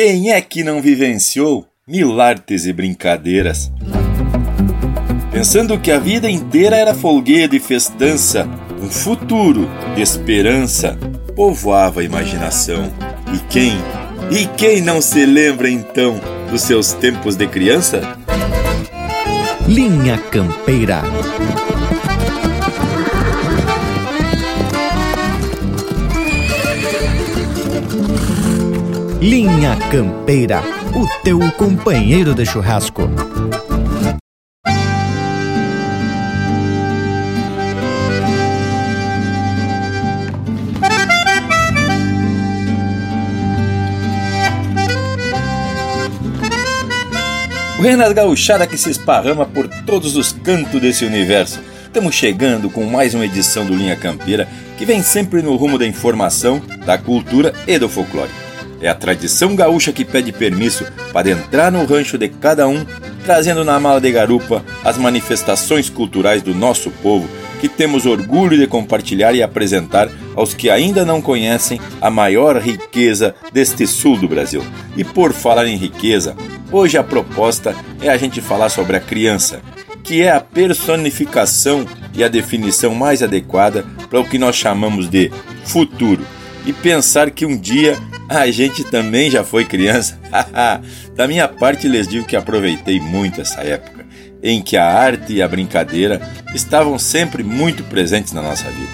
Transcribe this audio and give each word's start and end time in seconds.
Quem 0.00 0.30
é 0.30 0.40
que 0.40 0.62
não 0.62 0.80
vivenciou 0.80 1.66
mil 1.84 2.20
artes 2.20 2.66
e 2.66 2.72
brincadeiras? 2.72 3.68
Pensando 5.32 5.76
que 5.76 5.90
a 5.90 5.98
vida 5.98 6.30
inteira 6.30 6.76
era 6.76 6.94
folguedo 6.94 7.56
e 7.56 7.58
festança, 7.58 8.48
um 8.80 8.88
futuro 8.88 9.68
de 9.96 10.00
esperança 10.00 10.96
povoava 11.34 12.00
a 12.00 12.04
imaginação. 12.04 12.88
E 13.34 13.40
quem, 13.50 13.72
e 14.30 14.46
quem 14.56 14.80
não 14.80 15.02
se 15.02 15.26
lembra 15.26 15.68
então 15.68 16.20
dos 16.48 16.62
seus 16.62 16.92
tempos 16.92 17.34
de 17.34 17.48
criança? 17.48 18.16
Linha 19.66 20.16
Campeira. 20.30 21.02
Linha 29.20 29.76
Campeira, 29.90 30.62
o 30.94 31.04
teu 31.24 31.40
companheiro 31.56 32.32
de 32.36 32.46
churrasco. 32.46 33.02
Buenas 47.76 48.12
gauchada 48.12 48.68
que 48.68 48.78
se 48.78 48.90
esparrama 48.90 49.44
por 49.44 49.66
todos 49.84 50.14
os 50.14 50.30
cantos 50.30 50.80
desse 50.80 51.04
universo. 51.04 51.58
Estamos 51.82 52.14
chegando 52.14 52.70
com 52.70 52.84
mais 52.84 53.14
uma 53.14 53.24
edição 53.26 53.66
do 53.66 53.74
Linha 53.74 53.96
Campeira 53.96 54.48
que 54.76 54.86
vem 54.86 55.02
sempre 55.02 55.42
no 55.42 55.56
rumo 55.56 55.76
da 55.76 55.84
informação, 55.84 56.62
da 56.86 56.96
cultura 56.96 57.52
e 57.66 57.76
do 57.80 57.88
folclore. 57.88 58.47
É 58.80 58.88
a 58.88 58.94
tradição 58.94 59.56
gaúcha 59.56 59.92
que 59.92 60.04
pede 60.04 60.32
permisso 60.32 60.86
para 61.12 61.30
entrar 61.30 61.72
no 61.72 61.84
rancho 61.84 62.16
de 62.16 62.28
cada 62.28 62.68
um, 62.68 62.84
trazendo 63.24 63.64
na 63.64 63.78
mala 63.80 64.00
de 64.00 64.10
garupa 64.10 64.64
as 64.84 64.96
manifestações 64.96 65.90
culturais 65.90 66.42
do 66.42 66.54
nosso 66.54 66.90
povo 66.90 67.28
que 67.58 67.68
temos 67.68 68.06
orgulho 68.06 68.56
de 68.56 68.66
compartilhar 68.66 69.34
e 69.34 69.42
apresentar 69.42 70.08
aos 70.34 70.54
que 70.54 70.70
ainda 70.70 71.04
não 71.04 71.20
conhecem 71.20 71.80
a 72.00 72.10
maior 72.10 72.56
riqueza 72.58 73.34
deste 73.52 73.86
sul 73.86 74.16
do 74.16 74.28
Brasil. 74.28 74.62
E 74.96 75.04
por 75.04 75.32
falar 75.32 75.66
em 75.66 75.76
riqueza, 75.76 76.36
hoje 76.70 76.96
a 76.96 77.02
proposta 77.02 77.74
é 78.00 78.08
a 78.08 78.16
gente 78.16 78.40
falar 78.40 78.68
sobre 78.68 78.96
a 78.96 79.00
criança, 79.00 79.60
que 80.02 80.22
é 80.22 80.30
a 80.30 80.40
personificação 80.40 81.84
e 82.14 82.22
a 82.22 82.28
definição 82.28 82.94
mais 82.94 83.22
adequada 83.22 83.84
para 84.08 84.20
o 84.20 84.24
que 84.24 84.38
nós 84.38 84.56
chamamos 84.56 85.08
de 85.08 85.30
futuro. 85.64 86.24
E 86.66 86.72
pensar 86.72 87.30
que 87.30 87.46
um 87.46 87.56
dia 87.56 87.98
a 88.28 88.50
gente 88.50 88.84
também 88.84 89.30
já 89.30 89.42
foi 89.42 89.64
criança. 89.64 90.18
da 91.14 91.26
minha 91.26 91.48
parte, 91.48 91.88
lhes 91.88 92.06
digo 92.06 92.26
que 92.26 92.36
aproveitei 92.36 93.00
muito 93.00 93.40
essa 93.40 93.62
época 93.62 93.98
em 94.42 94.62
que 94.62 94.76
a 94.76 94.86
arte 94.86 95.32
e 95.32 95.42
a 95.42 95.48
brincadeira 95.48 96.20
estavam 96.54 96.98
sempre 96.98 97.42
muito 97.42 97.82
presentes 97.84 98.32
na 98.32 98.42
nossa 98.42 98.70
vida. 98.70 98.92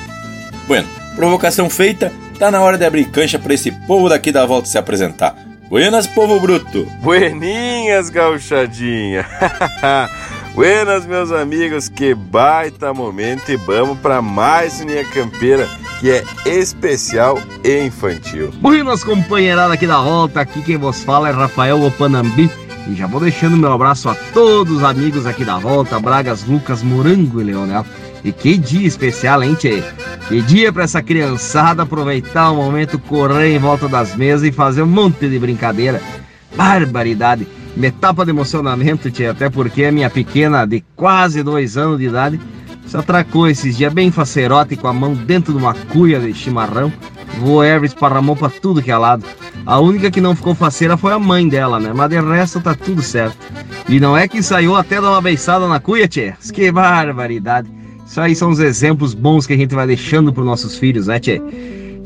Bueno, 0.66 0.88
provocação 1.14 1.68
feita, 1.68 2.12
tá 2.38 2.50
na 2.50 2.60
hora 2.60 2.78
de 2.78 2.84
abrir 2.84 3.10
cancha 3.10 3.38
para 3.38 3.54
esse 3.54 3.70
povo 3.86 4.08
daqui 4.08 4.32
da 4.32 4.46
volta 4.46 4.68
se 4.68 4.78
apresentar. 4.78 5.36
Buenas, 5.68 6.06
povo 6.06 6.38
bruto! 6.40 6.86
Bueninhas, 7.02 8.10
gauchadinha! 8.10 9.26
Buenas, 10.54 11.04
meus 11.04 11.32
amigos, 11.32 11.88
que 11.88 12.14
baita 12.14 12.94
momento 12.94 13.50
e 13.50 13.56
vamos 13.56 13.98
para 13.98 14.22
mais 14.22 14.80
uma 14.80 15.02
campeira 15.12 15.68
que 15.98 16.12
é 16.12 16.22
especial 16.46 17.40
e 17.64 17.84
infantil. 17.84 18.52
Buenas, 18.60 19.02
companheirada 19.02 19.74
aqui 19.74 19.84
da 19.84 20.00
volta, 20.00 20.40
aqui 20.40 20.62
quem 20.62 20.76
vos 20.76 21.02
fala 21.02 21.28
é 21.28 21.32
Rafael 21.32 21.82
Opanambi 21.82 22.48
e 22.86 22.94
já 22.94 23.08
vou 23.08 23.20
deixando 23.20 23.56
meu 23.56 23.72
abraço 23.72 24.08
a 24.08 24.14
todos 24.32 24.76
os 24.76 24.84
amigos 24.84 25.26
aqui 25.26 25.44
da 25.44 25.58
volta, 25.58 25.98
Bragas, 25.98 26.44
Lucas, 26.44 26.84
Morango 26.84 27.40
e 27.40 27.44
Leonel. 27.44 27.84
E 28.22 28.30
que 28.30 28.56
dia 28.56 28.86
especial, 28.86 29.42
hein, 29.42 29.56
Tchê? 29.56 29.82
Que 30.28 30.40
dia 30.40 30.72
para 30.72 30.84
essa 30.84 31.02
criançada 31.02 31.82
aproveitar 31.82 32.52
o 32.52 32.56
momento, 32.56 32.96
correr 32.96 33.56
em 33.56 33.58
volta 33.58 33.88
das 33.88 34.14
mesas 34.14 34.44
e 34.44 34.52
fazer 34.52 34.82
um 34.82 34.86
monte 34.86 35.28
de 35.28 35.36
brincadeira. 35.36 36.00
Barbaridade! 36.54 37.44
Me 37.76 37.88
etapa 37.88 38.24
de 38.24 38.30
emocionamento, 38.30 39.10
Tchê, 39.10 39.26
até 39.26 39.50
porque 39.50 39.84
a 39.84 39.92
minha 39.92 40.08
pequena, 40.08 40.64
de 40.64 40.84
quase 40.94 41.42
dois 41.42 41.76
anos 41.76 41.98
de 41.98 42.06
idade, 42.06 42.40
se 42.86 42.96
atracou 42.96 43.48
esses 43.48 43.76
dias 43.76 43.92
bem 43.92 44.10
facerote 44.10 44.76
com 44.76 44.86
a 44.86 44.92
mão 44.92 45.14
dentro 45.14 45.52
de 45.52 45.58
uma 45.58 45.74
cuia 45.74 46.20
de 46.20 46.32
chimarrão. 46.32 46.92
Voou 47.40 47.64
erva 47.64 47.84
esparramou 47.84 48.36
pra 48.36 48.48
tudo 48.48 48.80
que 48.80 48.92
é 48.92 48.96
lado. 48.96 49.24
A 49.66 49.80
única 49.80 50.10
que 50.10 50.20
não 50.20 50.36
ficou 50.36 50.54
faceira 50.54 50.96
foi 50.96 51.12
a 51.12 51.18
mãe 51.18 51.48
dela, 51.48 51.80
né? 51.80 51.92
Mas 51.92 52.10
de 52.10 52.20
resto 52.20 52.60
tá 52.60 52.74
tudo 52.74 53.02
certo. 53.02 53.36
E 53.88 53.98
não 53.98 54.16
é 54.16 54.28
que 54.28 54.42
saiu 54.42 54.76
até 54.76 55.00
dar 55.00 55.10
uma 55.10 55.20
beiçada 55.20 55.66
na 55.66 55.80
cuia, 55.80 56.06
tchê? 56.06 56.34
Que 56.52 56.70
barbaridade. 56.70 57.68
Isso 58.06 58.20
aí 58.20 58.36
são 58.36 58.50
os 58.50 58.60
exemplos 58.60 59.14
bons 59.14 59.46
que 59.46 59.52
a 59.52 59.56
gente 59.56 59.74
vai 59.74 59.86
deixando 59.86 60.32
pros 60.32 60.46
nossos 60.46 60.78
filhos, 60.78 61.08
né, 61.08 61.18
tchê? 61.18 61.42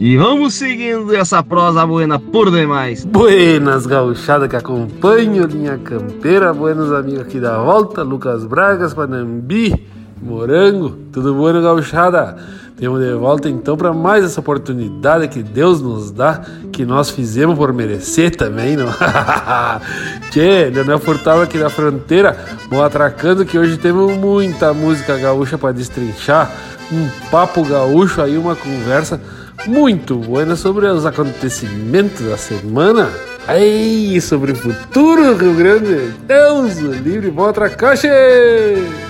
E 0.01 0.17
vamos 0.17 0.55
seguindo 0.55 1.13
essa 1.13 1.43
prosa 1.43 1.85
buena 1.85 2.21
por 2.21 2.53
demais. 2.53 3.05
Buenas 3.05 3.85
gauchada 3.85 4.47
que 4.47 4.55
acompanham 4.55 5.45
linha 5.45 5.77
campeira, 5.77 6.55
buenos 6.55 6.93
amigos 6.93 7.23
aqui 7.23 7.41
da 7.41 7.59
volta, 7.59 8.05
Lucas 8.05 8.45
Bragas, 8.45 8.95
Panambi, 8.95 9.75
Morango, 10.23 10.91
tudo 11.13 11.35
bueno 11.35 11.61
gauchada? 11.61 12.37
Temos 12.77 13.01
de 13.01 13.13
volta 13.15 13.49
então 13.49 13.77
para 13.77 13.93
mais 13.93 14.23
essa 14.23 14.39
oportunidade 14.39 15.27
que 15.27 15.43
Deus 15.43 15.83
nos 15.83 16.13
dá, 16.13 16.43
que 16.71 16.85
nós 16.85 17.11
fizemos 17.11 17.59
por 17.59 17.73
merecer 17.73 18.37
também, 18.37 18.77
não? 18.77 18.87
Tchê, 20.31 20.71
Leonel 20.73 21.01
Furtado 21.01 21.43
aqui 21.43 21.59
da 21.59 21.69
fronteira, 21.69 22.39
vou 22.71 22.85
atracando 22.85 23.45
que 23.45 23.59
hoje 23.59 23.77
temos 23.77 24.17
muita 24.17 24.73
música 24.73 25.19
gaúcha 25.19 25.59
para 25.59 25.73
destrinchar, 25.73 26.49
um 26.93 27.09
papo 27.33 27.65
gaúcho 27.65 28.23
aí, 28.23 28.39
uma 28.39 28.55
conversa 28.55 29.21
muito 29.67 30.17
boa 30.17 30.57
sobre 30.57 30.87
os 30.87 31.05
acontecimentos 31.05 32.27
da 32.27 32.37
semana. 32.37 33.11
Aí, 33.47 34.21
sobre 34.21 34.53
o 34.53 34.57
futuro 34.57 35.35
do 35.35 35.35
Rio 35.35 35.55
Grande, 35.55 36.13
Deus 36.27 36.77
o 36.79 36.93
livre, 36.93 37.31
bom 37.31 37.47
atracar, 37.47 37.97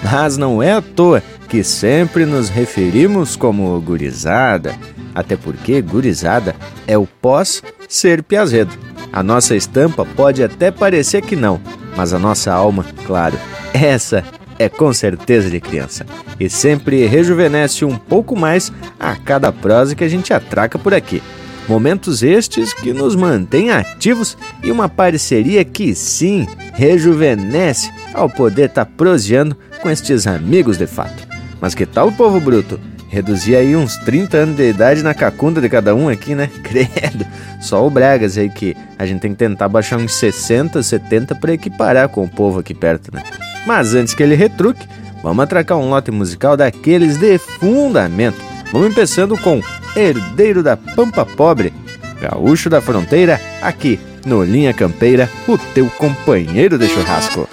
Mas 0.02 0.36
não 0.36 0.62
é 0.62 0.72
à 0.72 0.80
toa 0.80 1.22
que 1.48 1.64
sempre 1.64 2.24
nos 2.24 2.48
referimos 2.48 3.34
como 3.34 3.80
gurizada, 3.80 4.76
até 5.14 5.36
porque 5.36 5.82
gurizada 5.82 6.54
é 6.86 6.96
o 6.96 7.06
pós 7.06 7.62
ser 7.88 8.22
piazedo. 8.22 8.70
A 9.12 9.22
nossa 9.22 9.56
estampa 9.56 10.04
pode 10.04 10.42
até 10.42 10.70
parecer 10.70 11.22
que 11.22 11.34
não, 11.34 11.60
mas 11.96 12.12
a 12.12 12.18
nossa 12.18 12.52
alma, 12.52 12.84
claro, 13.06 13.36
essa 13.72 14.22
é 14.58 14.68
com 14.68 14.92
certeza 14.92 15.48
de 15.48 15.60
criança 15.60 16.04
e 16.38 16.48
sempre 16.50 17.06
rejuvenesce 17.06 17.84
um 17.84 17.96
pouco 17.96 18.36
mais 18.36 18.72
a 18.98 19.14
cada 19.16 19.52
prosa 19.52 19.94
que 19.94 20.04
a 20.04 20.08
gente 20.08 20.32
atraca 20.32 20.78
por 20.78 20.92
aqui. 20.92 21.22
Momentos 21.68 22.22
estes 22.22 22.72
que 22.72 22.94
nos 22.94 23.14
mantêm 23.14 23.70
ativos 23.70 24.38
e 24.62 24.70
uma 24.70 24.88
parceria 24.88 25.62
que 25.64 25.94
sim 25.94 26.46
rejuvenesce 26.72 27.92
ao 28.14 28.28
poder 28.28 28.70
estar 28.70 28.86
tá 28.86 28.92
proseando 28.96 29.56
com 29.82 29.90
estes 29.90 30.26
amigos 30.26 30.78
de 30.78 30.86
fato. 30.86 31.28
Mas 31.60 31.74
que 31.74 31.84
tal 31.84 32.08
o 32.08 32.12
povo 32.12 32.40
bruto? 32.40 32.80
Reduzir 33.10 33.56
aí 33.56 33.76
uns 33.76 33.96
30 33.98 34.36
anos 34.36 34.56
de 34.56 34.68
idade 34.68 35.02
na 35.02 35.14
cacunda 35.14 35.60
de 35.60 35.68
cada 35.68 35.94
um 35.94 36.08
aqui, 36.08 36.34
né? 36.34 36.50
Credo. 36.62 37.26
Só 37.60 37.86
o 37.86 37.90
Bragas 37.90 38.38
aí 38.38 38.48
que 38.48 38.76
a 38.98 39.04
gente 39.04 39.20
tem 39.20 39.32
que 39.32 39.38
tentar 39.38 39.68
baixar 39.68 39.98
uns 39.98 40.14
60, 40.14 40.82
70 40.82 41.34
para 41.34 41.52
equiparar 41.52 42.08
com 42.08 42.24
o 42.24 42.28
povo 42.28 42.60
aqui 42.60 42.74
perto, 42.74 43.14
né? 43.14 43.22
Mas 43.68 43.94
antes 43.94 44.14
que 44.14 44.22
ele 44.22 44.34
retruque, 44.34 44.88
vamos 45.22 45.44
atracar 45.44 45.76
um 45.76 45.90
lote 45.90 46.10
musical 46.10 46.56
daqueles 46.56 47.18
de 47.18 47.36
fundamento. 47.36 48.38
Vamos 48.72 48.94
começando 48.94 49.36
com 49.36 49.62
Herdeiro 49.94 50.62
da 50.62 50.74
Pampa 50.74 51.26
Pobre, 51.26 51.70
Gaúcho 52.18 52.70
da 52.70 52.80
Fronteira, 52.80 53.38
aqui 53.60 54.00
no 54.24 54.42
Linha 54.42 54.72
Campeira, 54.72 55.28
o 55.46 55.58
teu 55.58 55.86
companheiro 55.98 56.78
de 56.78 56.88
churrasco. 56.88 57.46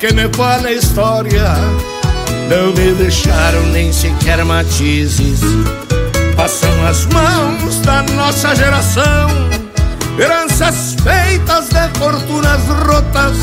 Que 0.00 0.14
me 0.14 0.26
fala 0.34 0.68
a 0.68 0.72
história, 0.72 1.52
não 2.48 2.72
me 2.72 2.94
deixaram 2.94 3.60
nem 3.66 3.92
sequer 3.92 4.42
matizes. 4.46 5.40
Passam 6.34 6.70
as 6.86 7.04
mãos 7.04 7.80
da 7.82 8.02
nossa 8.14 8.56
geração, 8.56 9.28
heranças 10.18 10.96
feitas 11.02 11.68
de 11.68 11.98
fortunas 11.98 12.62
rotas, 12.86 13.36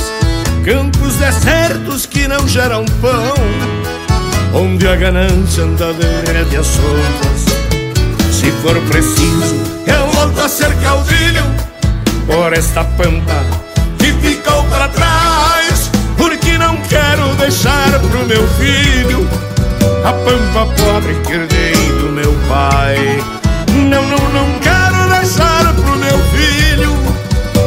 campos 0.65 1.13
desertos 1.17 2.07
que 2.07 2.27
não 2.27 2.47
geram 2.47 2.85
pão, 3.01 3.35
onde 4.59 4.87
a 4.87 4.95
ganância 4.95 5.63
anda 5.63 5.93
de 5.93 6.31
rédeas 6.31 6.65
soltas. 6.65 8.33
Se 8.33 8.49
for 8.63 8.75
preciso, 8.89 9.55
eu 9.85 10.07
volto 10.07 10.41
a 10.41 10.49
ser 10.49 10.73
caudilho. 10.77 11.43
Por 12.25 12.51
esta 12.51 12.83
pampa 12.83 13.45
que 13.99 14.11
ficou 14.13 14.63
para 14.63 14.87
trás, 14.89 15.16
quero 16.89 17.35
deixar 17.35 17.99
pro 17.99 18.25
meu 18.25 18.47
filho 18.59 19.27
a 20.03 20.13
pampa 20.13 20.73
pobre 20.81 21.15
que 21.25 21.33
herdei 21.33 21.73
do 21.99 22.11
meu 22.11 22.33
pai. 22.47 23.23
Não, 23.73 24.03
não, 24.03 24.29
não 24.29 24.59
quero 24.59 25.09
deixar 25.19 25.73
pro 25.73 25.97
meu 25.97 26.19
filho 26.31 26.93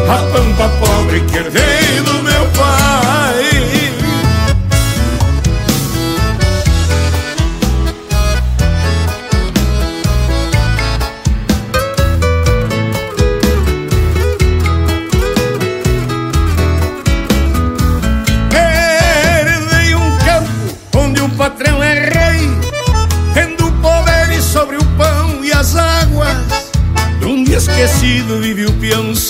a 0.09 0.19
pampa 0.33 0.69
pobre 0.85 1.21
que 1.21 1.37
herdei 1.37 2.01
do 2.05 2.23
meu 2.23 2.47
pai. 2.57 3.00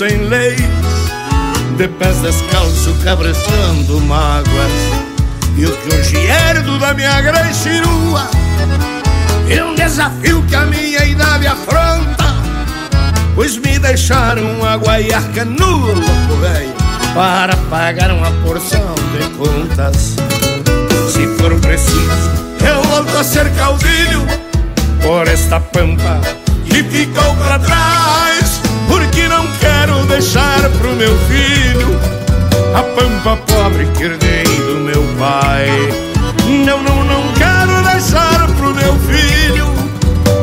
Sem 0.01 0.17
leis 0.31 0.59
De 1.77 1.87
pés 1.87 2.17
descalço 2.23 2.95
cabrestando 3.05 4.01
mágoas. 4.01 4.73
E 5.59 5.67
o 5.67 5.77
que 5.77 5.95
hoje 5.95 6.17
herdo 6.17 6.79
da 6.79 6.95
minha 6.95 7.21
grande 7.21 7.55
chirua 7.55 8.27
É 9.51 9.63
um 9.63 9.75
desafio 9.75 10.43
que 10.49 10.55
a 10.55 10.65
minha 10.65 11.05
idade 11.05 11.47
afronta 11.47 12.25
Pois 13.35 13.59
me 13.59 13.79
deixaram 13.79 14.65
a 14.65 14.77
guaiaca 14.77 15.45
nua, 15.45 15.95
velho 16.41 16.75
Para 17.15 17.55
pagar 17.69 18.11
uma 18.11 18.31
porção 18.43 18.95
de 19.13 19.29
contas. 19.37 20.17
Se 21.11 21.27
for 21.37 21.55
preciso, 21.61 22.31
eu 22.67 22.83
volto 22.85 23.19
a 23.19 23.25
ser 23.25 23.51
caudilho 23.51 24.27
Por 25.03 25.29
esta 25.29 25.61
pampa 25.61 26.23
que 26.65 26.85
ficou 26.85 27.35
para 27.37 27.59
trás, 27.59 28.30
não 29.41 29.47
quero 29.59 30.05
deixar 30.07 30.61
pro 30.79 30.93
meu 30.97 31.17
filho 31.21 31.99
a 32.75 32.83
pampa 32.83 33.39
pobre 33.47 33.87
que 33.97 34.05
herdei 34.05 34.45
do 34.45 34.81
meu 34.81 35.03
pai. 35.19 35.67
Não, 36.67 36.83
não, 36.83 37.05
não 37.05 37.33
quero 37.33 37.83
deixar 37.91 38.47
pro 38.59 38.75
meu 38.75 38.95
filho 38.99 39.67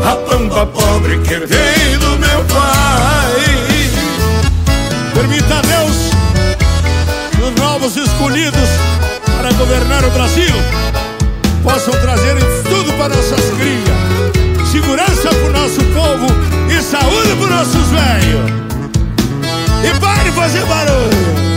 a 0.03 0.15
pampa 0.15 0.65
pobre 0.65 1.19
que 1.19 1.33
herdei 1.33 1.97
do 1.99 2.17
meu 2.17 2.43
pai. 2.45 3.91
Permita 5.13 5.57
a 5.57 5.61
Deus 5.61 5.97
que 7.35 7.41
os 7.41 7.55
novos 7.61 7.95
escolhidos 7.95 8.69
para 9.37 9.51
governar 9.53 10.03
o 10.05 10.09
Brasil 10.09 10.55
possam 11.61 11.93
trazer 12.01 12.35
tudo 12.63 12.91
para 12.97 13.15
nossas 13.15 13.45
crias, 13.57 14.71
segurança 14.71 15.29
para 15.29 15.49
o 15.49 15.53
nosso 15.53 15.83
povo 15.93 16.27
e 16.69 16.81
saúde 16.81 17.35
para 17.39 17.57
nossos 17.57 17.87
velhos. 17.89 18.67
E 19.83 19.99
pare 19.99 20.31
fazer 20.31 20.65
barulho. 20.65 21.56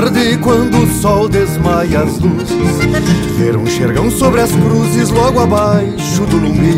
Tarde, 0.00 0.36
quando 0.42 0.76
o 0.76 0.86
sol 1.00 1.26
desmaia 1.26 2.00
as 2.00 2.18
luzes, 2.18 2.50
ver 3.38 3.56
um 3.56 3.66
xergão 3.66 4.10
sobre 4.10 4.42
as 4.42 4.52
cruzes 4.52 5.08
logo 5.08 5.40
abaixo 5.40 6.26
do 6.26 6.36
lume 6.36 6.74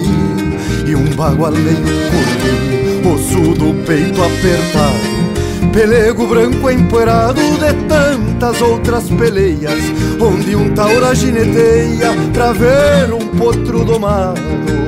e 0.87 0.95
um 0.95 1.05
bagualeio 1.17 1.83
curto, 2.11 3.09
osso 3.09 3.55
do 3.55 3.75
peito 3.85 4.23
apertado, 4.23 5.73
pelego 5.73 6.29
branco 6.29 6.71
empoeirado 6.71 7.41
de 7.41 7.89
tantas 7.89 8.63
outras 8.63 9.11
peleias, 9.11 9.83
onde 10.21 10.55
um 10.55 10.73
taura 10.73 11.13
gineteia 11.13 12.13
pra 12.33 12.53
ver 12.53 13.13
um 13.13 13.27
potro 13.37 13.85
domado. 13.85 14.88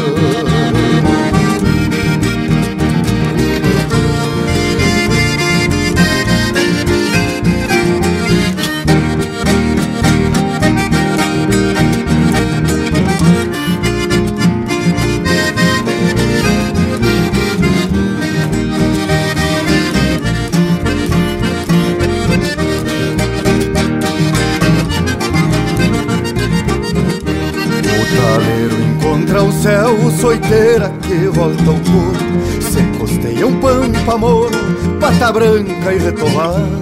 branca 35.31 35.93
e 35.93 35.97
retovado 35.97 36.81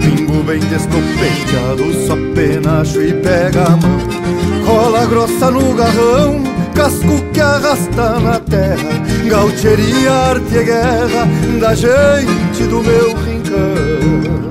Pingo 0.00 0.42
bem 0.44 0.60
descopeteado, 0.60 2.06
só 2.06 2.16
penacho 2.34 3.02
e 3.02 3.12
pega 3.12 3.64
a 3.64 3.70
mão. 3.70 4.00
Cola 4.64 5.04
grossa 5.06 5.50
no 5.50 5.74
garrão, 5.74 6.42
casco 6.74 7.22
que 7.32 7.40
arrasta 7.40 8.18
na 8.20 8.40
terra 8.40 9.02
Gaucheria, 9.28 10.12
arte 10.12 10.54
e 10.54 10.64
guerra 10.64 11.28
da 11.60 11.74
gente 11.74 12.64
do 12.68 12.82
meu 12.82 13.14
rincão. 13.24 14.50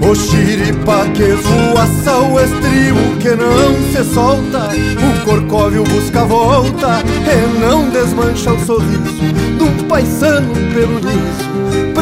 O 0.00 0.14
xiripa 0.14 1.04
que 1.14 1.22
esvoaça 1.22 2.18
o 2.18 2.40
estribo 2.40 3.16
que 3.20 3.28
não 3.34 3.74
se 3.92 4.14
solta 4.14 4.70
O 4.70 5.24
corcóvio 5.24 5.84
busca 5.84 6.24
volta 6.24 7.02
e 7.04 7.60
não 7.60 7.90
desmancha 7.90 8.52
o 8.52 8.64
sorriso 8.64 9.20
De 9.58 9.64
um 9.64 9.88
paisano 9.88 10.54
pelo 10.72 10.98
liso, 11.00 11.47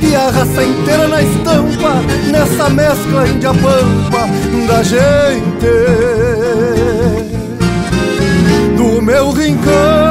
e 0.00 0.14
a 0.14 0.30
raça 0.30 0.64
inteira 0.64 1.08
na 1.08 1.22
estampa 1.22 1.94
Nessa 2.30 2.68
mescla 2.70 3.28
índia 3.28 3.52
pampa 3.54 4.28
da 4.66 4.82
gente. 4.82 5.66
Do 8.76 9.02
meu 9.02 9.30
rincão 9.32 10.05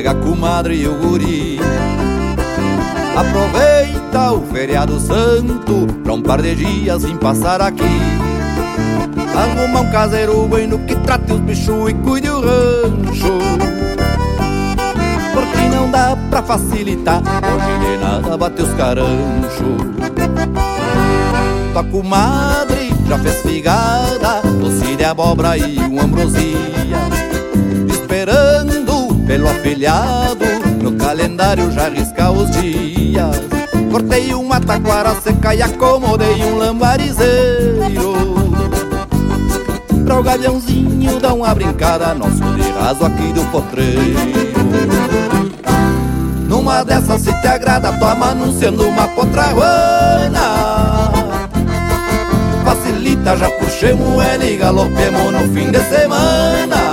folga, 0.00 0.02
pega 0.02 0.10
a 0.10 0.14
comadre 0.14 0.74
e 0.76 0.88
o 0.88 0.94
guri. 0.94 1.60
Aproveita 3.16 4.32
o 4.32 4.46
feriado 4.46 4.98
santo 4.98 5.86
pra 6.02 6.14
um 6.14 6.22
par 6.22 6.40
de 6.40 6.54
dias 6.54 7.04
em 7.04 7.16
passar 7.16 7.60
aqui. 7.60 7.84
Arruma 9.34 9.80
um 9.80 9.90
caseiro 9.90 10.46
bueno 10.46 10.78
que 10.80 10.96
trate 10.96 11.32
os 11.32 11.40
bichos 11.40 11.90
e 11.90 11.94
cuide 11.94 12.30
o 12.30 12.40
rancho. 12.40 13.38
Porque 15.34 15.68
não 15.74 15.90
dá 15.90 16.16
pra 16.30 16.42
facilitar, 16.42 17.22
hoje 17.22 17.78
de 17.78 17.96
nada 17.98 18.36
bate 18.36 18.62
os 18.62 18.72
caranchos. 18.74 19.90
Tua 21.72 21.84
comadre 21.84 22.92
já 23.06 23.18
fez 23.18 23.42
figada, 23.42 24.40
doce 24.60 24.96
de 24.96 25.04
abóbora 25.04 25.56
e 25.56 25.78
um 25.78 26.00
ambrosia 26.00 26.58
esperando 28.10 28.69
pelo 29.30 29.48
afilhado 29.48 30.44
No 30.82 30.96
calendário 30.96 31.70
já 31.70 31.88
risca 31.88 32.32
os 32.32 32.50
dias. 32.50 33.36
Cortei 33.88 34.34
uma 34.34 34.60
taquara 34.60 35.14
seca 35.20 35.54
e 35.54 35.62
acomodei 35.62 36.42
um 36.44 36.58
lambarizeiro. 36.58 38.14
Pra 40.04 40.18
o 40.18 40.22
galhãozinho 40.22 41.20
dar 41.20 41.34
uma 41.34 41.54
brincada 41.54 42.12
Nosso 42.12 42.42
de 42.56 42.70
raso 42.72 43.04
aqui 43.04 43.32
do 43.32 43.44
potreiro. 43.52 44.18
Numa 46.48 46.82
dessas 46.82 47.20
se 47.20 47.32
te 47.40 47.46
agrada 47.46 47.92
Toma 47.98 48.30
anunciando 48.30 48.82
uma 48.82 49.06
potrahuana. 49.08 50.40
Facilita, 52.64 53.36
já 53.36 53.50
puxemos 53.50 54.24
ele 54.24 54.54
e 54.54 54.56
galopemos 54.56 55.32
no 55.32 55.54
fim 55.54 55.70
de 55.70 55.78
semana 55.84 56.89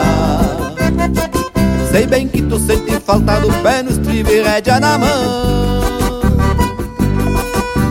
Sei 1.92 2.06
bem 2.06 2.28
que 2.28 2.42
tu 2.42 2.60
sente 2.60 3.00
falta 3.00 3.40
do 3.40 3.52
pé 3.64 3.82
no 3.82 3.92
estribo 3.92 4.30
e 4.30 4.42
rédea 4.42 4.80
na 4.80 4.98
mão. 4.98 5.82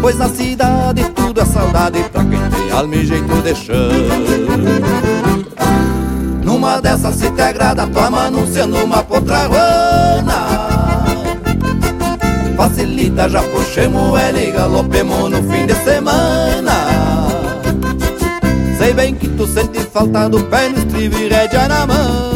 Pois 0.00 0.18
na 0.18 0.28
cidade 0.28 1.02
tudo 1.14 1.40
é 1.40 1.44
saudade 1.44 2.04
pra 2.12 2.22
quem 2.24 2.38
tem 2.50 2.70
alma 2.70 2.94
e 2.94 3.06
jeito 3.06 3.42
de 3.42 3.54
chão. 3.54 3.90
Numa 6.44 6.80
dessas 6.80 7.14
se 7.16 7.30
te 7.30 7.42
agrada 7.42 7.86
tua 7.88 8.08
uma 8.08 9.02
potrahuana 9.02 10.46
Facilita, 12.56 13.28
já 13.28 13.42
puxemos 13.42 14.18
ela 14.18 14.40
e 14.40 14.50
galopemos 14.50 15.30
no 15.30 15.42
fim 15.50 15.66
de 15.66 15.74
semana. 15.74 17.28
Sei 18.78 18.94
bem 18.94 19.14
que 19.14 19.28
tu 19.28 19.46
sente 19.46 19.80
falta 19.80 20.28
do 20.28 20.42
pé 20.44 20.68
no 20.68 20.78
estribo 20.78 21.18
e 21.18 21.28
rédea 21.28 21.68
na 21.68 21.86
mão 21.86 22.35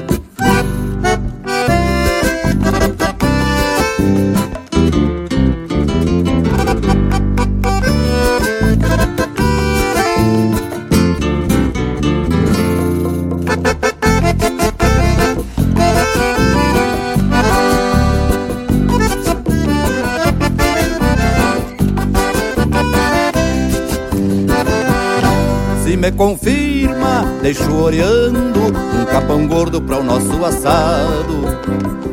me 26.01 26.11
confirma, 26.11 27.23
deixo 27.43 27.71
oreando 27.75 28.59
um 28.59 29.05
capão 29.05 29.47
gordo 29.47 29.79
para 29.79 29.99
o 29.99 30.03
nosso 30.03 30.43
assado. 30.43 31.45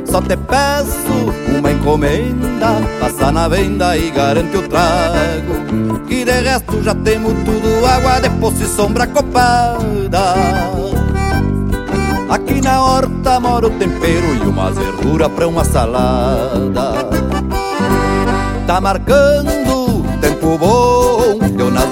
Só 0.05 0.21
te 0.21 0.37
peço 0.37 1.57
uma 1.57 1.73
encomenda, 1.73 2.83
passa 3.01 3.33
na 3.33 3.49
venda 3.49 3.97
e 3.97 4.11
garante 4.11 4.59
o 4.59 4.69
trago. 4.69 6.01
Que 6.07 6.23
de 6.23 6.33
resto 6.33 6.83
já 6.83 6.95
temos 6.95 7.33
tudo, 7.47 7.87
água 7.87 8.21
de 8.21 8.29
poço 8.39 8.63
e 8.63 8.67
sombra 8.67 9.07
copada. 9.07 10.35
Aqui 12.29 12.61
na 12.61 12.85
horta 12.85 13.41
mora 13.41 13.69
o 13.69 13.71
tempero 13.71 14.35
e 14.35 14.47
uma 14.47 14.71
verdura 14.71 15.31
pra 15.31 15.49
uma 15.49 15.65
salada. 15.65 16.93
Tá 18.67 18.83
marcando 18.83 20.05
tempo 20.21 20.59
bom 20.59 21.39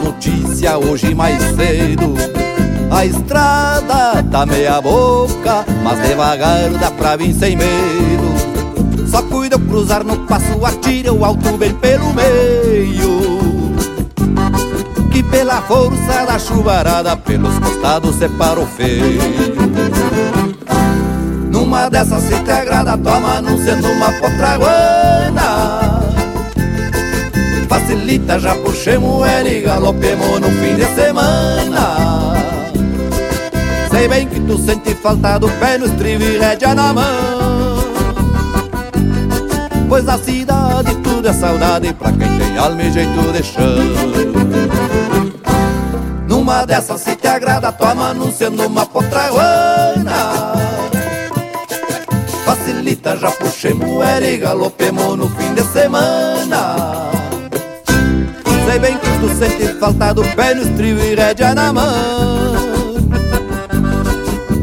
Notícias 0.06 0.76
hoje 0.76 1.12
mais 1.16 1.42
cedo 1.56 2.14
A 2.92 3.04
estrada 3.04 4.22
tá 4.30 4.46
meia 4.46 4.80
boca, 4.80 5.64
mas 5.82 6.00
devagar 6.00 6.70
dá 6.78 6.92
pra 6.92 7.16
vir 7.16 7.34
sem 7.34 7.56
medo. 7.56 9.10
Só 9.10 9.20
cuida 9.22 9.58
cruzar 9.58 10.04
no 10.04 10.16
passo, 10.18 10.64
atira 10.64 11.12
o 11.12 11.25
alto 11.25 11.56
bem 11.58 11.75
pelo 11.75 12.14
meio. 12.14 13.75
Que 15.10 15.25
pela 15.25 15.60
força 15.62 16.25
da 16.25 16.38
chuvarada, 16.38 17.16
pelos 17.16 17.58
costados 17.58 18.14
separa 18.14 18.60
o 18.60 18.66
feio. 18.66 19.20
Numa 21.50 21.88
dessas 21.88 22.22
se 22.22 22.38
te 22.44 22.50
agrada, 22.52 22.96
toma 22.96 23.38
anunciando 23.38 23.88
uma 23.88 24.12
potraguana. 24.12 25.75
Facilita, 27.86 28.40
já 28.40 28.52
puxemos 28.56 29.24
ele 29.28 29.58
e 29.58 29.60
galopemos 29.60 30.40
no 30.40 30.50
fim 30.50 30.74
de 30.74 30.84
semana. 30.96 32.34
Sei 33.88 34.08
bem 34.08 34.26
que 34.26 34.40
tu 34.40 34.58
sente 34.58 34.92
falta 34.96 35.38
do 35.38 35.48
pé 35.48 35.78
no 35.78 35.86
estribo 35.86 36.24
e 36.24 36.36
rédea 36.36 36.74
na 36.74 36.92
mão. 36.92 37.76
Pois 39.88 40.02
na 40.02 40.18
cidade 40.18 40.96
tudo 40.96 41.28
é 41.28 41.32
saudade 41.32 41.92
pra 41.92 42.10
quem 42.10 42.36
tem 42.36 42.58
alma 42.58 42.82
e 42.82 42.90
jeito 42.90 43.32
de 43.32 43.42
chão. 43.44 43.76
Numa 46.28 46.66
dessas 46.66 47.02
se 47.02 47.14
te 47.14 47.28
agrada, 47.28 47.70
toma 47.70 48.08
anunciando 48.08 48.66
uma 48.66 48.84
potraguana 48.84 50.54
Facilita, 52.44 53.16
já 53.16 53.30
puxemos 53.30 54.04
era 54.04 54.26
e 54.26 54.38
galopemos 54.38 55.16
no 55.16 55.28
fim 55.28 55.54
de 55.54 55.62
semana 55.62 57.15
Sei 58.76 58.83
bem 58.83 58.99
que 58.99 59.09
tu 59.21 59.28
sente 59.38 59.78
falta 59.80 60.12
do 60.12 60.23
pé 60.37 60.54
no 60.54 60.61
estribo 60.61 61.00
e 61.00 61.14
rédea 61.14 61.54
na 61.54 61.73
mão. 61.73 62.52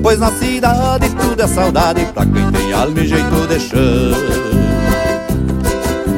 Pois 0.04 0.20
na 0.20 0.32
cidade 0.34 1.10
tudo 1.10 1.42
é 1.42 1.48
saudade 1.48 2.06
pra 2.14 2.24
quem 2.24 2.52
tem 2.52 2.74
alma 2.74 3.00
e 3.00 3.08
jeito 3.08 3.48
de 3.48 3.60
chão. 3.60 3.80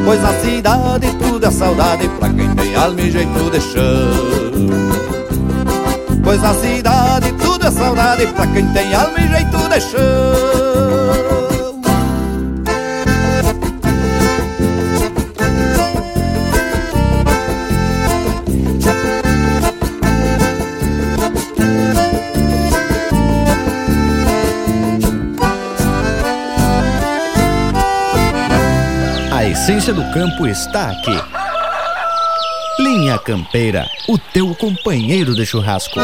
Pois 0.04 0.22
na 0.22 0.34
cidade 0.34 1.08
tudo 1.20 1.46
é 1.46 1.52
saudade 1.52 2.10
pra 2.20 2.28
quem 2.28 2.54
tem 2.54 2.76
alma 2.76 3.00
e 3.02 3.12
jeito 3.12 3.50
de 3.50 3.62
chão. 3.62 4.12
Pois 6.22 6.42
na 6.42 6.54
cidade 6.54 7.32
tudo 7.32 7.66
é 7.66 7.72
saudade 7.72 8.28
pra 8.28 8.48
quem 8.48 8.68
tem 8.74 8.94
alma 8.94 9.20
e 9.20 9.28
jeito 9.30 9.70
de 9.70 9.80
chão 9.80 10.85
essência 29.86 29.94
do 29.94 30.12
campo 30.12 30.48
está 30.48 30.90
aqui. 30.90 31.16
Linha 32.80 33.20
Campeira, 33.20 33.86
o 34.10 34.18
teu 34.18 34.56
companheiro 34.56 35.36
de 35.36 35.46
churrasco. 35.46 36.00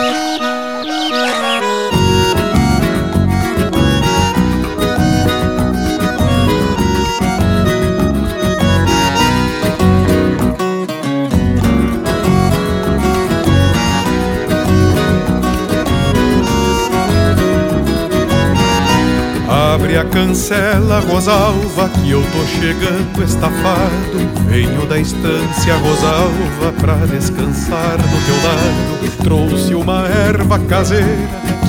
Abre 19.92 20.00
a 20.00 20.06
cancela, 20.06 21.01
Rosalva, 21.01 21.90
que 21.90 22.12
eu 22.12 22.22
tô 22.22 22.46
chegando 22.48 23.22
estafado. 23.25 24.20
Venho 24.48 24.86
da 24.86 24.98
estância, 24.98 25.75
Rosalva, 25.75 26.72
pra 26.80 26.96
descansar 27.08 27.98
do 27.98 28.25
teu 28.25 28.36
lado. 28.42 29.18
Trouxe 29.22 29.75
uma 29.75 30.08
erva 30.08 30.58
caseira 30.60 31.06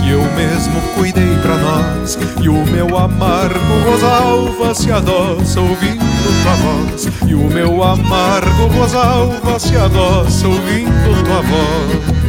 que 0.00 0.10
eu 0.10 0.22
mesmo 0.36 0.80
cuidei 0.94 1.36
pra 1.42 1.56
nós. 1.56 2.16
E 2.40 2.48
o 2.48 2.64
meu 2.66 2.96
amargo, 2.96 3.90
Rosalva, 3.90 4.72
se 4.72 4.92
adoça 4.92 5.60
ouvindo 5.60 6.04
tua 6.44 6.54
voz. 6.54 7.08
E 7.26 7.34
o 7.34 7.50
meu 7.50 7.82
amargo, 7.82 8.68
Rosalva, 8.78 9.58
se 9.58 9.76
adoça 9.76 10.46
ouvindo 10.46 11.24
tua 11.24 11.42
voz. 11.42 12.21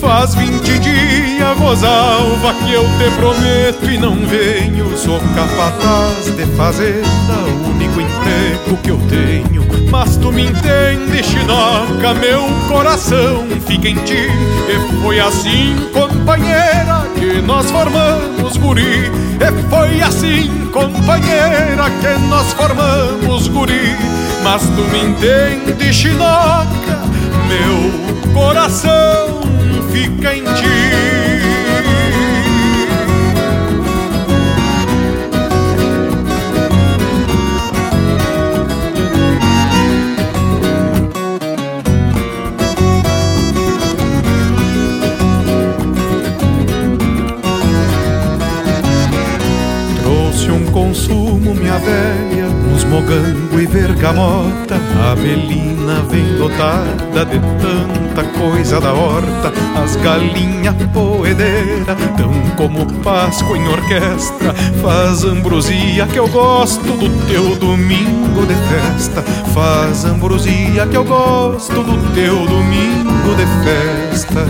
Faz 0.00 0.34
vinte 0.34 0.78
dias, 0.78 1.58
Rosalva, 1.58 2.54
que 2.54 2.72
eu 2.72 2.84
te 2.84 3.10
prometo 3.16 3.90
e 3.90 3.98
não 3.98 4.16
venho. 4.26 4.96
Sou 4.96 5.20
capaz 5.34 6.24
de 6.34 6.46
fazenda, 6.56 7.34
o 7.46 7.68
único 7.68 8.00
emprego 8.00 8.78
que 8.82 8.90
eu 8.90 8.98
tenho. 9.10 9.62
Mas 9.90 10.16
tu 10.16 10.32
me 10.32 10.46
entende, 10.46 11.22
chinoca, 11.22 12.14
meu 12.14 12.44
coração 12.66 13.46
fica 13.66 13.88
em 13.88 13.96
ti. 13.96 14.28
E 14.68 15.02
foi 15.02 15.20
assim, 15.20 15.76
companheira, 15.92 17.06
que 17.18 17.42
nós 17.42 17.70
formamos 17.70 18.56
guri. 18.56 19.10
E 19.38 19.68
foi 19.68 20.00
assim, 20.00 20.70
companheira, 20.72 21.90
que 22.00 22.28
nós 22.28 22.54
formamos 22.54 23.48
guri. 23.48 23.94
Mas 24.42 24.62
tu 24.62 24.82
me 24.90 25.10
entende, 25.10 25.92
chinoca, 25.92 26.98
meu 27.48 28.32
coração 28.32 29.29
fica 29.92 30.34
em 30.34 30.44
ti. 30.44 30.99
Vergamota, 54.00 54.76
a 55.10 55.14
melina 55.14 56.02
vem 56.08 56.38
dotada 56.38 57.26
de 57.26 57.38
tanta 57.60 58.24
coisa 58.38 58.80
da 58.80 58.94
horta, 58.94 59.52
as 59.82 59.94
galinhas 59.96 60.74
poedeira, 60.92 61.94
tão 62.16 62.32
como 62.56 62.86
Páscoa 63.02 63.58
em 63.58 63.68
orquestra, 63.68 64.54
faz 64.80 65.22
ambrosia 65.24 66.06
que 66.06 66.18
eu 66.18 66.26
gosto 66.28 66.82
do 66.82 67.26
teu 67.26 67.54
domingo 67.56 68.46
de 68.46 68.54
festa, 68.54 69.22
faz 69.52 70.06
ambrosia 70.06 70.86
que 70.86 70.96
eu 70.96 71.04
gosto 71.04 71.82
do 71.82 72.14
teu 72.14 72.46
domingo 72.46 73.34
de 73.36 73.46
festa. 73.62 74.46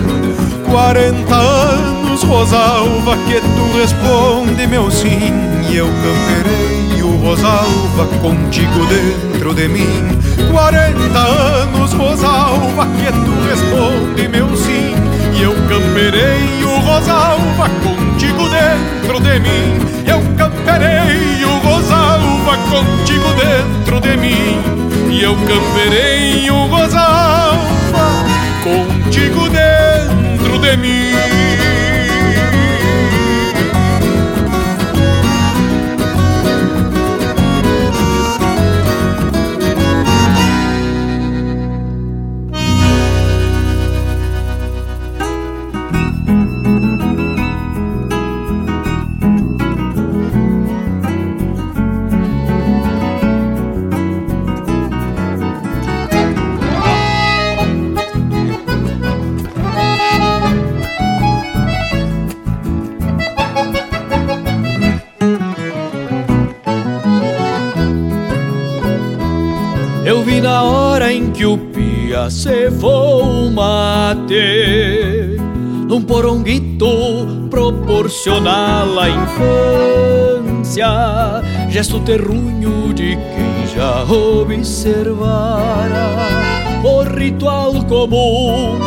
40 0.70 1.34
anos, 1.34 2.22
Rosalva, 2.22 3.16
que 3.26 3.40
tu 3.40 3.78
responde 3.78 4.66
meu 4.68 4.88
sim, 4.92 5.32
e 5.68 5.76
eu 5.76 5.86
camperei 5.86 6.79
Rosalva 7.20 8.06
contigo 8.22 8.86
dentro 8.86 9.54
de 9.54 9.68
mim. 9.68 10.18
40 10.50 11.18
anos, 11.18 11.92
Rosalva, 11.92 12.86
que 12.86 13.12
tu 13.12 13.32
responde 13.48 14.28
meu 14.28 14.56
sim, 14.56 14.94
e 15.34 15.42
eu 15.42 15.54
camperei 15.68 16.64
o 16.64 16.80
Rosalva 16.80 17.68
contigo 17.84 18.48
dentro 18.48 19.20
de 19.20 19.38
mim. 19.38 19.78
Eu 20.06 20.20
camperei 20.36 21.44
o 21.44 21.58
Rosalva 21.58 22.56
contigo 22.70 23.28
dentro 23.34 24.00
de 24.00 24.16
mim, 24.16 24.58
e 25.10 25.22
eu 25.22 25.36
camperei 25.36 26.50
o 26.50 26.66
Rosalva 26.66 28.24
contigo 28.64 29.48
dentro 29.50 30.58
de 30.58 30.76
mim. 30.78 31.29
Cevou 72.30 73.46
o 73.46 73.50
mate 73.50 75.36
num 75.88 76.00
poronguito 76.00 76.86
proporcional 77.50 78.86
à 78.98 79.08
infância, 80.60 80.86
gesto 81.68 81.98
terrunho 82.00 82.94
de 82.94 83.16
quem 83.16 83.66
já 83.74 84.04
observara 84.04 85.50
o 86.84 87.02
ritual 87.02 87.84
comum 87.86 88.78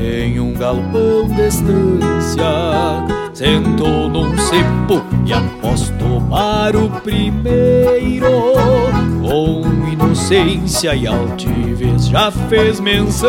em 0.00 0.38
um 0.38 0.54
galpão 0.54 1.26
de 1.34 1.48
estância. 1.48 2.44
Sentou 3.32 4.08
num 4.08 4.38
cepo 4.38 5.02
e 5.26 5.32
após 5.32 5.90
tomar 5.98 6.76
o 6.76 6.88
primeiro, 7.00 8.54
com 9.20 9.62
inocência 9.90 10.94
e 10.94 11.04
altivez 11.08 11.63
já 12.08 12.30
fez 12.30 12.80
menção 12.80 13.28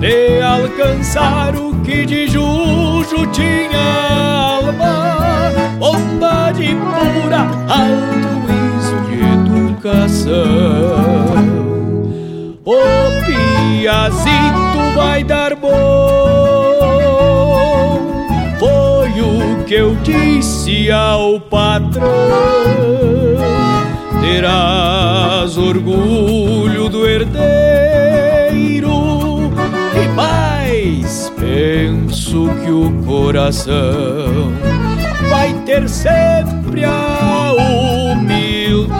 de 0.00 0.40
alcançar 0.42 1.54
o 1.56 1.74
que 1.80 2.04
de 2.04 2.26
Juju 2.28 3.26
tinha 3.32 4.56
alma, 4.56 5.52
bondade 5.78 6.74
pura, 6.74 7.46
altruísmo 7.68 9.10
e 9.10 9.20
educação. 9.72 10.34
O 12.64 12.80
piazito 13.24 14.94
vai 14.94 15.22
dar 15.24 15.54
bom, 15.54 15.70
foi 18.58 19.20
o 19.20 19.64
que 19.64 19.74
eu 19.74 19.94
disse 19.96 20.90
ao 20.90 21.38
patrão. 21.40 22.04
Terás 24.20 25.56
orgulho 25.58 26.33
que 32.62 32.70
o 32.70 32.90
coração. 33.04 34.52
Vai 35.28 35.52
ter 35.64 35.88
sempre 35.88 36.84
a 36.84 37.52
humildade 38.12 38.94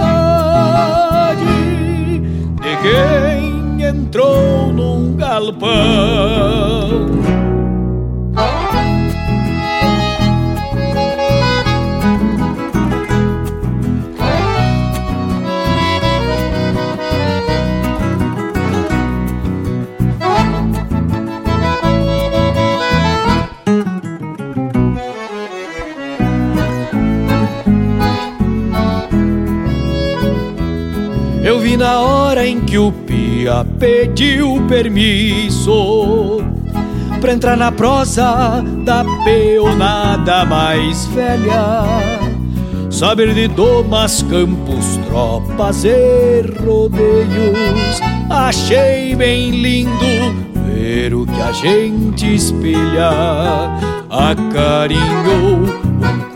de 2.61 2.77
quem 2.83 3.34
que 32.75 32.79
o 32.79 32.91
Pia 32.91 33.65
pediu 33.79 34.61
permisso 34.67 36.43
Pra 37.21 37.33
entrar 37.33 37.57
na 37.57 37.71
prosa 37.71 38.65
da 38.85 39.05
peonada 39.25 40.45
mais 40.45 41.07
velha. 41.07 41.85
Saber 42.91 43.33
de 43.33 43.47
domas, 43.47 44.23
campos, 44.23 44.99
tropas 45.07 45.85
e 45.85 46.43
rodeios. 46.65 48.01
Achei 48.29 49.15
bem 49.15 49.53
lindo 49.53 50.45
ver 50.67 51.15
o 51.15 51.25
que 51.25 51.41
a 51.41 51.53
gente 51.53 52.35
espelha. 52.35 53.11
Acarinhou 54.11 55.63
um 56.03 56.34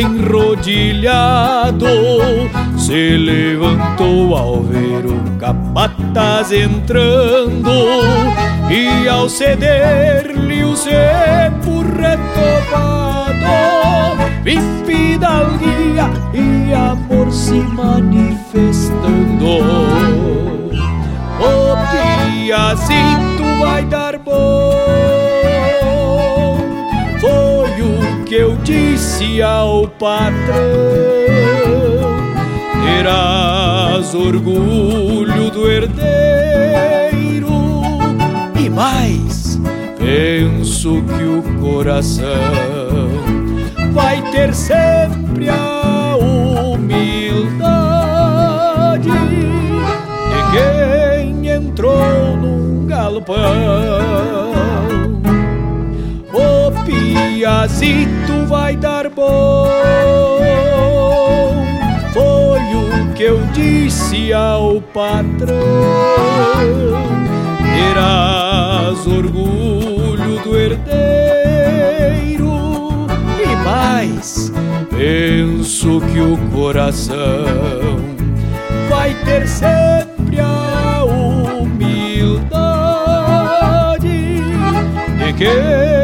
enrodilhado 0.00 1.86
se 2.76 3.16
levantou 3.16 4.36
ao 4.36 4.62
ver 4.62 5.06
o 5.06 5.20
capataz 5.38 6.52
entrando 6.52 7.70
e 8.70 9.08
ao 9.08 9.28
ceder-lhe 9.28 10.64
o 10.64 10.76
cepo 10.76 11.82
retovado 11.96 13.24
vi 14.44 14.58
fidalguia 14.84 16.10
e 16.34 16.74
amor 16.74 17.32
se 17.32 17.54
manifestando. 17.54 19.64
O 21.40 21.76
piazito 21.90 23.42
vai 23.60 23.82
dar 23.84 24.18
bom 24.18 24.63
disse 29.14 29.40
ao 29.40 29.86
patrão 29.86 30.34
terás 32.84 34.12
orgulho 34.14 35.50
do 35.50 35.70
herdeiro 35.70 37.48
e 38.58 38.68
mais 38.68 39.60
penso 39.98 41.02
que 41.02 41.22
o 41.22 41.42
coração 41.60 42.26
vai 43.92 44.20
ter 44.32 44.52
sempre 44.52 45.48
a 45.48 46.16
humildade 46.16 47.22
de 49.10 50.42
quem 50.52 51.48
entrou 51.48 52.36
num 52.36 52.86
galpão. 52.86 53.44
O 57.44 57.46
piazito 57.46 58.46
vai 58.46 58.74
dar 58.74 59.10
bom 59.10 59.68
que 63.14 63.22
eu 63.22 63.38
disse 63.52 64.32
ao 64.32 64.80
patrão: 64.80 65.54
terás 67.60 69.06
orgulho 69.06 70.40
do 70.42 70.56
herdeiro 70.56 71.36
e 73.38 73.56
mais. 73.62 74.50
Penso 74.88 76.00
que 76.12 76.20
o 76.20 76.38
coração 76.50 77.98
vai 78.88 79.12
ter 79.26 79.46
sempre 79.46 80.40
a 80.40 81.04
humildade 81.04 82.40
de 85.18 85.32
quem 85.36 86.03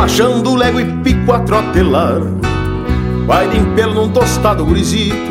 Despachando 0.00 0.54
lego 0.54 0.80
e 0.80 0.86
pico 1.02 1.30
a 1.30 1.40
trotelar. 1.40 2.22
Vai 3.26 3.46
de 3.50 3.60
pelo 3.74 3.92
num 3.92 4.08
tostado 4.08 4.64
gurizito. 4.64 5.30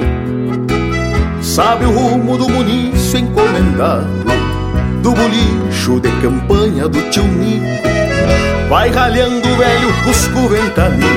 Sabe 1.41 1.85
o 1.85 1.89
rumo 1.89 2.37
do 2.37 2.47
munício 2.47 3.17
encomendado 3.17 4.05
Do 5.01 5.11
bolicho 5.11 5.99
de 5.99 6.11
campanha 6.21 6.87
do 6.87 7.01
tio 7.09 7.23
Nico. 7.23 7.65
Vai 8.69 8.91
ralhando 8.91 9.47
o 9.47 9.55
velho 9.57 9.93
cusco 10.03 10.47
ventania 10.47 11.07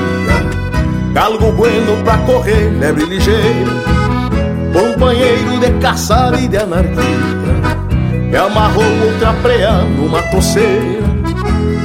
Galgo 1.12 1.53
bueno 1.53 2.03
pra 2.05 2.17
correr, 2.19 2.71
lebre 2.81 3.05
ligeiro. 3.05 3.71
Companheiro 4.73 5.61
de 5.61 5.71
caçada 5.79 6.41
e 6.41 6.49
de 6.49 6.57
anarquia 6.57 7.03
Me 8.31 8.37
amarrou 8.37 8.85
outra 9.05 9.35
preá 9.43 9.83
numa 9.83 10.23
toceira 10.23 11.02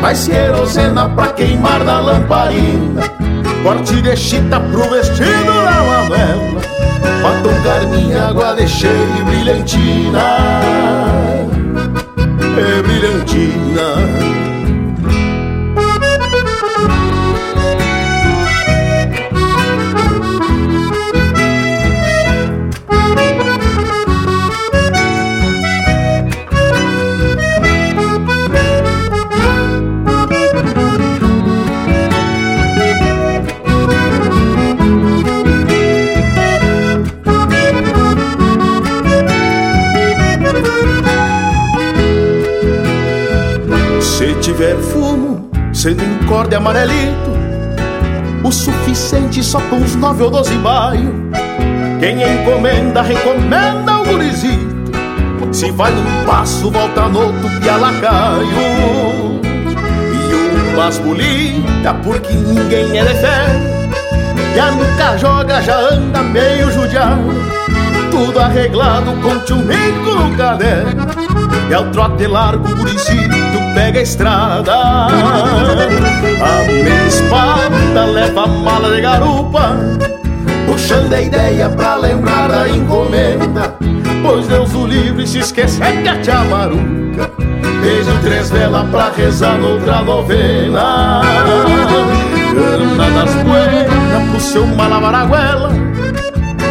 mais 0.00 0.26
querosena 0.28 1.08
pra 1.08 1.28
queimar 1.28 1.84
na 1.84 2.00
lamparina. 2.00 3.02
Corte 3.62 4.00
de 4.00 4.16
chita 4.16 4.60
pro 4.60 4.88
vestido 4.90 5.44
da 5.44 5.82
Manuela 5.82 6.60
Batom 7.22 7.62
carminha, 7.62 8.28
água 8.28 8.54
de 8.54 8.68
cheio 8.68 9.16
e 9.18 9.22
brilhantina 9.24 11.05
sendo 45.86 46.02
encorde 46.02 46.52
amarelito, 46.56 47.30
o 48.42 48.50
suficiente 48.50 49.40
só 49.40 49.60
com 49.60 49.76
uns 49.76 49.94
nove 49.94 50.24
ou 50.24 50.30
doze 50.30 50.56
baio. 50.56 51.14
Quem 52.00 52.24
encomenda, 52.24 53.02
recomenda 53.02 54.00
o 54.00 54.04
gurizito. 54.04 54.90
Se 55.52 55.70
vai 55.70 55.92
num 55.92 56.24
passo, 56.26 56.72
volta 56.72 57.02
no 57.02 57.26
outro, 57.26 57.48
pialacaio. 57.60 58.48
E 60.12 60.74
umas 60.74 60.98
bolita, 60.98 61.94
porque 62.02 62.32
ninguém 62.32 62.98
é 62.98 63.04
de 63.04 63.14
fé. 63.20 63.46
E 64.56 64.58
a 64.58 64.72
nunca 64.72 65.16
joga, 65.16 65.62
já 65.62 65.78
anda 65.78 66.20
meio 66.20 66.68
judiado. 66.72 67.32
Tudo 68.10 68.40
arreglado 68.40 69.12
com 69.22 69.38
tio 69.44 69.58
no 69.58 70.36
caderno. 70.36 71.06
É 71.70 71.78
o 71.78 71.92
trote 71.92 72.26
largo, 72.26 72.74
gurizito 72.74 73.65
pega 73.76 73.98
a 73.98 74.02
estrada. 74.02 74.72
A 74.74 76.64
minha 76.64 77.06
espada 77.06 78.04
leva 78.06 78.44
a 78.44 78.46
mala 78.46 78.94
de 78.94 79.02
garupa, 79.02 79.76
puxando 80.66 81.12
a 81.12 81.20
ideia 81.20 81.68
pra 81.68 81.96
lembrar 81.96 82.48
da 82.48 82.66
encomenda. 82.68 83.76
Pois 84.22 84.48
Deus 84.48 84.74
o 84.74 84.86
livre 84.86 85.26
se 85.26 85.38
esquecer 85.38 86.02
que 86.02 86.08
a 86.08 86.20
tia 86.20 86.40
Maruca 86.44 87.30
Beijo 87.80 88.18
três 88.22 88.50
velas 88.50 88.88
pra 88.88 89.10
rezar 89.10 89.58
noutra 89.58 90.00
novena. 90.00 91.20
Ana 92.98 93.10
das 93.10 93.34
poeiras 93.44 94.30
pro 94.30 94.40
seu 94.40 94.66
malavaraguela, 94.66 95.70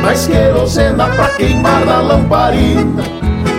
mais 0.01 0.27
querosena 0.27 1.07
pra 1.09 1.29
queimar 1.29 1.85
na 1.85 2.01
lamparina. 2.01 3.03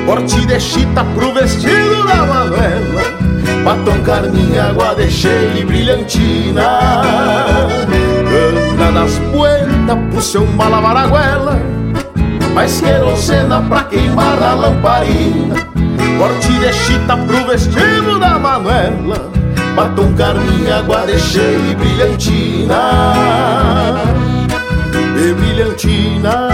Corte 0.05 0.45
de 0.45 0.61
chita 0.61 1.05
pro 1.15 1.33
vestido 1.33 2.07
da 2.07 2.27
Manuela 2.27 3.26
Batom, 3.65 4.01
carminha, 4.03 4.65
água 4.65 4.95
de 4.95 5.11
cheia 5.11 5.59
e 5.59 5.65
brilhantina. 5.65 6.63
Cana 8.77 8.91
nas 8.93 9.19
poeiras 9.33 9.99
pro 10.11 10.23
seu 10.23 10.47
malavaraguela 10.47 11.61
Mais 12.55 12.81
querosena 12.81 13.61
pra 13.63 13.85
queimar 13.85 14.43
a 14.43 14.55
lamparina. 14.55 15.57
Corte 16.19 16.53
de 16.53 16.73
chita 16.73 17.17
pro 17.17 17.47
vestido 17.47 18.19
da 18.19 18.39
Manuela. 18.39 19.31
Batom, 19.75 20.13
carminha, 20.15 20.77
água 20.79 21.07
de 21.07 21.19
cheia 21.19 21.59
e 21.71 21.75
brilhantina. 21.75 22.81
E 25.19 25.35
brilhantina. 25.35 26.49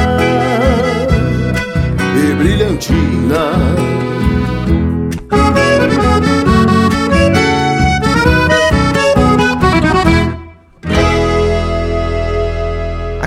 E 2.17 2.35
brilhantina 2.35 4.12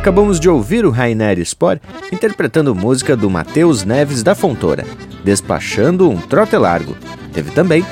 Acabamos 0.05 0.39
de 0.39 0.47
ouvir 0.47 0.85
o 0.85 0.91
Rainer 0.91 1.43
Spor 1.43 1.79
interpretando 2.11 2.75
música 2.75 3.17
do 3.17 3.27
Matheus 3.27 3.83
Neves 3.83 4.21
da 4.21 4.35
Fontoura, 4.35 4.85
Despachando 5.23 6.07
um 6.07 6.17
Trote 6.17 6.55
Largo. 6.55 6.95
Teve 7.33 7.49
também 7.49 7.83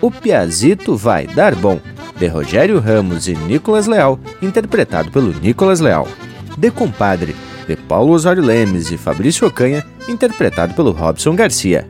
O 0.00 0.10
Piazito 0.10 0.96
Vai 0.96 1.26
Dar 1.26 1.54
Bom, 1.54 1.78
de 2.16 2.26
Rogério 2.28 2.80
Ramos 2.80 3.28
e 3.28 3.34
Nicolas 3.34 3.86
Leal, 3.86 4.18
interpretado 4.40 5.10
pelo 5.10 5.38
Nicolas 5.38 5.80
Leal. 5.80 6.08
De 6.56 6.70
Compadre, 6.70 7.36
de 7.68 7.76
Paulo 7.76 8.14
Osório 8.14 8.42
Lemes 8.42 8.90
e 8.90 8.96
Fabrício 8.96 9.46
Ocanha, 9.46 9.84
interpretado 10.08 10.72
pelo 10.72 10.92
Robson 10.92 11.36
Garcia. 11.36 11.86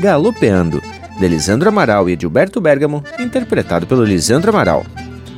Galopeando, 0.00 0.82
de 1.20 1.28
Lisandro 1.28 1.68
Amaral 1.68 2.08
e 2.08 2.12
Edilberto 2.12 2.58
Bergamo, 2.58 3.04
interpretado 3.18 3.86
pelo 3.86 4.02
Lisandro 4.02 4.48
Amaral. 4.48 4.82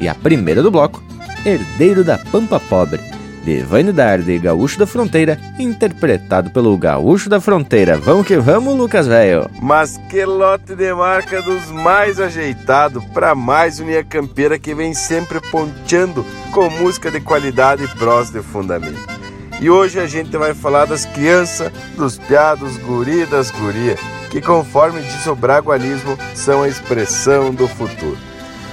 E 0.00 0.06
a 0.06 0.14
primeira 0.14 0.62
do 0.62 0.70
bloco, 0.70 1.02
Herdeiro 1.44 2.04
da 2.04 2.16
Pampa 2.16 2.60
Pobre, 2.60 3.00
de 3.44 3.62
Vanidade 3.62 4.38
Gaúcho 4.38 4.78
da 4.78 4.86
Fronteira, 4.86 5.38
interpretado 5.58 6.50
pelo 6.50 6.76
Gaúcho 6.76 7.28
da 7.28 7.40
Fronteira. 7.40 7.98
Vamos 7.98 8.26
que 8.26 8.36
vamos, 8.36 8.76
Lucas 8.76 9.06
Velho! 9.06 9.50
Mas 9.60 9.98
que 10.08 10.24
lote 10.24 10.74
de 10.74 10.92
marca 10.92 11.42
dos 11.42 11.70
mais 11.70 12.20
ajeitado 12.20 13.02
para 13.14 13.34
mais 13.34 13.80
unia 13.80 14.04
campeira 14.04 14.58
que 14.58 14.74
vem 14.74 14.94
sempre 14.94 15.40
ponteando 15.50 16.24
com 16.52 16.70
música 16.70 17.10
de 17.10 17.20
qualidade 17.20 17.84
e 17.84 17.88
prós 17.88 18.30
de 18.30 18.42
fundamento. 18.42 19.20
E 19.60 19.68
hoje 19.68 20.00
a 20.00 20.06
gente 20.06 20.34
vai 20.38 20.54
falar 20.54 20.86
das 20.86 21.04
crianças, 21.04 21.70
dos 21.94 22.18
piados, 22.18 22.78
guri 22.78 23.26
das 23.26 23.50
guria, 23.50 23.96
que 24.30 24.40
conforme 24.40 25.02
diz 25.02 25.26
o 25.26 25.34
bragualismo, 25.34 26.16
são 26.34 26.62
a 26.62 26.68
expressão 26.68 27.52
do 27.52 27.68
futuro. 27.68 28.29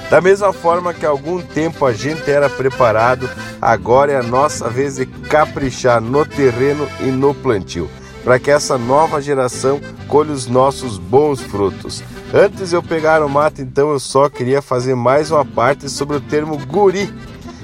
Da 0.10 0.22
mesma 0.22 0.54
forma 0.54 0.93
que 0.93 1.06
algum 1.06 1.41
tempo 1.41 1.86
a 1.86 1.91
gente 1.91 2.32
era 2.32 2.50
preparado, 2.50 3.30
agora 3.62 4.13
é 4.13 4.15
a 4.17 4.24
nossa 4.24 4.70
vez 4.70 4.96
de 4.96 5.06
caprichar 5.06 6.00
no 6.00 6.26
terreno 6.26 6.88
e 7.02 7.06
no 7.06 7.36
plantio, 7.36 7.89
para 8.24 8.39
que 8.39 8.50
essa 8.50 8.78
nova 8.78 9.22
geração 9.22 9.82
colhe 10.08 10.32
os 10.32 10.48
nossos 10.48 10.98
bons 10.98 11.41
frutos. 11.41 12.02
Antes 12.34 12.70
de 12.70 12.76
eu 12.76 12.84
pegar 12.84 13.22
o 13.22 13.30
mato, 13.30 13.62
então 13.62 13.91
eu 13.91 14.00
só 14.00 14.30
queria 14.30 14.62
fazer 14.62 14.96
mais 14.96 15.30
uma 15.30 15.43
parte 15.43 15.89
sobre 15.89 16.15
o 16.15 16.22
termo 16.22 16.58
guri, 16.65 17.13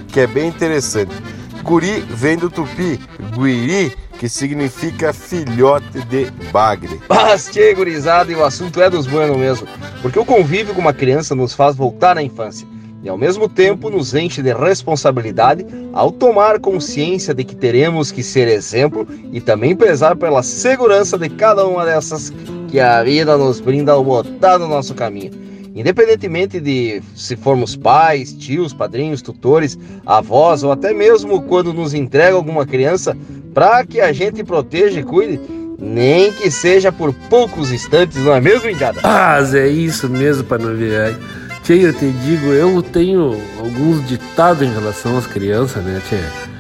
que 0.10 0.20
é 0.20 0.28
bem 0.28 0.50
interessante. 0.50 1.16
Guri 1.64 2.02
vem 2.10 2.38
do 2.38 2.50
tupi, 2.50 3.00
guiri 3.34 3.96
que 4.24 4.30
significa 4.30 5.12
filhote 5.12 6.00
de 6.06 6.32
bagre. 6.50 6.98
Mas, 7.10 7.50
tchê, 7.52 7.74
gurizada, 7.74 8.32
e 8.32 8.36
o 8.36 8.46
assunto 8.46 8.82
é 8.82 8.90
dos 8.90 9.06
buenos 9.06 9.36
mesmo, 9.36 9.68
porque 10.02 10.18
o 10.18 10.24
convívio 10.24 10.74
com 10.74 10.80
uma 10.80 10.94
criança 10.94 11.36
nos 11.36 11.54
faz 11.54 11.76
voltar 11.76 12.18
à 12.18 12.24
infância 12.24 12.66
e 13.04 13.10
ao 13.10 13.18
mesmo 13.18 13.50
tempo 13.50 13.90
nos 13.90 14.16
enche 14.16 14.42
de 14.42 14.54
responsabilidade 14.54 15.66
ao 15.92 16.10
tomar 16.10 16.58
consciência 16.62 17.34
de 17.34 17.44
que 17.44 17.54
teremos 17.54 18.14
que 18.14 18.24
ser 18.24 18.48
exemplo 18.48 19.06
e 19.34 19.42
também 19.42 19.76
prezar 19.76 20.16
pela 20.16 20.42
segurança 20.42 21.18
de 21.18 21.28
cada 21.28 21.68
uma 21.68 21.84
dessas 21.84 22.32
que 22.70 22.80
a 22.80 23.04
vida 23.04 23.38
nos 23.38 23.60
brinda 23.60 23.92
ao 23.92 24.06
botar 24.06 24.58
no 24.58 24.70
nosso 24.70 24.96
caminho. 24.96 25.43
Independentemente 25.76 26.60
de 26.60 27.02
se 27.16 27.36
formos 27.36 27.76
pais, 27.76 28.32
tios, 28.34 28.74
padrinhos, 28.74 29.22
tutores, 29.22 29.78
avós 30.06 30.64
ou 30.64 30.72
até 30.72 30.94
mesmo 30.94 31.42
quando 31.44 31.74
nos 31.74 31.94
entrega 31.94 32.36
alguma 32.36 32.66
criança, 32.66 33.18
para 33.54 33.86
que 33.86 34.00
a 34.00 34.12
gente 34.14 34.44
proteja 34.44 35.00
e 35.00 35.04
cuide, 35.04 35.40
nem 35.80 36.32
que 36.32 36.52
seja 36.52 36.92
por 36.92 37.14
poucos 37.30 37.72
instantes, 37.72 38.18
não 38.18 38.34
é 38.34 38.42
mesmo, 38.42 38.70
Indiada? 38.70 39.00
Ah, 39.04 39.40
é 39.54 39.68
isso 39.68 40.08
mesmo, 40.08 40.46
não 40.50 40.76
ver. 40.76 41.18
Tia, 41.64 41.88
eu 41.88 41.94
te 41.94 42.10
digo, 42.26 42.48
eu 42.48 42.82
tenho 42.84 43.40
alguns 43.58 44.06
ditados 44.08 44.62
em 44.62 44.72
relação 44.72 45.18
às 45.18 45.26
crianças, 45.26 45.84
né, 45.84 46.02
tia? 46.08 46.54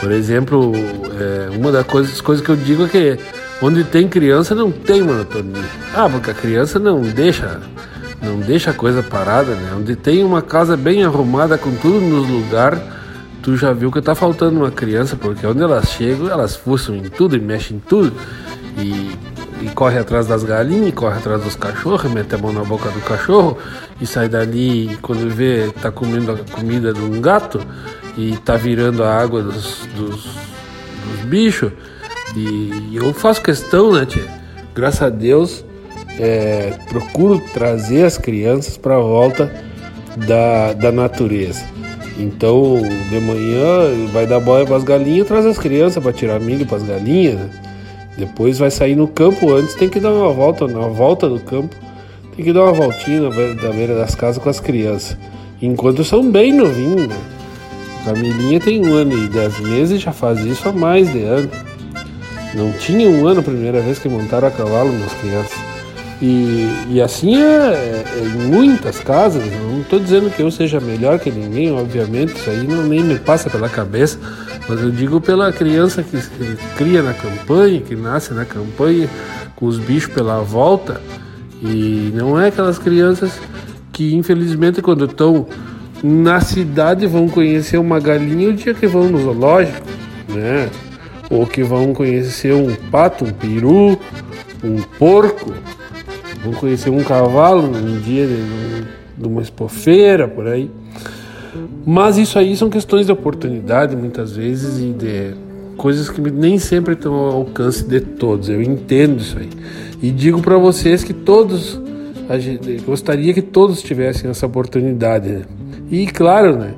Por 0.00 0.12
exemplo, 0.12 0.72
é, 1.18 1.56
uma 1.56 1.72
das 1.72 1.86
coisas, 1.86 2.20
coisas 2.20 2.44
que 2.44 2.50
eu 2.50 2.56
digo 2.56 2.84
é 2.84 2.88
que 2.88 3.18
onde 3.60 3.84
tem 3.84 4.08
criança 4.08 4.54
não 4.54 4.70
tem 4.70 5.02
monotonia. 5.02 5.62
Ah, 5.94 6.08
porque 6.08 6.30
a 6.30 6.34
criança 6.34 6.78
não 6.78 7.02
deixa, 7.02 7.60
não 8.22 8.38
deixa 8.38 8.70
a 8.70 8.74
coisa 8.74 9.02
parada, 9.02 9.54
né? 9.54 9.74
Onde 9.76 9.96
tem 9.96 10.24
uma 10.24 10.42
casa 10.42 10.76
bem 10.76 11.04
arrumada 11.04 11.56
com 11.56 11.74
tudo 11.76 12.00
nos 12.00 12.28
lugares 12.28 12.80
tu 13.42 13.56
já 13.56 13.72
viu 13.72 13.90
que 13.90 14.00
tá 14.00 14.14
faltando 14.14 14.58
uma 14.58 14.70
criança, 14.70 15.16
porque 15.16 15.46
onde 15.46 15.62
elas 15.62 15.90
chegam, 15.90 16.28
elas 16.28 16.56
fuçam 16.56 16.94
em 16.94 17.04
tudo 17.04 17.36
e 17.36 17.40
mexem 17.40 17.76
em 17.76 17.80
tudo. 17.80 18.12
E, 18.76 19.16
e 19.62 19.68
corre 19.74 19.98
atrás 19.98 20.26
das 20.26 20.42
galinhas, 20.42 20.94
corre 20.94 21.18
atrás 21.18 21.42
dos 21.42 21.56
cachorros, 21.56 22.10
mete 22.10 22.34
a 22.34 22.38
mão 22.38 22.52
na 22.52 22.64
boca 22.64 22.88
do 22.90 23.00
cachorro 23.00 23.58
e 24.00 24.06
sai 24.06 24.28
dali 24.28 24.96
quando 25.02 25.28
vê, 25.28 25.70
tá 25.82 25.90
comendo 25.90 26.32
a 26.32 26.38
comida 26.38 26.92
de 26.92 27.00
um 27.00 27.20
gato 27.20 27.60
e 28.16 28.36
tá 28.38 28.56
virando 28.56 29.02
a 29.02 29.14
água 29.14 29.42
dos, 29.42 29.86
dos, 29.96 30.24
dos 30.24 31.24
bichos. 31.24 31.72
E 32.36 32.94
eu 32.94 33.12
faço 33.12 33.42
questão, 33.42 33.92
né, 33.92 34.06
tia? 34.06 34.24
Graças 34.74 35.02
a 35.02 35.10
Deus, 35.10 35.64
é, 36.18 36.72
procuro 36.88 37.38
trazer 37.52 38.04
as 38.04 38.18
crianças 38.18 38.76
para 38.76 38.96
a 38.96 39.00
volta 39.00 39.50
da, 40.26 40.72
da 40.72 40.92
natureza. 40.92 41.64
Então, 42.18 42.76
de 43.08 43.20
manhã 43.20 44.08
vai 44.12 44.26
dar 44.26 44.40
boia 44.40 44.66
para 44.66 44.76
as 44.76 44.84
galinhas, 44.84 45.26
traz 45.26 45.46
as 45.46 45.58
crianças 45.58 46.02
para 46.02 46.12
tirar 46.12 46.38
milho 46.38 46.66
para 46.66 46.76
as 46.76 46.82
galinhas. 46.82 47.36
Né? 47.36 47.50
Depois 48.18 48.58
vai 48.58 48.70
sair 48.70 48.94
no 48.94 49.08
campo, 49.08 49.50
antes 49.52 49.74
tem 49.74 49.88
que 49.88 49.98
dar 49.98 50.12
uma 50.12 50.32
volta, 50.32 50.66
na 50.66 50.86
volta 50.88 51.28
do 51.28 51.40
campo, 51.40 51.74
tem 52.36 52.44
que 52.44 52.52
dar 52.52 52.64
uma 52.64 52.72
voltinha 52.72 53.22
na 53.22 53.70
beira, 53.72 53.94
das 53.94 54.14
casas 54.14 54.42
com 54.42 54.50
as 54.50 54.60
crianças. 54.60 55.16
Enquanto 55.62 56.04
são 56.04 56.30
bem 56.30 56.52
novinhos, 56.52 57.08
né? 57.08 57.16
Camilinha 58.04 58.58
tem 58.60 58.84
um 58.84 58.94
ano 58.94 59.12
e 59.12 59.28
dez 59.28 59.58
meses 59.60 59.98
e 59.98 60.02
já 60.02 60.12
faz 60.12 60.40
isso 60.40 60.68
há 60.68 60.72
mais 60.72 61.10
de 61.12 61.22
ano. 61.22 61.50
Não 62.54 62.72
tinha 62.72 63.08
um 63.08 63.26
ano 63.26 63.40
a 63.40 63.42
primeira 63.42 63.80
vez 63.80 63.98
que 63.98 64.08
montaram 64.08 64.48
a 64.48 64.50
cavalo 64.50 64.92
nas 64.92 65.12
crianças. 65.14 65.69
E, 66.20 66.68
e 66.90 67.00
assim 67.00 67.40
é, 67.42 67.44
é, 67.44 68.04
em 68.22 68.48
muitas 68.48 68.98
casas. 69.00 69.42
Não 69.62 69.80
estou 69.80 69.98
dizendo 69.98 70.30
que 70.30 70.42
eu 70.42 70.50
seja 70.50 70.78
melhor 70.78 71.18
que 71.18 71.30
ninguém, 71.30 71.72
obviamente, 71.72 72.34
isso 72.36 72.50
aí 72.50 72.66
não 72.66 72.82
nem 72.82 73.02
me 73.02 73.18
passa 73.18 73.48
pela 73.48 73.68
cabeça. 73.68 74.18
Mas 74.68 74.80
eu 74.82 74.90
digo 74.90 75.20
pela 75.20 75.52
criança 75.52 76.02
que, 76.02 76.16
que 76.18 76.56
cria 76.76 77.02
na 77.02 77.14
campanha, 77.14 77.80
que 77.80 77.96
nasce 77.96 78.34
na 78.34 78.44
campanha, 78.44 79.08
com 79.56 79.66
os 79.66 79.78
bichos 79.78 80.12
pela 80.12 80.40
volta. 80.42 81.00
E 81.62 82.12
não 82.14 82.40
é 82.40 82.48
aquelas 82.48 82.78
crianças 82.78 83.32
que, 83.92 84.14
infelizmente, 84.14 84.82
quando 84.82 85.06
estão 85.06 85.46
na 86.02 86.40
cidade, 86.40 87.06
vão 87.06 87.28
conhecer 87.28 87.78
uma 87.78 87.98
galinha 87.98 88.48
o 88.48 88.52
dia 88.52 88.74
que 88.74 88.86
vão 88.86 89.08
no 89.08 89.18
zoológico, 89.18 89.86
né? 90.28 90.68
ou 91.30 91.46
que 91.46 91.62
vão 91.62 91.94
conhecer 91.94 92.52
um 92.52 92.74
pato, 92.90 93.24
um 93.24 93.32
peru, 93.32 93.98
um 94.64 94.82
porco, 94.98 95.54
vão 96.42 96.52
conhecer 96.54 96.90
um 96.90 97.02
cavalo 97.02 97.62
um 97.66 98.00
dia 98.00 98.26
de, 98.26 99.26
uma 99.26 99.42
expofeira 99.42 100.26
por 100.26 100.46
aí. 100.46 100.70
Mas 101.84 102.16
isso 102.16 102.38
aí 102.38 102.56
são 102.56 102.70
questões 102.70 103.06
de 103.06 103.12
oportunidade 103.12 103.96
muitas 103.96 104.36
vezes 104.36 104.78
e 104.78 104.92
de 104.92 105.34
coisas 105.76 106.08
que 106.08 106.20
nem 106.20 106.58
sempre 106.58 106.94
estão 106.94 107.14
ao 107.14 107.32
alcance 107.32 107.84
de 107.84 108.00
todos. 108.00 108.48
Eu 108.48 108.62
entendo 108.62 109.20
isso 109.20 109.38
aí. 109.38 109.48
E 110.02 110.10
digo 110.10 110.40
para 110.40 110.56
vocês 110.56 111.02
que 111.02 111.12
todos 111.12 111.80
gostaria 112.86 113.34
que 113.34 113.42
todos 113.42 113.82
tivessem 113.82 114.30
essa 114.30 114.46
oportunidade. 114.46 115.28
Né? 115.28 115.42
E 115.90 116.06
claro, 116.06 116.56
né? 116.56 116.74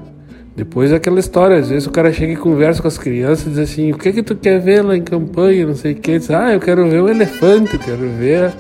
Depois 0.55 0.92
aquela 0.92 1.18
história, 1.18 1.57
às 1.57 1.70
vezes 1.70 1.87
o 1.87 1.90
cara 1.90 2.12
chega 2.12 2.33
e 2.33 2.37
conversa 2.37 2.83
com 2.83 2.88
as 2.88 2.98
crianças 2.98 3.46
e 3.46 3.51
diz 3.51 3.59
assim, 3.59 3.90
o 3.90 3.96
que 3.96 4.12
que 4.12 4.22
tu 4.22 4.37
quer 4.37 4.61
ver 4.61 4.83
lá 4.83 4.94
em 4.94 5.03
campanha, 5.03 5.66
não 5.66 5.75
sei 5.75 5.92
o 5.92 5.96
que, 5.96 6.20
ah, 6.31 6.53
eu 6.53 6.61
quero 6.61 6.88
ver 6.88 7.03
o 7.03 7.09
elefante, 7.09 7.79
quero 7.79 8.07
ver 8.11 8.53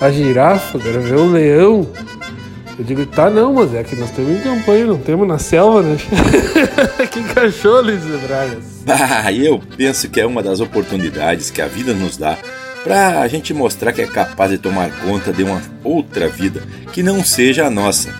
a, 0.00 0.10
girafa, 0.10 0.78
quero 0.78 1.00
ver 1.00 1.16
o 1.16 1.30
leão. 1.30 1.88
Eu 2.78 2.84
digo, 2.84 3.06
tá 3.06 3.30
não, 3.30 3.54
mas 3.54 3.74
é 3.74 3.82
que 3.82 3.96
nós 3.96 4.10
temos 4.10 4.38
em 4.38 4.40
campanha, 4.40 4.86
não 4.86 4.98
temos 4.98 5.26
na 5.26 5.38
selva, 5.38 5.82
né? 5.82 5.96
que 7.10 7.22
cachorro, 7.22 7.82
Luiz 7.82 8.02
Bragas. 8.04 8.82
Ah, 8.86 9.32
eu 9.32 9.60
penso 9.76 10.08
que 10.10 10.20
é 10.20 10.26
uma 10.26 10.42
das 10.42 10.60
oportunidades 10.60 11.50
que 11.50 11.62
a 11.62 11.66
vida 11.66 11.94
nos 11.94 12.16
dá 12.16 12.36
para 12.84 13.20
a 13.20 13.28
gente 13.28 13.52
mostrar 13.54 13.92
que 13.92 14.02
é 14.02 14.06
capaz 14.06 14.50
de 14.50 14.58
tomar 14.58 14.90
conta 15.00 15.32
de 15.32 15.42
uma 15.42 15.60
outra 15.82 16.28
vida 16.28 16.62
que 16.92 17.02
não 17.02 17.24
seja 17.24 17.66
a 17.66 17.70
nossa. 17.70 18.14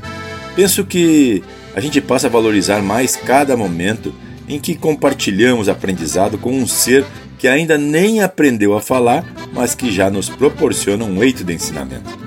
Penso 0.56 0.84
que 0.84 1.44
a 1.74 1.80
gente 1.80 2.00
passa 2.00 2.26
a 2.26 2.30
valorizar 2.30 2.82
mais 2.82 3.14
cada 3.14 3.56
momento 3.56 4.12
em 4.48 4.58
que 4.58 4.74
compartilhamos 4.74 5.68
aprendizado 5.68 6.38
com 6.38 6.50
um 6.50 6.66
ser 6.66 7.04
que 7.38 7.48
ainda 7.48 7.76
nem 7.76 8.22
aprendeu 8.22 8.76
a 8.76 8.80
falar, 8.80 9.24
mas 9.52 9.74
que 9.74 9.90
já 9.90 10.10
nos 10.10 10.28
proporciona 10.28 11.04
um 11.04 11.22
eito 11.22 11.44
de 11.44 11.54
ensinamento. 11.54 12.18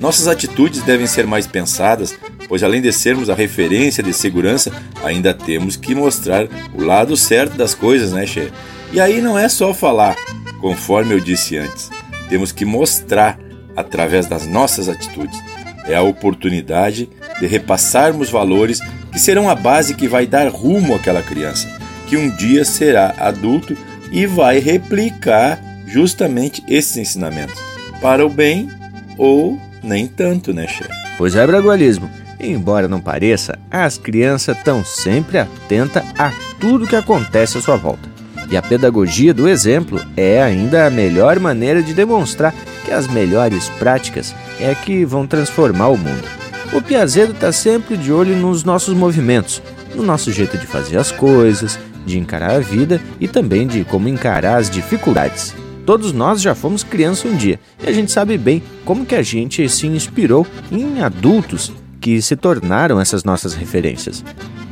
Nossas 0.00 0.28
atitudes 0.28 0.82
devem 0.82 1.06
ser 1.06 1.26
mais 1.26 1.46
pensadas, 1.46 2.16
pois 2.48 2.62
além 2.62 2.82
de 2.82 2.92
sermos 2.92 3.30
a 3.30 3.34
referência 3.34 4.02
de 4.02 4.12
segurança, 4.12 4.70
ainda 5.02 5.32
temos 5.32 5.76
que 5.76 5.94
mostrar 5.94 6.46
o 6.74 6.82
lado 6.82 7.16
certo 7.16 7.56
das 7.56 7.74
coisas, 7.74 8.12
né, 8.12 8.26
Che? 8.26 8.52
E 8.92 9.00
aí 9.00 9.20
não 9.20 9.38
é 9.38 9.48
só 9.48 9.74
falar, 9.74 10.16
conforme 10.60 11.14
eu 11.14 11.20
disse 11.20 11.56
antes. 11.56 11.90
Temos 12.28 12.52
que 12.52 12.64
mostrar 12.64 13.38
através 13.74 14.26
das 14.26 14.46
nossas 14.46 14.88
atitudes. 14.88 15.38
É 15.86 15.94
a 15.94 16.02
oportunidade 16.02 17.08
de 17.40 17.46
repassarmos 17.46 18.30
valores 18.30 18.80
que 19.12 19.18
serão 19.18 19.48
a 19.48 19.54
base 19.54 19.94
que 19.94 20.08
vai 20.08 20.26
dar 20.26 20.48
rumo 20.48 20.94
àquela 20.94 21.22
criança, 21.22 21.68
que 22.06 22.16
um 22.16 22.28
dia 22.36 22.64
será 22.64 23.14
adulto 23.18 23.76
e 24.10 24.26
vai 24.26 24.58
replicar 24.58 25.60
justamente 25.86 26.62
esses 26.68 26.96
ensinamentos, 26.96 27.60
para 28.00 28.24
o 28.24 28.28
bem 28.28 28.68
ou 29.16 29.58
nem 29.82 30.06
tanto, 30.06 30.52
né, 30.52 30.66
chefe? 30.66 30.90
Pois 31.16 31.34
é, 31.34 31.46
Bragualismo. 31.46 32.10
Embora 32.38 32.86
não 32.86 33.00
pareça, 33.00 33.58
as 33.70 33.96
crianças 33.96 34.56
estão 34.58 34.84
sempre 34.84 35.38
atentas 35.38 36.02
a 36.18 36.30
tudo 36.60 36.86
que 36.86 36.96
acontece 36.96 37.56
à 37.56 37.60
sua 37.60 37.76
volta. 37.76 38.08
E 38.50 38.56
a 38.56 38.62
pedagogia 38.62 39.34
do 39.34 39.48
exemplo 39.48 40.00
é 40.16 40.42
ainda 40.42 40.86
a 40.86 40.90
melhor 40.90 41.40
maneira 41.40 41.82
de 41.82 41.94
demonstrar 41.94 42.54
que 42.84 42.92
as 42.92 43.08
melhores 43.08 43.68
práticas 43.78 44.34
é 44.60 44.74
que 44.74 45.04
vão 45.04 45.26
transformar 45.26 45.88
o 45.88 45.96
mundo. 45.96 46.28
O 46.72 46.80
Piazedo 46.82 47.32
está 47.32 47.50
sempre 47.50 47.96
de 47.96 48.12
olho 48.12 48.36
nos 48.36 48.62
nossos 48.62 48.94
movimentos, 48.94 49.62
no 49.94 50.02
nosso 50.02 50.30
jeito 50.30 50.58
de 50.58 50.66
fazer 50.66 50.98
as 50.98 51.10
coisas, 51.10 51.78
de 52.06 52.18
encarar 52.18 52.52
a 52.52 52.60
vida 52.60 53.00
e 53.20 53.28
também 53.28 53.66
de 53.66 53.84
como 53.84 54.08
encarar 54.08 54.56
as 54.56 54.70
dificuldades. 54.70 55.54
Todos 55.84 56.12
nós 56.12 56.40
já 56.40 56.54
fomos 56.54 56.82
criança 56.82 57.28
um 57.28 57.36
dia 57.36 57.60
e 57.82 57.88
a 57.88 57.92
gente 57.92 58.10
sabe 58.10 58.38
bem 58.38 58.62
como 58.84 59.04
que 59.04 59.14
a 59.14 59.22
gente 59.22 59.68
se 59.68 59.86
inspirou 59.86 60.46
em 60.72 61.02
adultos 61.02 61.72
que 62.00 62.22
se 62.22 62.36
tornaram 62.36 63.00
essas 63.00 63.24
nossas 63.24 63.54
referências. 63.54 64.24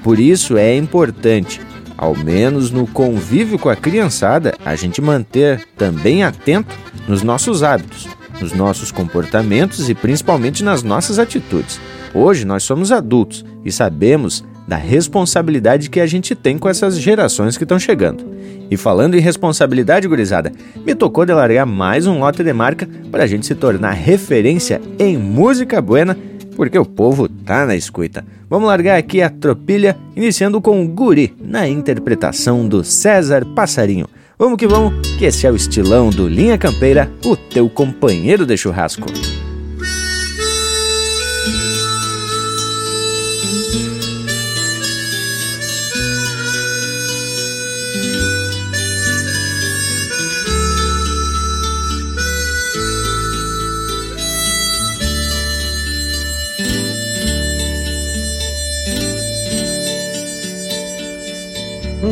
Por 0.03 0.19
isso 0.19 0.57
é 0.57 0.77
importante, 0.77 1.61
ao 1.97 2.17
menos 2.17 2.71
no 2.71 2.87
convívio 2.87 3.59
com 3.59 3.69
a 3.69 3.77
criançada, 3.77 4.55
a 4.65 4.75
gente 4.77 5.01
manter 5.01 5.67
também 5.77 6.23
atento 6.23 6.75
nos 7.07 7.23
nossos 7.23 7.63
hábitos, 7.63 8.09
nos 8.41 8.53
nossos 8.53 8.91
comportamentos 8.91 9.89
e 9.89 9.95
principalmente 9.95 10.65
nas 10.65 10.83
nossas 10.83 11.19
atitudes. 11.19 11.81
Hoje 12.13 12.45
nós 12.45 12.63
somos 12.63 12.93
adultos 12.93 13.45
e 13.65 13.73
sabemos 13.73 14.45
da 14.67 14.77
responsabilidade 14.77 15.91
que 15.91 16.01
a 16.01 16.07
gente 16.07 16.35
tem 16.35 16.59
com 16.59 16.69
essas 16.69 16.99
gerações 16.99 17.57
que 17.57 17.65
estão 17.65 17.79
chegando. 17.79 18.25
E 18.71 18.77
falando 18.77 19.15
em 19.15 19.21
responsabilidade, 19.21 20.09
gurizada, 20.09 20.53
me 20.85 20.95
tocou 20.95 21.27
de 21.27 21.33
largar 21.33 21.67
mais 21.67 22.07
um 22.07 22.19
lote 22.19 22.43
de 22.43 22.53
marca 22.53 22.89
para 23.11 23.25
a 23.25 23.27
gente 23.27 23.47
se 23.47 23.55
tornar 23.55 23.93
referência 23.93 24.81
em 24.99 25.19
música 25.19 25.81
buena, 25.81 26.17
porque 26.57 26.79
o 26.79 26.85
povo 26.85 27.29
tá 27.29 27.67
na 27.67 27.77
escuta. 27.77 28.25
Vamos 28.49 28.69
largar 28.69 28.99
aqui 28.99 29.21
a 29.21 29.29
tropilha, 29.29 29.97
iniciando 30.17 30.61
com 30.61 30.83
o 30.83 30.89
Guri, 30.89 31.35
na 31.41 31.69
interpretação 31.69 32.67
do 32.67 32.83
César 32.83 33.45
Passarinho. 33.45 34.07
Vamos 34.39 34.59
que 34.59 34.67
vamos, 34.67 34.95
que 35.19 35.25
esse 35.25 35.47
é 35.47 35.51
o 35.51 35.57
estilão 35.57 36.11
do 36.11 36.27
Linha 36.27 36.59
Campeira, 36.59 37.11
o 37.25 37.37
teu 37.37 37.69
companheiro 37.69 38.45
de 38.45 38.57
churrasco. 38.57 39.07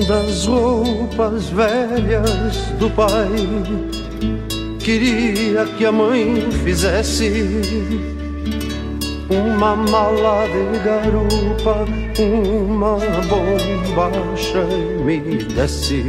Das 0.01 0.47
roupas 0.47 1.49
velhas 1.51 2.57
do 2.79 2.89
pai. 2.91 3.29
Queria 4.79 5.65
que 5.67 5.85
a 5.85 5.93
mãe 5.93 6.51
fizesse 6.65 7.31
uma 9.31 9.77
mala 9.77 10.47
de 10.49 10.79
garupa, 10.81 11.87
uma 12.19 12.99
bombacha 13.29 14.65
e 14.71 15.03
me 15.03 15.45
desse. 15.45 16.05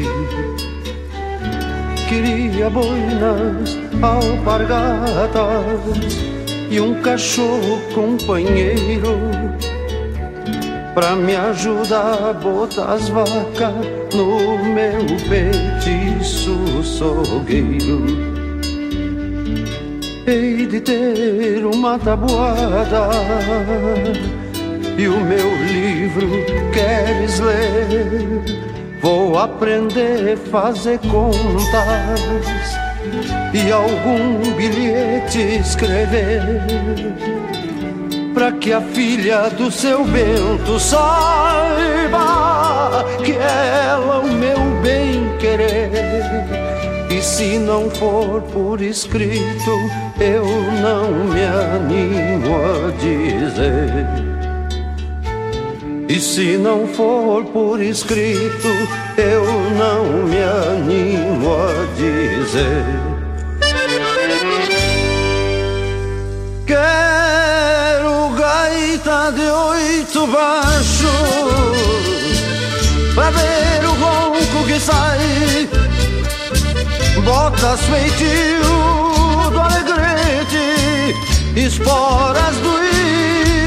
Queria 2.09 2.69
boinas, 2.69 3.77
alpargatas 4.01 5.33
e 6.69 6.79
um 6.79 7.01
cachorro 7.01 7.79
companheiro 7.93 9.17
pra 10.93 11.15
me 11.15 11.35
ajudar 11.35 12.29
a 12.29 12.33
botar 12.33 12.93
as 12.93 13.09
vacas 13.09 13.73
no 14.13 14.57
meu 14.63 15.05
petiço 15.27 16.83
sogueiro. 16.83 18.05
Hei 20.27 20.67
de 20.67 20.79
ter 20.79 21.65
uma 21.65 21.97
tabuada 21.97 23.09
e 24.97 25.07
o 25.07 25.19
meu 25.19 25.55
livro 25.65 26.29
queres 26.71 27.39
ler? 27.39 28.63
Vou 29.01 29.37
aprender 29.37 30.33
a 30.33 30.37
fazer 30.49 30.99
contas 30.99 32.23
e 33.53 33.71
algum 33.71 34.55
bilhete 34.55 35.59
escrever 35.59 36.61
para 38.43 38.51
que 38.51 38.73
a 38.73 38.81
filha 38.81 39.49
do 39.51 39.71
seu 39.71 40.03
Bento 40.03 40.77
saiba 40.77 42.19
que 43.23 43.31
é 43.31 43.85
ela 43.87 44.19
o 44.19 44.27
meu 44.27 44.59
bem 44.81 45.37
querer. 45.39 45.89
E 47.09 47.21
se 47.21 47.57
não 47.57 47.89
for 47.89 48.41
por 48.41 48.81
escrito, 48.81 49.71
eu 50.19 50.43
não 50.81 51.09
me 51.23 51.41
animo 51.41 52.53
a 52.57 52.91
dizer. 52.99 54.07
E 56.09 56.19
se 56.19 56.57
não 56.57 56.85
for 56.85 57.45
por 57.45 57.81
escrito, 57.81 58.67
eu 59.15 59.45
não 59.79 60.03
me 60.27 60.43
animo 60.43 61.55
a 61.55 61.85
dizer. 61.95 63.12
Gaita 68.73 69.31
de 69.31 69.41
oito 69.41 70.27
baixos 70.27 71.07
Pra 73.13 73.29
ver 73.29 73.85
o 73.85 73.93
ronco 73.93 74.65
que 74.65 74.79
sai. 74.79 75.69
Botas 77.23 77.79
feitio 77.81 79.51
do 79.51 79.59
alegrete 79.59 81.15
Esporas 81.55 82.55
do 82.57 82.73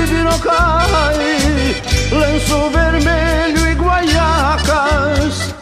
ibirocai 0.03 1.81
Lenço 2.11 2.71
vermelho 2.71 3.71
e 3.71 3.75
guaiacas 3.75 5.55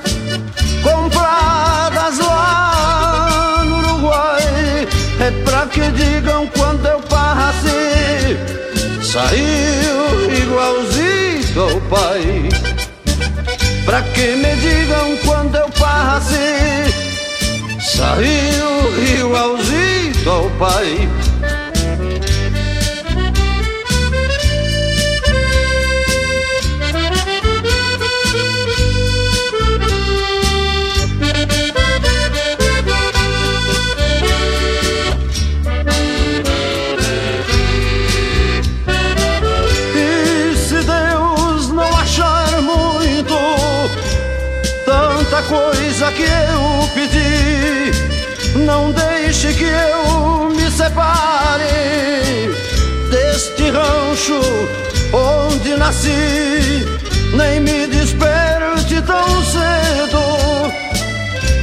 Compradas 0.83 2.19
lá 2.19 3.63
no 3.65 3.79
Uruguai. 3.79 4.89
É 5.21 5.31
pra 5.45 5.67
que 5.67 5.91
digam 5.91 6.47
quando 6.57 6.87
eu 6.87 7.01
passe 7.01 7.95
Saiu 9.15 10.29
igualzinho 10.43 11.63
ao 11.63 11.81
pai. 11.83 12.49
Pra 13.85 14.03
que 14.03 14.35
me 14.35 14.57
digam 14.57 15.17
quando 15.25 15.55
eu 15.55 15.71
passe 15.71 16.35
Saiu 17.79 19.21
igualzinho 19.21 20.29
ao 20.29 20.51
pai 20.59 21.09
rancho 54.25 54.41
onde 55.13 55.77
nasci. 55.77 56.87
Nem 57.37 57.61
me 57.61 57.87
desperte 57.89 59.03
tão 59.03 59.45
cedo 59.45 60.23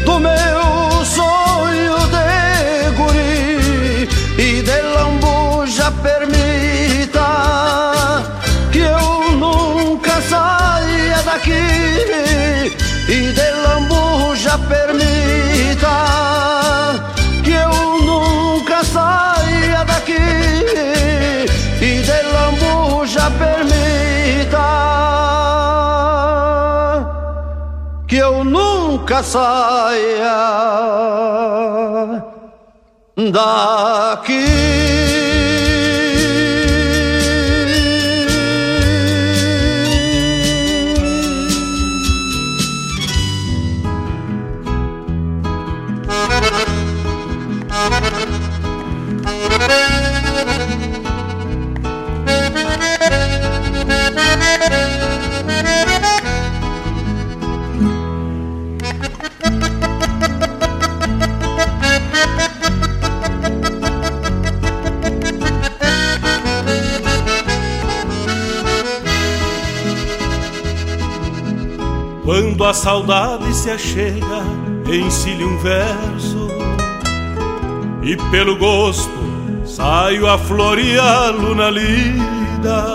Do 0.05 0.19
meu 0.19 1.05
sonho 1.05 1.97
de 2.15 2.91
guri. 2.97 4.09
E 4.37 4.61
de 4.61 4.81
lambuja 4.81 5.91
permita 6.03 7.29
Que 8.71 8.79
eu 8.79 9.31
nunca 9.37 10.21
saia 10.21 11.21
daqui. 11.23 12.75
E 13.07 13.31
de 13.31 13.51
lambuja 13.63 14.57
permita 14.67 15.95
Que 17.43 17.51
eu 17.51 18.01
nunca 18.03 18.83
saia 18.83 19.83
daqui. 19.85 20.13
E 21.81 22.01
de 22.03 22.31
nunca 29.11 29.23
saia 29.23 30.37
daqui. 33.31 35.20
Quando 72.31 72.63
a 72.63 72.73
saudade 72.73 73.53
se 73.53 73.69
achega, 73.69 74.41
ensile 74.89 75.43
um 75.43 75.57
verso. 75.57 76.47
E 78.01 78.15
pelo 78.31 78.55
gosto 78.55 79.11
saio 79.65 80.25
a 80.25 80.37
floreá-lo 80.37 81.53
lida. 81.69 82.85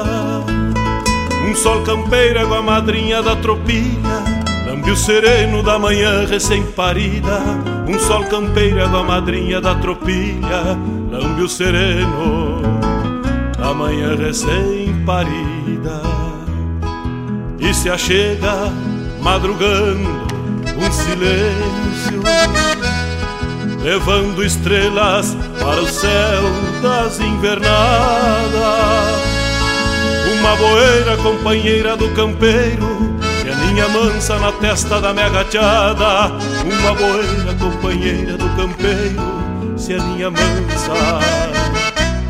Um 1.46 1.54
sol 1.54 1.82
campeiro, 1.82 2.40
água 2.40 2.62
madrinha 2.62 3.22
da 3.22 3.36
tropilha 3.36 4.24
Lambe 4.66 4.90
o 4.90 4.96
sereno 4.96 5.62
da 5.62 5.78
manhã 5.78 6.24
recém-parida. 6.24 7.38
Um 7.86 7.98
sol 7.98 8.24
campeiro, 8.24 8.82
água 8.82 9.04
madrinha 9.04 9.60
da 9.60 9.74
tropilha 9.74 10.78
Lambe 11.10 11.42
o 11.42 11.48
sereno 11.48 12.62
da 13.58 13.74
manhã 13.74 14.16
recém-parida. 14.16 16.00
E 17.60 17.74
se 17.74 17.90
achega 17.90 18.72
madrugando 19.26 20.08
um 20.78 20.92
silêncio, 20.92 22.22
levando 23.82 24.44
estrelas 24.44 25.36
para 25.58 25.80
o 25.82 25.86
céu 25.88 26.42
das 26.80 27.18
invernadas. 27.18 27.66
Uma 30.32 30.54
boeira 30.54 31.16
companheira 31.16 31.96
do 31.96 32.08
campeiro, 32.10 33.18
que 33.42 33.50
aninha 33.50 33.88
mansa 33.88 34.38
na 34.38 34.52
testa 34.52 35.00
da 35.00 35.12
minha 35.12 35.28
gateada. 35.28 36.32
Uma 36.62 36.94
boeira 36.94 37.52
companheira 37.58 38.38
do 38.38 38.48
campeiro, 38.50 39.76
se 39.76 39.94
aninha 39.94 40.30
mansa 40.30 40.94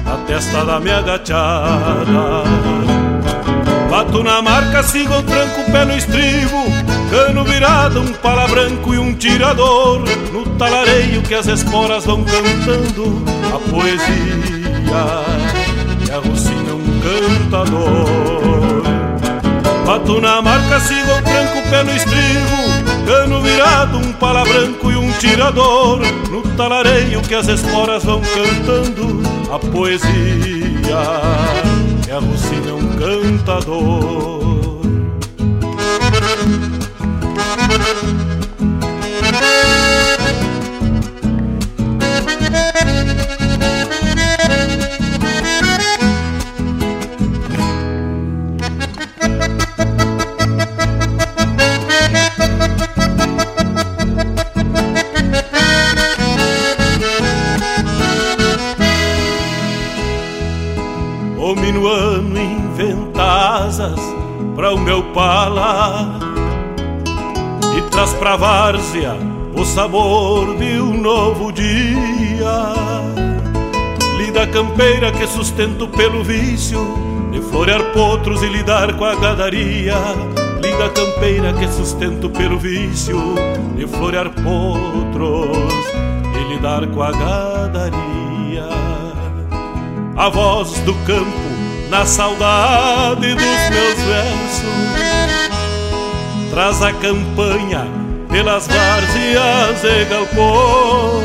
na 0.02 0.16
testa 0.26 0.64
da 0.64 0.80
minha 0.80 1.02
gateada. 1.02 2.95
Bato 3.96 4.22
na 4.22 4.42
marca, 4.42 4.82
sigo 4.82 5.14
o 5.14 5.22
tranco, 5.22 5.72
pé 5.72 5.86
no 5.86 5.96
estribo. 5.96 6.64
Cano 7.08 7.42
virado, 7.44 8.02
um 8.02 8.12
pala 8.12 8.46
branco 8.46 8.92
e 8.92 8.98
um 8.98 9.14
tirador. 9.14 10.04
No 10.34 10.44
talareio 10.58 11.22
que 11.22 11.34
as 11.34 11.46
esporas 11.46 12.04
vão 12.04 12.22
cantando 12.22 13.24
A 13.54 13.70
poesia 13.70 14.36
que 16.04 16.10
arrocina 16.10 16.74
um 16.74 16.84
cantador. 17.40 18.82
Bato 19.86 20.20
na 20.20 20.42
marca, 20.42 20.78
sigo 20.78 21.12
o 21.12 21.22
tranco, 21.22 21.70
pé 21.70 21.82
no 21.82 21.96
estribo. 21.96 23.06
Cano 23.06 23.40
virado, 23.40 23.96
um 23.96 24.12
pala 24.12 24.44
branco 24.44 24.92
e 24.92 24.96
um 24.96 25.10
tirador. 25.12 26.02
No 26.30 26.42
talareio 26.54 27.22
que 27.22 27.34
as 27.34 27.48
esporas 27.48 28.04
vão 28.04 28.20
cantando 28.20 29.22
A 29.50 29.58
poesia 29.58 30.04
que 32.04 32.10
arrocina 32.10 32.74
um 32.74 32.85
cantador. 32.98 34.46
Pra 68.26 68.34
várzea 68.34 69.16
o 69.54 69.64
sabor 69.64 70.56
de 70.56 70.80
um 70.80 71.00
novo 71.00 71.52
dia. 71.52 72.74
Lida 74.18 74.44
campeira 74.48 75.12
que 75.12 75.28
sustento 75.28 75.86
pelo 75.86 76.24
vício 76.24 76.80
de 77.30 77.40
florear 77.40 77.92
potros 77.92 78.42
e 78.42 78.46
lidar 78.46 78.94
com 78.94 79.04
a 79.04 79.14
gadaria. 79.14 79.94
Lida 80.60 80.88
campeira 80.88 81.52
que 81.52 81.68
sustento 81.68 82.28
pelo 82.28 82.58
vício 82.58 83.16
de 83.76 83.86
florear 83.86 84.30
potros 84.30 85.86
e 86.34 86.52
lidar 86.52 86.84
com 86.88 87.02
a 87.04 87.12
gadaria. 87.12 88.68
A 90.16 90.28
voz 90.28 90.80
do 90.80 90.94
campo 91.06 91.30
na 91.88 92.04
saudade 92.04 93.36
dos 93.36 93.70
meus 93.70 94.02
versos 94.02 94.66
traz 96.50 96.82
a 96.82 96.92
campanha 96.92 98.05
pelas 98.36 98.66
várzeas 98.66 99.82
e 99.82 100.04
galpões. 100.10 101.24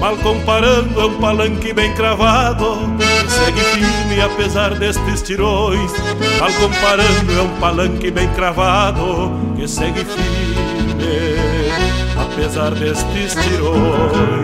Mal 0.00 0.16
comparando, 0.16 0.98
é 0.98 1.04
um 1.04 1.18
palanque 1.20 1.70
bem 1.74 1.92
cravado 1.94 2.78
que 2.96 3.30
segue 3.30 3.60
firme 3.60 4.22
apesar 4.22 4.74
destes 4.74 5.20
tirões. 5.20 5.92
Mal 6.40 6.50
comparando, 6.52 7.38
é 7.38 7.42
um 7.42 7.60
palanque 7.60 8.10
bem 8.10 8.26
cravado 8.30 9.32
que 9.54 9.68
segue 9.68 10.02
firme 10.06 11.36
apesar 12.16 12.70
destes 12.70 13.34
tirões. 13.34 14.43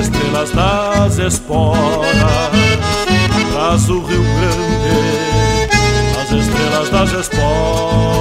estrelas 0.00 0.50
das 0.50 1.18
esporas, 1.18 1.80
traz 3.52 3.88
o 3.88 4.04
Rio 4.04 4.22
Grande, 4.22 5.70
as 6.20 6.32
estrelas 6.32 6.90
das 6.90 7.12
esporas. 7.12 8.16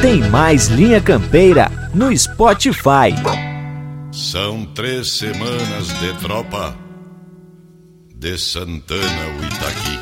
Tem 0.00 0.20
mais 0.28 0.68
Linha 0.68 1.00
Campeira 1.00 1.83
no 1.94 2.16
Spotify. 2.16 3.14
São 4.10 4.64
três 4.66 5.16
semanas 5.16 5.88
de 6.00 6.12
tropa 6.20 6.76
de 8.16 8.36
Santana 8.36 9.26
o 9.28 9.44
Itaqui. 9.44 9.98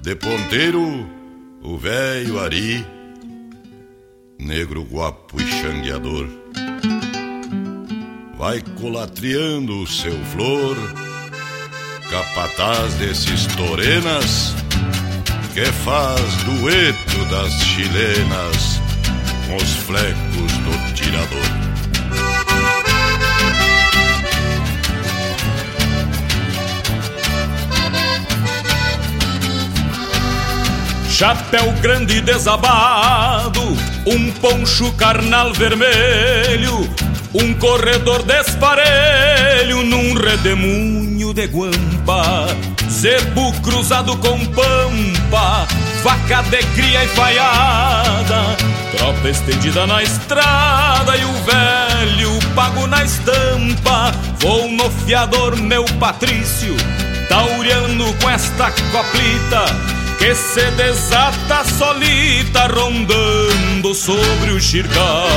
De 0.00 0.16
ponteiro, 0.16 1.08
o 1.62 1.78
velho 1.78 2.40
Ari, 2.40 2.84
negro 4.38 4.82
guapo 4.82 5.40
e 5.40 5.46
xangueador. 5.46 6.26
Vai 8.36 8.60
colatriando 8.80 9.80
o 9.80 9.86
seu 9.86 10.18
flor, 10.26 10.76
capataz 12.10 12.94
desses 12.94 13.46
torenas, 13.54 14.56
que 15.54 15.64
faz 15.66 16.34
dueto 16.44 17.24
das 17.30 17.52
chilenas 17.62 18.71
os 19.56 19.74
flecos 19.76 20.52
do 20.64 20.94
tirador. 20.94 21.62
Chapéu 31.10 31.70
grande 31.80 32.20
desabado, 32.20 33.60
um 34.06 34.32
poncho 34.32 34.90
carnal 34.94 35.52
vermelho, 35.52 36.88
um 37.34 37.54
corredor 37.54 38.22
desparelho 38.24 39.84
num 39.84 40.14
redemoinho 40.14 41.32
de 41.32 41.46
guampa, 41.46 42.46
zebu 42.90 43.52
cruzado 43.60 44.16
com 44.16 44.38
pampa, 44.46 45.66
vaca 46.02 46.42
de 46.42 46.62
cria 46.74 47.04
e 47.04 47.08
falhada, 47.08 48.56
tropa 48.96 49.28
estendida 49.28 49.86
na 49.86 50.02
estrada 50.02 51.16
e 51.16 51.24
o 51.24 51.32
velho 51.44 52.38
pago 52.54 52.86
na 52.86 53.04
estampa. 53.04 54.12
Vou 54.38 54.70
no 54.70 54.90
fiador, 54.90 55.56
meu 55.56 55.84
Patrício, 55.98 56.76
tauriano 57.28 58.12
com 58.14 58.30
esta 58.30 58.70
coplita 58.70 59.64
que 60.18 60.34
se 60.34 60.70
desata 60.72 61.64
solita 61.64 62.68
rondando 62.68 63.94
sobre 63.94 64.52
o 64.52 64.60
xircal. 64.60 65.28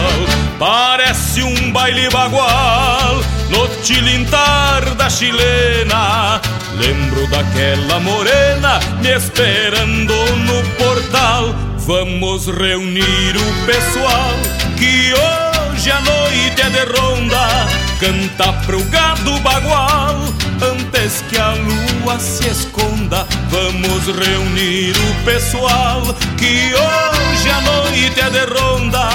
Parece 0.60 1.42
um 1.42 1.72
baile 1.72 2.10
bagual 2.10 3.24
no 3.50 3.68
tilintar 3.82 4.94
da 4.96 5.10
chilena. 5.10 6.40
Lembro 6.78 7.28
daquela 7.30 8.00
morena 8.00 8.80
me 9.02 9.10
esperando 9.10 10.14
no 10.14 10.62
portal. 10.78 11.75
Vamos 11.86 12.48
reunir 12.48 13.36
o 13.38 13.66
pessoal 13.68 14.34
que 14.76 15.14
hoje 15.14 15.92
a 15.92 16.02
noite 16.02 16.60
é 16.60 16.70
de 16.72 17.00
ronda. 17.00 17.48
Canta 18.00 18.54
pro 18.66 18.84
gado 18.86 19.40
bagual 19.42 20.16
antes 20.64 21.24
que 21.30 21.38
a 21.38 21.54
lua 21.54 22.20
se 22.20 22.48
esconda. 22.50 23.28
Vamos 23.50 24.04
reunir 24.18 24.96
o 24.98 25.26
pessoal 25.26 26.02
que 26.40 26.74
hoje 26.74 27.50
a 27.52 27.62
noite 27.62 28.20
é 28.20 28.30
de 28.32 28.46
ronda. 28.52 29.08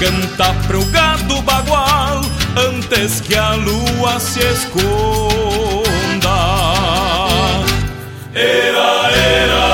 Canta 0.00 0.54
pro 0.66 0.82
gado 0.86 1.42
bagual 1.42 2.22
antes 2.56 3.20
que 3.20 3.34
a 3.34 3.54
lua 3.54 4.18
se 4.18 4.40
esconda. 4.40 5.74
Era, 8.32 9.10
era, 9.12 9.73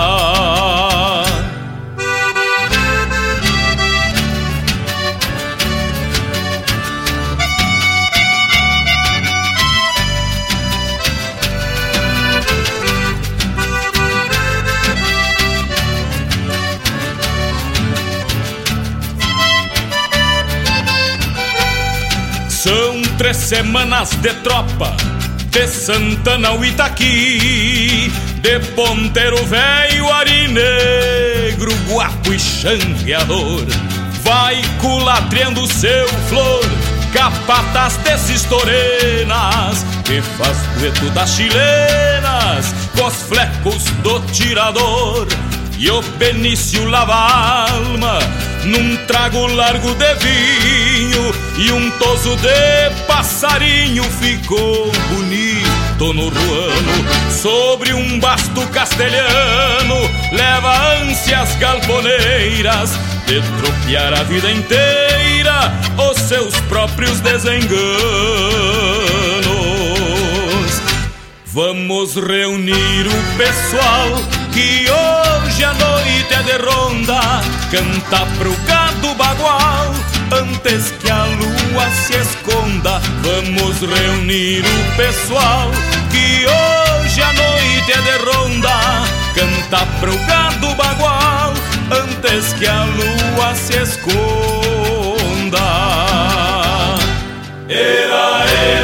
Três 23.31 23.37
semanas 23.37 24.09
de 24.21 24.33
tropa 24.43 24.93
de 25.51 25.67
Santana 25.67 26.49
ao 26.49 26.65
Itaqui, 26.65 28.11
de 28.41 28.59
ponteiro 28.75 29.37
velho, 29.45 30.11
ari 30.11 30.49
negro, 30.49 31.73
guapo 31.87 32.33
e 32.33 32.39
xangueador. 32.39 33.65
Vai 34.21 34.61
culatriando 34.79 35.65
seu 35.65 36.07
flor, 36.27 36.65
Capatas 37.13 37.97
desses 37.97 38.43
torenas 38.43 39.85
Que 40.05 40.21
faz 40.21 40.57
dueto 40.77 41.09
das 41.09 41.31
chilenas 41.31 42.73
Com 42.97 43.05
os 43.05 43.15
flecos 43.23 43.83
do 44.01 44.21
tirador 44.31 45.27
E 45.77 45.91
o 45.91 46.01
Benício 46.17 46.85
lava 46.85 47.13
a 47.13 47.71
alma 47.73 48.19
Num 48.63 48.95
trago 49.07 49.45
largo 49.47 49.93
de 49.95 50.15
vinho 50.15 51.40
E 51.57 51.71
um 51.71 51.91
toso 51.91 52.35
de 52.37 53.05
passarinho 53.07 54.03
Ficou 54.03 54.91
bonito 55.09 56.13
no 56.13 56.29
ruano 56.29 57.31
Sobre 57.31 57.93
um 57.93 58.19
basto 58.19 58.65
castelhano 58.67 59.95
Leva 60.31 61.01
ânsias 61.01 61.55
galponeiras 61.55 62.97
de 63.31 63.41
tropear 63.61 64.13
a 64.13 64.23
vida 64.23 64.51
inteira 64.51 65.71
os 65.97 66.17
seus 66.17 66.53
próprios 66.61 67.21
desenganos. 67.21 67.71
Vamos 71.45 72.15
reunir 72.15 73.07
o 73.07 73.37
pessoal 73.37 74.07
que 74.51 74.85
hoje 74.89 75.63
a 75.63 75.73
noite 75.73 76.33
é 76.33 76.43
de 76.43 76.57
ronda, 76.57 77.21
canta 77.71 78.25
pro 78.37 78.53
gado 78.67 79.15
bagual 79.15 79.93
antes 80.31 80.91
que 81.01 81.09
a 81.09 81.25
lua 81.25 81.89
se 81.91 82.15
esconda. 82.15 83.01
Vamos 83.21 83.81
reunir 83.81 84.63
o 84.63 84.95
pessoal 84.97 85.71
que 86.09 86.45
hoje 86.45 87.21
a 87.21 87.33
noite 87.33 87.91
é 87.91 88.01
de 88.01 88.17
ronda, 88.25 88.79
canta 89.35 89.85
pro 89.99 90.17
gado 90.25 90.73
bagual 90.75 91.53
antes 91.91 92.53
que 92.53 92.67
a 92.67 92.83
lua 92.83 93.55
se 93.55 93.77
esconda. 93.77 94.21
Era, 97.67 98.45
era, 98.49 98.80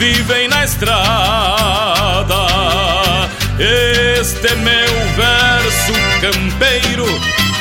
vivem 0.00 0.48
na 0.48 0.64
estrada. 0.64 2.34
Este 3.58 4.56
meu 4.56 4.90
verso 5.14 5.92
campeiro 6.22 7.04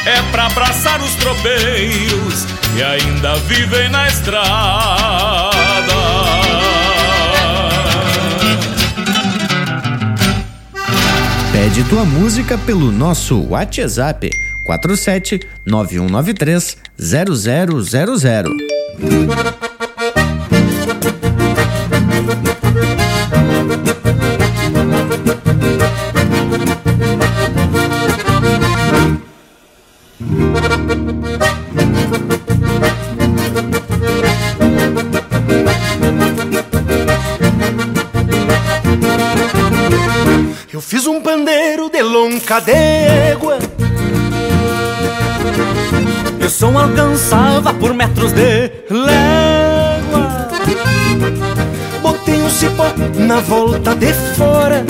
é 0.05 0.21
pra 0.31 0.45
abraçar 0.45 1.01
os 1.01 1.13
tropeiros 1.15 2.45
que 2.73 2.81
ainda 2.81 3.35
vivem 3.39 3.89
na 3.89 4.07
estrada. 4.07 5.49
Pede 11.51 11.83
tua 11.89 12.05
música 12.05 12.57
pelo 12.59 12.89
nosso 12.89 13.37
WhatsApp 13.49 14.31
47 14.63 15.41
9193 15.65 16.77
0000. 16.97 19.68
Lonca 42.49 42.59
d'égua 42.59 43.59
Meu 46.39 46.49
som 46.49 46.77
alcançava 46.77 47.73
por 47.75 47.93
metros 47.93 48.33
de 48.33 48.71
légua. 48.89 50.49
Botei 52.01 52.41
um 52.41 52.49
cipó 52.49 52.85
na 53.15 53.39
volta 53.39 53.93
de 53.93 54.11
fora. 54.35 54.83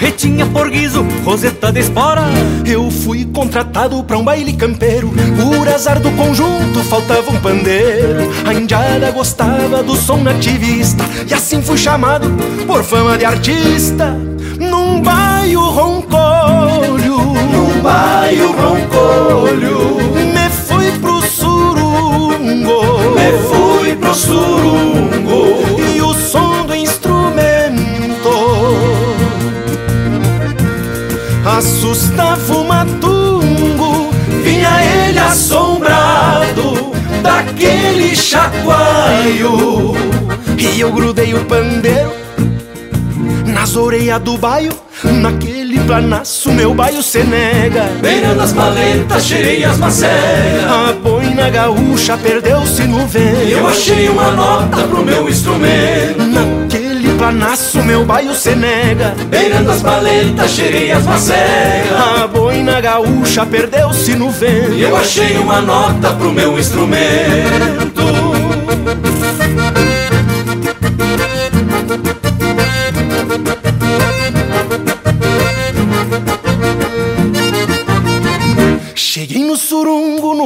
Retinha 0.00 0.46
por 0.46 0.68
guiso, 0.68 1.06
roseta 1.24 1.70
de 1.70 1.80
espora. 1.80 2.24
Eu 2.66 2.90
fui 2.90 3.24
contratado 3.24 4.02
pra 4.02 4.18
um 4.18 4.24
baile 4.24 4.52
campeiro. 4.54 5.12
Por 5.36 5.68
azar 5.68 6.00
do 6.00 6.10
conjunto 6.12 6.82
faltava 6.88 7.30
um 7.30 7.40
pandeiro. 7.40 8.32
A 8.44 8.52
indiada 8.52 9.12
gostava 9.12 9.82
do 9.82 9.94
som 9.94 10.16
nativista. 10.16 11.04
E 11.28 11.32
assim 11.32 11.62
fui 11.62 11.78
chamado 11.78 12.28
por 12.66 12.82
fama 12.82 13.16
de 13.16 13.24
artista 13.24 14.31
Num 14.70 15.00
baio 15.00 15.60
roncolho 15.60 17.16
Num 17.52 17.82
baio 17.82 18.52
roncolho 18.52 19.96
Me 20.32 20.48
fui 20.50 20.90
pro 20.98 21.20
surungo. 21.22 23.10
Me 23.14 23.32
fui 23.48 23.96
pro 23.96 24.14
surungo. 24.14 25.80
E 25.94 26.00
o 26.00 26.14
som 26.14 26.66
do 26.66 26.74
instrumento 26.74 28.30
assustava 31.44 32.54
o 32.54 32.64
matungo. 32.64 34.10
Vinha 34.42 34.70
ele 34.82 35.18
assombrado 35.18 36.92
daquele 37.22 38.14
chacoalho. 38.14 39.94
E 40.58 40.80
eu 40.80 40.92
grudei 40.92 41.34
o 41.34 41.44
pandeiro 41.44 42.12
nas 43.62 43.76
orelhas 43.76 44.20
do 44.20 44.36
baio 44.36 44.72
Naquele 45.04 45.78
planaço 45.80 46.52
meu 46.52 46.74
baio 46.74 47.02
se 47.02 47.24
nega. 47.24 47.84
Beirando 48.00 48.42
as 48.42 48.52
paletas, 48.52 49.24
cheirei 49.24 49.64
as 49.64 49.78
macegas. 49.78 50.64
A 50.64 50.92
boina 50.92 51.50
gaúcha 51.50 52.16
perdeu-se 52.16 52.84
no 52.84 53.06
vento. 53.06 53.48
Eu 53.48 53.66
achei 53.66 54.08
uma 54.08 54.30
nota 54.32 54.82
pro 54.82 55.02
meu 55.04 55.28
instrumento. 55.28 56.22
Naquele 56.22 57.14
planaço 57.16 57.82
meu 57.82 58.04
baio 58.04 58.34
se 58.34 58.54
nega. 58.54 59.14
Beirando 59.28 59.72
as 59.72 59.82
paletas, 59.82 60.50
cheirei 60.50 60.92
as 60.92 61.04
macegas. 61.04 62.22
A 62.22 62.26
boina 62.28 62.80
gaúcha 62.80 63.46
perdeu-se 63.46 64.14
no 64.14 64.30
vento. 64.30 64.74
Eu 64.74 64.96
achei 64.96 65.36
uma 65.38 65.60
nota 65.60 66.12
pro 66.12 66.30
meu 66.30 66.58
instrumento 66.58 68.02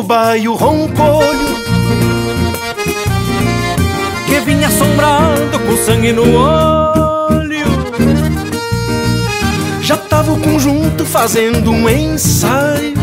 baio 0.07 0.55
roncolho 0.55 1.57
Que 4.27 4.41
vinha 4.41 4.69
assombrado 4.69 5.59
com 5.59 5.77
sangue 5.77 6.13
no 6.13 6.23
olho. 6.35 7.67
Já 9.81 9.97
tava 9.97 10.33
o 10.33 10.41
conjunto 10.41 11.05
fazendo 11.05 11.71
um 11.71 11.89
ensaio. 11.89 12.97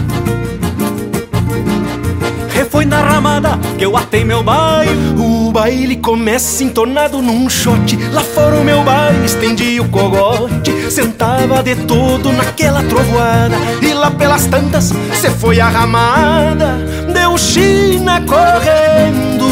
Foi 2.73 2.85
na 2.85 3.01
ramada 3.01 3.59
que 3.77 3.85
eu 3.85 3.95
atei 3.95 4.25
meu 4.25 4.41
baile. 4.41 4.91
O 5.15 5.51
baile 5.51 5.95
começa 5.95 6.63
entonado 6.63 7.21
num 7.21 7.47
shot. 7.47 7.95
Lá 8.11 8.23
fora 8.23 8.55
o 8.55 8.63
meu 8.63 8.83
baile 8.83 9.25
estendi 9.25 9.79
o 9.79 9.87
cogote. 9.87 10.91
Sentava 10.91 11.61
de 11.61 11.75
todo 11.75 12.33
naquela 12.33 12.81
trovoada. 12.81 13.55
E 13.79 13.93
lá 13.93 14.09
pelas 14.09 14.47
tantas 14.47 14.91
cê 15.21 15.29
foi 15.29 15.61
a 15.61 15.69
ramada 15.69 16.79
Deu 17.33 17.39
China 17.39 18.21
correndo. 18.27 19.47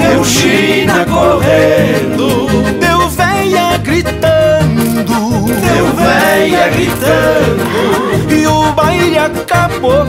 Deu 0.00 0.24
China 0.24 1.06
correndo. 1.06 2.48
Deu 2.80 3.08
véia 3.08 3.78
gritando. 3.78 5.44
Deu 5.46 5.86
véia 5.94 6.68
gritando. 6.70 8.32
E 8.34 8.46
o 8.48 8.72
baile 8.72 9.16
acabou. 9.16 10.06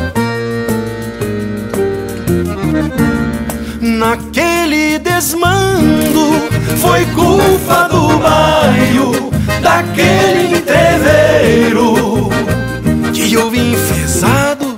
Naquele 3.79 4.97
desmando 4.97 6.49
Foi 6.77 7.05
culpa 7.05 7.87
do 7.87 8.17
baio 8.17 9.29
Daquele 9.61 10.57
entreveiro 10.57 12.29
Que 13.13 13.33
eu 13.33 13.49
vim 13.51 13.73
enfesado 13.73 14.75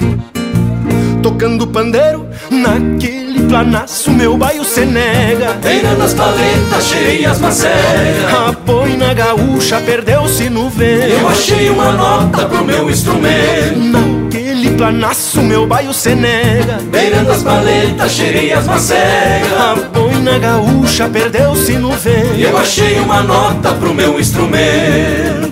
Tocando 1.21 1.65
pandeiro 1.67 2.32
Naquele 2.49 3.41
planaço 3.47 4.11
Meu 4.11 4.37
baio 4.37 4.63
se 4.63 4.85
nega 4.85 5.53
beirando 5.61 6.03
as 6.03 6.13
paletas, 6.13 6.83
cheirei 6.85 7.25
as 7.25 7.39
macegas. 7.39 8.33
A 8.33 8.51
boina 8.51 9.13
gaúcha 9.13 9.79
perdeu-se 9.79 10.49
no 10.49 10.69
vento. 10.69 11.07
Eu 11.07 11.27
achei 11.27 11.69
uma 11.69 11.91
nota 11.93 12.45
pro 12.45 12.63
meu 12.63 12.89
instrumento. 12.89 13.77
Naquele 13.77 14.71
planaço 14.71 15.41
meu 15.41 15.65
baio 15.65 15.93
se 15.93 16.15
nega. 16.15 16.79
Beirando 16.91 17.31
as 17.31 17.43
paletas, 17.43 18.11
cheirei 18.11 18.53
as 18.53 18.65
macegas. 18.65 19.53
A 19.59 19.75
boina 19.93 20.37
gaúcha 20.37 21.09
perdeu-se 21.09 21.73
no 21.73 21.91
vento. 21.91 22.39
Eu 22.39 22.57
achei 22.57 22.99
uma 22.99 23.23
nota 23.23 23.73
pro 23.73 23.93
meu 23.93 24.19
instrumento. 24.19 25.42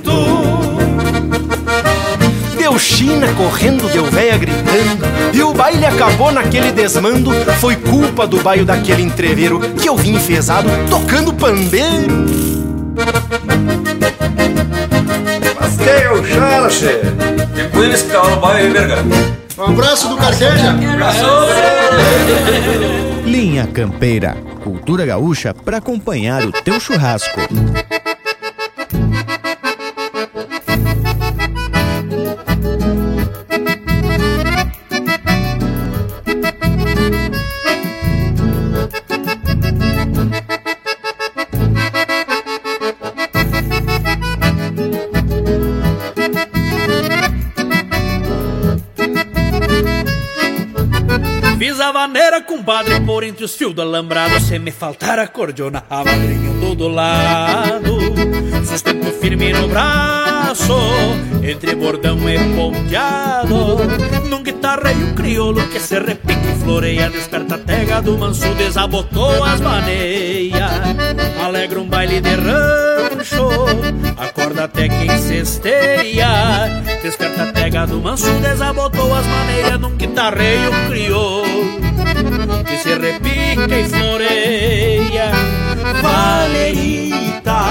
Deu 2.72 2.80
China 2.80 3.28
correndo, 3.34 3.86
deu 3.90 4.06
véia 4.06 4.38
gritando 4.38 5.06
E 5.34 5.44
o 5.44 5.54
baile 5.54 5.86
acabou 5.86 6.32
naquele 6.32 6.72
desmando. 6.72 7.30
Foi 7.60 7.76
culpa 7.76 8.26
do 8.26 8.42
baio 8.42 8.64
daquele 8.64 9.02
entreveiro 9.02 9.60
Que 9.60 9.90
eu 9.90 9.98
vim 9.98 10.14
enfesado 10.16 10.70
tocando 10.90 11.34
pandeiro. 11.34 12.26
Mas 15.60 15.76
que 15.76 15.90
é 15.90 16.12
o 16.14 16.26
chara, 16.26 16.70
che? 16.70 17.02
E 17.58 17.64
por 17.68 17.84
eles 17.84 18.04
que 18.04 18.10
tava 18.10 18.30
no 18.30 18.38
baile 18.38 18.74
Um 19.58 19.64
abraço 19.66 20.08
do 20.08 20.16
Carqueja. 20.16 20.74
Linha 23.26 23.68
Campeira, 23.68 24.38
cultura 24.64 25.06
gaúcha 25.06 25.54
para 25.54 25.80
acompanhar 25.80 26.46
o 26.46 26.54
teu 26.54 26.80
churrasco. 26.80 27.38
Entre 53.42 53.46
os 53.46 53.56
fios 53.56 53.74
do 53.74 53.82
alambrado 53.82 54.40
Se 54.40 54.60
me 54.60 54.72
faltar 54.72 55.18
a 55.18 55.28
cordiona, 55.28 55.84
a 55.90 56.04
madrinha 56.04 56.54
do 56.60 56.76
do 56.76 56.88
lado. 56.88 57.98
Sustento 58.66 59.12
firme 59.20 59.52
no 59.52 59.68
braço, 59.68 60.78
entre 61.44 61.76
bordão 61.76 62.18
e 62.30 62.38
ponteado. 62.56 63.78
Num 64.30 64.44
guitarreio 64.44 65.14
crioulo 65.16 65.68
que 65.70 65.80
se 65.80 66.00
repique 66.00 66.48
e 66.48 66.64
floreia 66.64 67.10
Desperta 67.10 67.56
a 67.56 67.58
tega 67.58 68.02
do 68.02 68.18
manso, 68.18 68.54
desabotou 68.56 69.44
as 69.44 69.60
maneias. 69.60 70.72
Alegra 71.44 71.80
um 71.80 71.88
baile 71.88 72.22
de 72.22 72.36
rancho, 72.36 73.50
acorda 74.18 74.66
até 74.66 74.88
quem 74.88 75.18
cesteia 75.18 76.84
Desperta 77.02 77.44
a 77.44 77.52
tega 77.52 77.88
do 77.88 78.00
manso, 78.00 78.32
desabotou 78.40 79.14
as 79.16 79.26
maneiras 79.26 79.80
Num 79.80 79.96
guitarreio 79.96 80.72
crioulo 80.88 81.91
que 82.72 82.78
se 82.78 82.94
repica 82.96 83.80
e 83.80 83.90
floreia. 83.90 85.32
Valerita, 86.02 87.62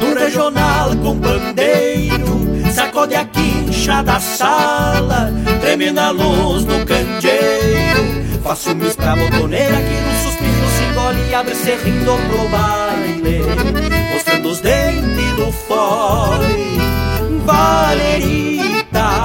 no 0.00 0.14
regional 0.14 0.96
com 0.96 1.18
pandeiro, 1.18 2.48
sacode 2.72 3.14
a 3.14 3.24
quincha 3.26 4.02
da 4.02 4.18
sala, 4.18 5.30
treme 5.60 5.90
na 5.90 6.10
luz 6.10 6.64
do 6.64 6.84
candeeiro. 6.86 8.20
Faço 8.42 8.74
mis 8.74 8.96
pra 8.96 9.14
botoneira 9.14 9.76
que 9.76 10.00
no 10.00 10.22
suspiro 10.22 10.66
se 10.76 10.84
engole 10.84 11.28
e 11.28 11.34
abre 11.34 11.54
se 11.54 11.70
rindo 11.72 12.16
pro 12.28 12.48
baile, 12.48 13.42
mostrando 14.12 14.48
os 14.48 14.60
dentes 14.60 15.36
do 15.36 15.52
fole. 15.52 16.80
Valerita, 17.44 19.24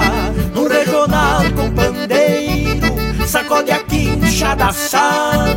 no 0.54 0.68
regional 0.68 1.42
com 1.56 1.72
pandeiro, 1.72 3.26
sacode 3.26 3.72
a 3.72 3.80
quincha 3.80 4.15
da 4.44 4.74
sala, 4.74 5.56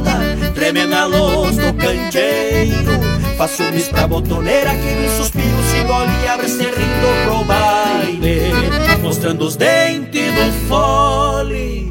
treme 0.54 0.86
na 0.86 1.04
luz 1.04 1.56
do 1.56 1.74
candeeiro. 1.74 2.92
Faço 3.36 3.64
mis 3.72 3.88
pra 3.88 4.06
botoneira 4.06 4.70
que 4.70 4.94
no 4.94 5.16
suspiro 5.16 5.62
se 5.68 5.78
engole 5.78 6.12
e 6.22 6.28
abre 6.28 6.46
rindo 6.46 7.24
pro 7.24 7.44
baile, 7.44 8.52
mostrando 9.02 9.46
os 9.46 9.56
dentes 9.56 10.32
do 10.32 10.68
fole. 10.68 11.90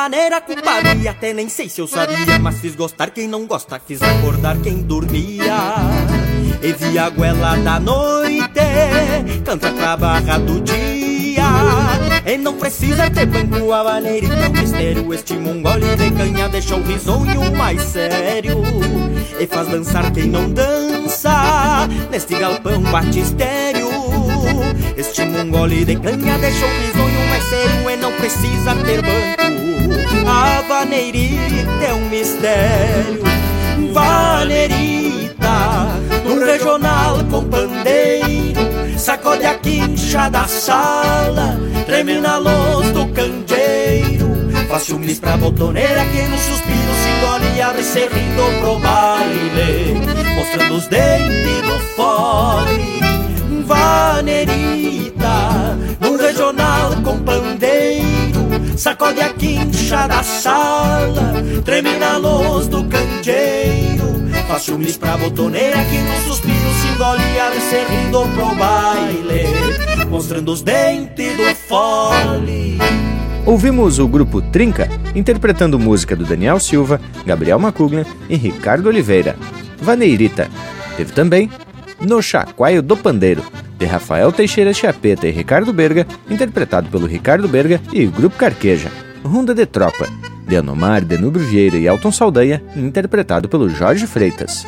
Vaneira 0.00 0.40
com 0.40 0.54
paria, 0.54 1.10
até 1.10 1.34
nem 1.34 1.48
sei 1.48 1.68
se 1.68 1.80
eu 1.80 1.86
sabia 1.86 2.38
Mas 2.38 2.58
fiz 2.58 2.74
gostar 2.74 3.10
quem 3.10 3.28
não 3.28 3.46
gosta, 3.46 3.78
fiz 3.86 4.00
acordar 4.00 4.56
quem 4.58 4.78
dormia. 4.78 5.74
E 6.62 6.72
vi 6.72 6.98
a 6.98 7.10
goela 7.10 7.56
da 7.56 7.78
noite, 7.78 8.60
canta 9.44 9.70
pra 9.72 9.96
barra 9.96 10.38
do 10.38 10.60
dia. 10.60 11.44
E 12.24 12.38
não 12.38 12.56
precisa 12.56 13.10
ter 13.10 13.26
banco, 13.26 13.72
a 13.72 13.82
vaneira 13.82 14.28
teu 14.28 14.50
mistério. 14.52 15.12
Este 15.12 15.34
mongole 15.34 15.96
de 15.96 16.10
canha 16.12 16.48
deixa 16.48 16.76
o 16.76 16.82
risonho 16.82 17.54
mais 17.54 17.82
sério. 17.82 18.62
E 19.38 19.46
faz 19.46 19.68
dançar 19.68 20.10
quem 20.12 20.28
não 20.28 20.50
dança, 20.50 21.88
neste 22.10 22.36
galpão 22.36 22.80
batistério. 22.82 23.88
Este 24.96 25.24
mongole 25.26 25.84
de 25.84 25.96
canha 25.96 26.38
deixa 26.38 26.64
o 26.64 26.68
risonho 26.68 27.29
E 27.52 27.96
não 27.96 28.12
precisa 28.12 28.76
ter 28.84 29.02
banco. 29.02 30.28
A 30.28 30.60
vaneirita 30.62 31.84
é 31.84 31.92
um 31.92 32.08
mistério. 32.08 33.22
Vaneirita 33.92 35.48
No 36.24 36.44
regional 36.44 37.18
com 37.30 37.44
pandeiro. 37.44 38.60
Sacode 38.96 39.46
a 39.46 39.54
quincha 39.54 40.28
da 40.28 40.46
sala 40.46 41.58
Treme 41.86 42.20
na 42.20 42.36
luz 42.36 42.90
do 42.92 43.06
candeeiro. 43.08 44.28
Faz 44.68 44.84
ciúmes 44.84 45.18
pra 45.18 45.36
botoneira 45.36 46.04
Que 46.04 46.22
no 46.28 46.38
suspiro 46.38 46.94
se 47.02 47.08
engole 47.08 47.56
e 47.56 47.62
abre 47.62 47.82
se 47.82 48.00
rindo 48.00 48.60
pro 48.60 48.78
baile. 48.78 49.96
Mostrando 50.36 50.74
os 50.74 50.86
dentes 50.86 51.62
do 51.62 51.78
fole 51.96 53.19
Vaneirita 53.64 55.28
No 56.00 56.16
regional 56.16 56.92
com 57.02 57.18
pandeiro 57.20 58.40
Sacode 58.76 59.20
a 59.20 59.32
quincha 59.34 60.06
da 60.06 60.22
sala 60.22 61.34
Treme 61.64 61.96
na 61.98 62.16
luz 62.16 62.68
do 62.68 62.84
candeeiro 62.84 64.28
Faz 64.48 64.62
ciúmes 64.62 64.96
pra 64.96 65.16
botoneira 65.16 65.76
Que 65.84 65.98
no 65.98 66.20
suspiro 66.26 66.56
se 66.80 66.88
engole 66.88 67.22
e 67.34 67.40
abre 67.40 67.58
rindo 67.88 68.20
pro 68.34 68.54
baile 68.56 70.06
Mostrando 70.08 70.52
os 70.52 70.62
dentes 70.62 71.36
do 71.36 71.54
fole 71.54 72.78
Ouvimos 73.46 73.98
o 73.98 74.06
grupo 74.06 74.40
Trinca 74.40 74.88
interpretando 75.14 75.78
música 75.78 76.14
do 76.14 76.24
Daniel 76.24 76.60
Silva, 76.60 77.00
Gabriel 77.26 77.58
Macuglia 77.58 78.06
e 78.28 78.36
Ricardo 78.36 78.88
Oliveira. 78.88 79.34
Vaneirita. 79.80 80.48
Teve 80.96 81.12
também 81.12 81.50
No 82.00 82.22
Chacoalho 82.22 82.82
do 82.82 82.96
Pandeiro, 82.96 83.42
de 83.78 83.84
Rafael 83.84 84.32
Teixeira 84.32 84.72
Chiapeta 84.72 85.28
e 85.28 85.30
Ricardo 85.30 85.72
Berga, 85.72 86.06
interpretado 86.30 86.88
pelo 86.88 87.06
Ricardo 87.06 87.46
Berga 87.46 87.80
e 87.92 88.06
Grupo 88.06 88.36
Carqueja. 88.36 88.90
Runda 89.22 89.54
de 89.54 89.66
Tropa, 89.66 90.08
de 90.46 90.56
Anomar, 90.56 91.04
Denubro 91.04 91.40
Vieira 91.44 91.76
e 91.76 91.86
Alton 91.86 92.10
Saldanha, 92.10 92.62
interpretado 92.74 93.48
pelo 93.48 93.68
Jorge 93.68 94.06
Freitas. 94.06 94.66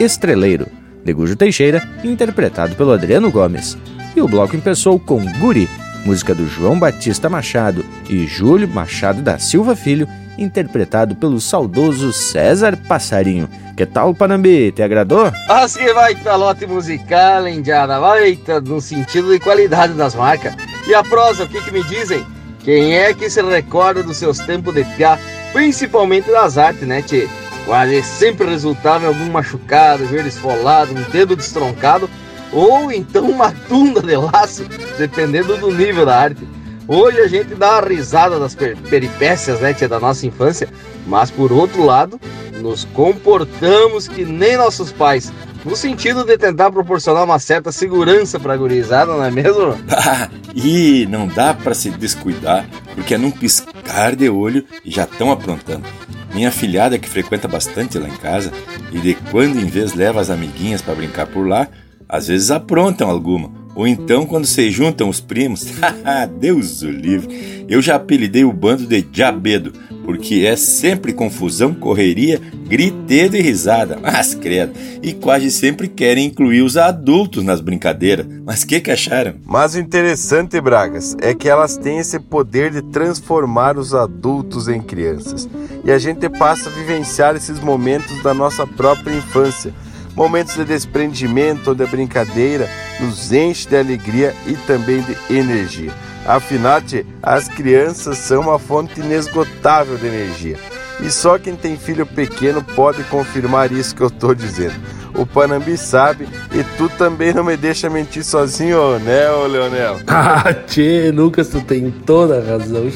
Estreleiro, 0.00 0.66
de 1.04 1.12
Gujo 1.12 1.36
Teixeira, 1.36 1.82
interpretado 2.02 2.74
pelo 2.74 2.92
Adriano 2.92 3.30
Gomes. 3.30 3.78
E 4.16 4.20
o 4.20 4.26
bloco 4.26 4.56
empeçou 4.56 4.98
com 4.98 5.24
Guri, 5.38 5.68
música 6.04 6.34
do 6.34 6.48
João 6.48 6.78
Batista 6.78 7.28
Machado 7.28 7.84
e 8.10 8.26
Júlio 8.26 8.68
Machado 8.68 9.22
da 9.22 9.38
Silva 9.38 9.76
Filho, 9.76 10.08
interpretado 10.38 11.14
pelo 11.14 11.40
saudoso 11.40 12.12
César 12.12 12.76
Passarinho. 12.88 13.48
Que 13.76 13.84
tal, 13.84 14.14
Panambi? 14.14 14.72
Te 14.72 14.82
agradou? 14.82 15.32
Mas 15.48 15.76
que 15.76 15.92
baita 15.92 16.36
lote 16.36 16.66
musical, 16.66 17.46
Indiana, 17.48 18.00
baita 18.00 18.60
no 18.60 18.80
sentido 18.80 19.30
de 19.30 19.38
qualidade 19.38 19.92
das 19.94 20.14
marcas. 20.14 20.54
E 20.86 20.94
a 20.94 21.02
prosa, 21.02 21.44
o 21.44 21.48
que, 21.48 21.60
que 21.62 21.72
me 21.72 21.82
dizem? 21.84 22.24
Quem 22.60 22.96
é 22.96 23.12
que 23.14 23.28
se 23.30 23.42
recorda 23.42 24.02
dos 24.02 24.16
seus 24.16 24.38
tempos 24.38 24.74
de 24.74 24.84
piá, 24.84 25.18
principalmente 25.52 26.30
das 26.30 26.58
artes, 26.58 26.86
né, 26.86 27.02
tchê? 27.02 27.28
quase 27.66 28.00
sempre 28.02 28.48
resultava 28.48 29.04
em 29.04 29.08
algum 29.08 29.30
machucado, 29.30 30.06
joelho 30.06 30.28
esfolado, 30.28 30.92
um 30.92 31.02
dedo 31.10 31.36
destroncado 31.36 32.08
ou 32.52 32.90
então 32.92 33.28
uma 33.28 33.50
tunda 33.50 34.00
de 34.00 34.16
laço, 34.16 34.64
dependendo 34.96 35.56
do 35.56 35.72
nível 35.72 36.06
da 36.06 36.16
arte. 36.16 36.48
Hoje 36.88 37.18
a 37.18 37.26
gente 37.26 37.54
dá 37.54 37.78
uma 37.78 37.88
risada 37.88 38.38
das 38.38 38.54
per 38.54 38.76
peripécias 38.76 39.60
né, 39.60 39.74
tia, 39.74 39.88
da 39.88 39.98
nossa 39.98 40.26
infância, 40.26 40.68
mas 41.06 41.30
por 41.30 41.52
outro 41.52 41.84
lado, 41.84 42.20
nos 42.60 42.84
comportamos 42.84 44.06
que 44.06 44.24
nem 44.24 44.56
nossos 44.56 44.92
pais, 44.92 45.32
no 45.64 45.74
sentido 45.74 46.24
de 46.24 46.38
tentar 46.38 46.70
proporcionar 46.70 47.24
uma 47.24 47.40
certa 47.40 47.72
segurança 47.72 48.38
para 48.38 48.54
a 48.54 48.56
gurizada, 48.56 49.12
não 49.12 49.24
é 49.24 49.30
mesmo? 49.32 49.76
e 50.54 51.06
não 51.10 51.26
dá 51.26 51.52
para 51.52 51.74
se 51.74 51.90
descuidar, 51.90 52.68
porque 52.94 53.14
é 53.14 53.18
num 53.18 53.32
piscar 53.32 54.14
de 54.14 54.28
olho 54.28 54.64
e 54.84 54.90
já 54.90 55.02
estão 55.02 55.32
aprontando. 55.32 55.84
Minha 56.32 56.52
filhada 56.52 56.98
que 56.98 57.08
frequenta 57.08 57.48
bastante 57.48 57.98
lá 57.98 58.08
em 58.08 58.16
casa 58.16 58.52
e 58.92 58.98
de 59.00 59.14
quando 59.30 59.58
em 59.58 59.66
vez 59.66 59.92
leva 59.94 60.20
as 60.20 60.30
amiguinhas 60.30 60.82
para 60.82 60.94
brincar 60.94 61.26
por 61.26 61.48
lá, 61.48 61.66
às 62.08 62.28
vezes 62.28 62.52
aprontam 62.52 63.10
alguma. 63.10 63.65
Ou 63.76 63.86
então 63.86 64.24
quando 64.24 64.46
se 64.46 64.70
juntam 64.70 65.08
os 65.10 65.20
primos. 65.20 65.66
Deus 66.40 66.82
o 66.82 66.90
livre. 66.90 67.66
Eu 67.68 67.82
já 67.82 67.96
apelidei 67.96 68.44
o 68.44 68.52
bando 68.52 68.86
de 68.86 69.02
Diabedo, 69.02 69.72
porque 70.04 70.46
é 70.46 70.56
sempre 70.56 71.12
confusão, 71.12 71.74
correria, 71.74 72.40
gritedo 72.66 73.36
e 73.36 73.42
risada. 73.42 73.98
Mas 74.02 74.34
credo. 74.34 74.72
E 75.02 75.12
quase 75.12 75.50
sempre 75.50 75.88
querem 75.88 76.26
incluir 76.26 76.62
os 76.62 76.76
adultos 76.76 77.44
nas 77.44 77.60
brincadeiras. 77.60 78.26
Mas 78.44 78.64
que 78.64 78.80
que 78.80 78.90
acharam? 78.90 79.34
Mas 79.44 79.74
o 79.74 79.80
interessante, 79.80 80.58
Bragas, 80.60 81.14
é 81.20 81.34
que 81.34 81.48
elas 81.48 81.76
têm 81.76 81.98
esse 81.98 82.18
poder 82.18 82.70
de 82.70 82.80
transformar 82.80 83.76
os 83.76 83.94
adultos 83.94 84.68
em 84.68 84.80
crianças. 84.80 85.46
E 85.84 85.90
a 85.90 85.98
gente 85.98 86.30
passa 86.30 86.70
a 86.70 86.72
vivenciar 86.72 87.36
esses 87.36 87.60
momentos 87.60 88.22
da 88.22 88.32
nossa 88.32 88.66
própria 88.66 89.14
infância 89.14 89.74
momentos 90.16 90.54
de 90.56 90.64
desprendimento 90.64 91.68
ou 91.68 91.74
de 91.74 91.86
brincadeira 91.86 92.68
nos 92.98 93.30
enche 93.32 93.68
de 93.68 93.76
alegria 93.76 94.34
e 94.46 94.54
também 94.66 95.02
de 95.02 95.16
energia. 95.30 95.92
Afinal, 96.26 96.80
as 97.22 97.46
crianças 97.46 98.18
são 98.18 98.40
uma 98.40 98.58
fonte 98.58 98.98
inesgotável 98.98 99.96
de 99.96 100.06
energia. 100.06 100.56
E 101.00 101.10
só 101.10 101.38
quem 101.38 101.54
tem 101.54 101.76
filho 101.76 102.06
pequeno 102.06 102.64
pode 102.74 103.04
confirmar 103.04 103.70
isso 103.70 103.94
que 103.94 104.00
eu 104.00 104.06
estou 104.06 104.34
dizendo. 104.34 104.74
O 105.14 105.26
Panambi 105.26 105.76
sabe 105.76 106.26
e 106.52 106.64
tu 106.76 106.88
também 106.88 107.32
não 107.32 107.44
me 107.44 107.56
deixa 107.56 107.88
mentir 107.88 108.24
sozinho, 108.24 108.98
né, 108.98 109.30
ô 109.30 109.46
Leonel? 109.46 109.98
Ah, 110.08 110.52
tchê, 110.52 111.10
Lucas, 111.10 111.48
tu 111.48 111.60
tem 111.60 111.90
toda 111.90 112.38
a 112.38 112.42
razão. 112.42 112.90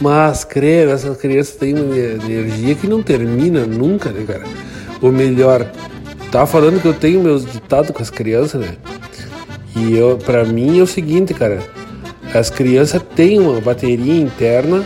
Mas, 0.00 0.44
creio, 0.44 0.90
essas 0.90 1.16
crianças 1.16 1.56
têm 1.56 1.74
uma 1.74 1.96
energia 1.96 2.74
que 2.74 2.86
não 2.86 3.02
termina 3.02 3.66
nunca, 3.66 4.10
né, 4.10 4.24
cara? 4.26 4.44
O 5.00 5.10
melhor, 5.10 5.70
Tava 6.32 6.46
falando 6.46 6.80
que 6.80 6.88
eu 6.88 6.94
tenho 6.94 7.22
meus 7.22 7.44
ditados 7.44 7.90
com 7.90 8.02
as 8.02 8.08
crianças, 8.08 8.58
né? 8.58 8.74
E 9.76 9.94
eu, 9.94 10.16
pra 10.16 10.46
mim 10.46 10.78
é 10.78 10.82
o 10.82 10.86
seguinte, 10.86 11.34
cara. 11.34 11.60
As 12.34 12.48
crianças 12.48 13.02
têm 13.14 13.38
uma 13.38 13.60
bateria 13.60 14.18
interna 14.18 14.82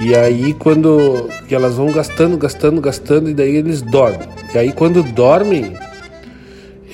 e 0.00 0.14
aí 0.14 0.54
quando 0.54 1.28
que 1.46 1.54
elas 1.54 1.74
vão 1.74 1.92
gastando, 1.92 2.38
gastando, 2.38 2.80
gastando 2.80 3.28
e 3.28 3.34
daí 3.34 3.54
eles 3.54 3.82
dormem. 3.82 4.26
E 4.54 4.56
aí 4.56 4.72
quando 4.72 5.02
dormem 5.02 5.76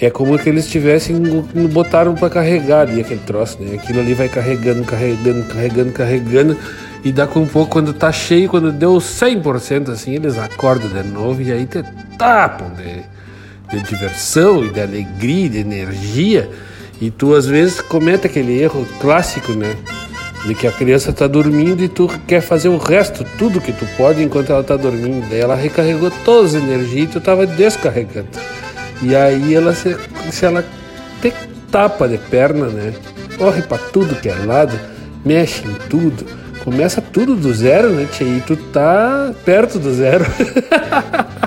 é 0.01 0.11
como 0.11 0.37
que 0.37 0.49
eles 0.49 0.69
tivessem 0.69 1.17
botaram 1.73 2.17
para 2.17 2.29
carregar 2.29 2.81
ali 2.81 3.01
aquele 3.01 3.21
troço, 3.21 3.63
né? 3.63 3.77
Aquilo 3.77 4.01
ali 4.01 4.15
vai 4.15 4.29
carregando, 4.29 4.83
carregando, 4.83 5.45
carregando, 5.45 5.93
carregando 5.93 6.59
e 7.05 7.13
dá 7.13 7.29
com 7.29 7.43
um 7.43 7.47
pouco 7.47 7.71
quando 7.71 7.93
tá 7.93 8.11
cheio, 8.11 8.49
quando 8.49 8.73
deu 8.73 8.95
100% 8.95 9.91
assim, 9.91 10.17
eles 10.17 10.37
acordam 10.37 10.91
de 10.91 11.09
novo 11.09 11.41
e 11.41 11.53
aí 11.53 11.65
te 11.65 11.85
tapam 12.19 12.69
de 12.75 13.12
de 13.73 13.83
diversão 13.83 14.64
e 14.64 14.70
de 14.70 14.81
alegria, 14.81 15.49
de 15.49 15.59
energia, 15.59 16.51
e 17.01 17.11
tu 17.11 17.35
às 17.35 17.47
vezes 17.47 17.81
comete 17.81 18.27
aquele 18.27 18.61
erro 18.61 18.87
clássico, 19.01 19.53
né? 19.53 19.75
De 20.47 20.55
que 20.55 20.66
a 20.66 20.73
criança 20.73 21.11
está 21.11 21.27
dormindo 21.27 21.83
e 21.83 21.89
tu 21.89 22.09
quer 22.27 22.41
fazer 22.41 22.68
o 22.68 22.77
resto, 22.77 23.25
tudo 23.39 23.61
que 23.61 23.73
tu 23.73 23.87
pode 23.97 24.23
enquanto 24.23 24.51
ela 24.51 24.61
está 24.61 24.77
dormindo. 24.77 25.29
Daí 25.29 25.41
ela 25.41 25.55
recarregou 25.55 26.11
todas 26.25 26.55
as 26.55 26.62
energias 26.62 27.09
e 27.09 27.12
tu 27.12 27.18
estava 27.18 27.47
descarregando. 27.47 28.29
E 29.03 29.16
aí 29.16 29.55
ela 29.55 29.75
se, 29.75 29.97
se 30.31 30.45
ela 30.45 30.64
te 31.20 31.33
tapa 31.70 32.09
de 32.09 32.18
perna, 32.18 32.66
né? 32.66 32.93
Corre 33.39 33.62
para 33.62 33.79
tudo 33.79 34.20
que 34.20 34.29
é 34.29 34.35
lado, 34.35 34.79
mexe 35.25 35.64
em 35.66 35.75
tudo. 35.89 36.27
Começa 36.62 37.01
tudo 37.01 37.35
do 37.35 37.53
zero, 37.53 37.91
né, 37.91 38.07
tia? 38.12 38.27
E 38.27 38.41
tu 38.41 38.57
tá 38.57 39.33
perto 39.45 39.81
do 39.81 39.93
zero. 39.93 40.25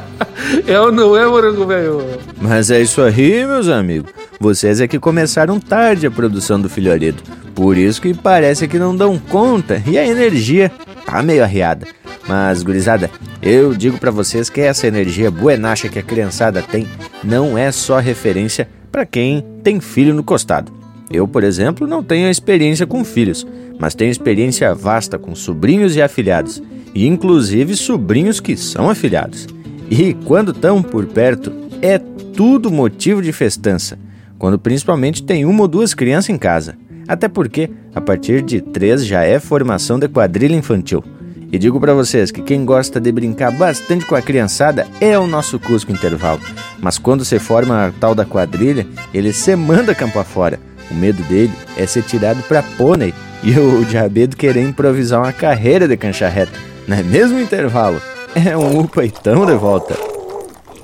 É 0.68 0.80
ou 0.80 0.92
não 0.92 1.16
é, 1.18 1.26
morango 1.26 1.66
velho? 1.66 2.02
Mas 2.42 2.70
é 2.72 2.82
isso 2.82 3.02
aí, 3.02 3.46
meus 3.46 3.68
amigos. 3.68 4.12
Vocês 4.40 4.82
é 4.82 4.88
que 4.88 5.00
começaram 5.00 5.60
tarde 5.60 6.06
a 6.06 6.12
produção 6.12 6.60
do 6.60 6.70
filhoredo. 6.70 7.22
Por 7.54 7.78
isso 7.78 8.02
que 8.02 8.14
parece 8.14 8.68
que 8.68 8.78
não 8.78 8.96
dão 8.96 9.18
conta 9.18 9.82
e 9.88 9.98
a 9.98 10.06
energia 10.06 10.72
tá 11.06 11.24
meio 11.24 11.44
arriada. 11.44 11.88
Mas, 12.28 12.64
gurizada, 12.64 13.10
eu 13.42 13.74
digo 13.74 13.98
para 14.00 14.12
vocês 14.12 14.50
que 14.50 14.60
essa 14.60 14.88
energia 14.88 15.30
buenacha 15.30 15.88
que 15.88 16.00
a 16.00 16.04
criançada 16.04 16.62
tem 16.62 16.88
não 17.24 17.58
é 17.58 17.72
só 17.72 18.00
referência 18.00 18.68
para 18.92 19.06
quem 19.06 19.44
tem 19.64 19.80
filho 19.80 20.14
no 20.14 20.24
costado. 20.24 20.72
Eu, 21.12 21.28
por 21.28 21.44
exemplo, 21.44 21.88
não 21.88 22.04
tenho 22.04 22.30
experiência 22.30 22.88
com 22.88 23.06
filhos, 23.06 23.46
mas 23.80 23.94
tenho 23.94 24.12
experiência 24.12 24.74
vasta 24.74 25.20
com 25.20 25.36
sobrinhos 25.36 25.96
e 25.96 26.02
afilhados, 26.02 26.62
e 26.94 27.06
inclusive 27.06 27.76
sobrinhos 27.76 28.40
que 28.40 28.58
são 28.58 28.90
afilhados. 28.90 29.48
E 29.90 30.14
quando 30.26 30.52
estão 30.52 30.82
por 30.82 31.06
perto, 31.06 31.52
é 31.82 31.98
tudo 31.98 32.72
motivo 32.72 33.22
de 33.22 33.32
festança, 33.32 33.98
quando 34.38 34.58
principalmente 34.58 35.24
tem 35.24 35.46
uma 35.46 35.62
ou 35.62 35.68
duas 35.68 35.94
crianças 35.94 36.30
em 36.30 36.38
casa. 36.38 36.76
Até 37.08 37.28
porque, 37.28 37.70
a 37.94 38.02
partir 38.02 38.42
de 38.42 38.62
três 38.62 39.06
já 39.06 39.24
é 39.24 39.40
formação 39.40 40.00
de 40.00 40.08
quadrilha 40.08 40.56
infantil. 40.56 41.04
E 41.52 41.58
digo 41.60 41.80
para 41.80 41.94
vocês 41.94 42.32
que 42.32 42.42
quem 42.42 42.66
gosta 42.66 43.00
de 43.00 43.12
brincar 43.12 43.52
bastante 43.52 44.06
com 44.06 44.16
a 44.16 44.22
criançada 44.22 44.88
é 45.00 45.18
o 45.18 45.28
nosso 45.28 45.60
Cusco 45.60 45.92
Intervalo. 45.92 46.42
Mas 46.82 46.98
quando 46.98 47.24
se 47.24 47.38
forma 47.40 47.86
a 47.86 47.92
tal 47.92 48.16
da 48.16 48.26
quadrilha, 48.26 48.86
ele 49.14 49.32
se 49.32 49.56
manda 49.56 49.96
campo 49.96 50.20
afora. 50.20 50.60
O 50.90 50.96
medo 50.96 51.22
dele 51.24 51.54
é 51.78 51.86
ser 51.86 52.04
tirado 52.04 52.42
para 52.44 52.64
pônei 52.64 53.14
e 53.44 53.58
o 53.58 53.86
diabedo 53.86 54.36
querer 54.36 54.64
improvisar 54.64 55.22
uma 55.22 55.32
carreira 55.32 55.88
de 55.88 55.96
cancha 55.96 56.28
reta. 56.28 56.54
Não 56.88 56.98
é 56.98 57.04
mesmo 57.04 57.40
intervalo? 57.40 58.02
É 58.36 58.58
um 58.58 58.82
upaitão 58.82 59.46
de 59.46 59.56
volta. 59.56 59.96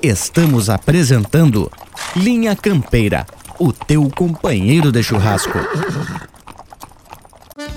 Estamos 0.01 0.69
apresentando 0.69 1.69
Linha 2.15 2.55
Campeira, 2.55 3.25
o 3.59 3.73
teu 3.73 4.09
companheiro 4.09 4.89
de 4.89 5.03
churrasco. 5.03 5.59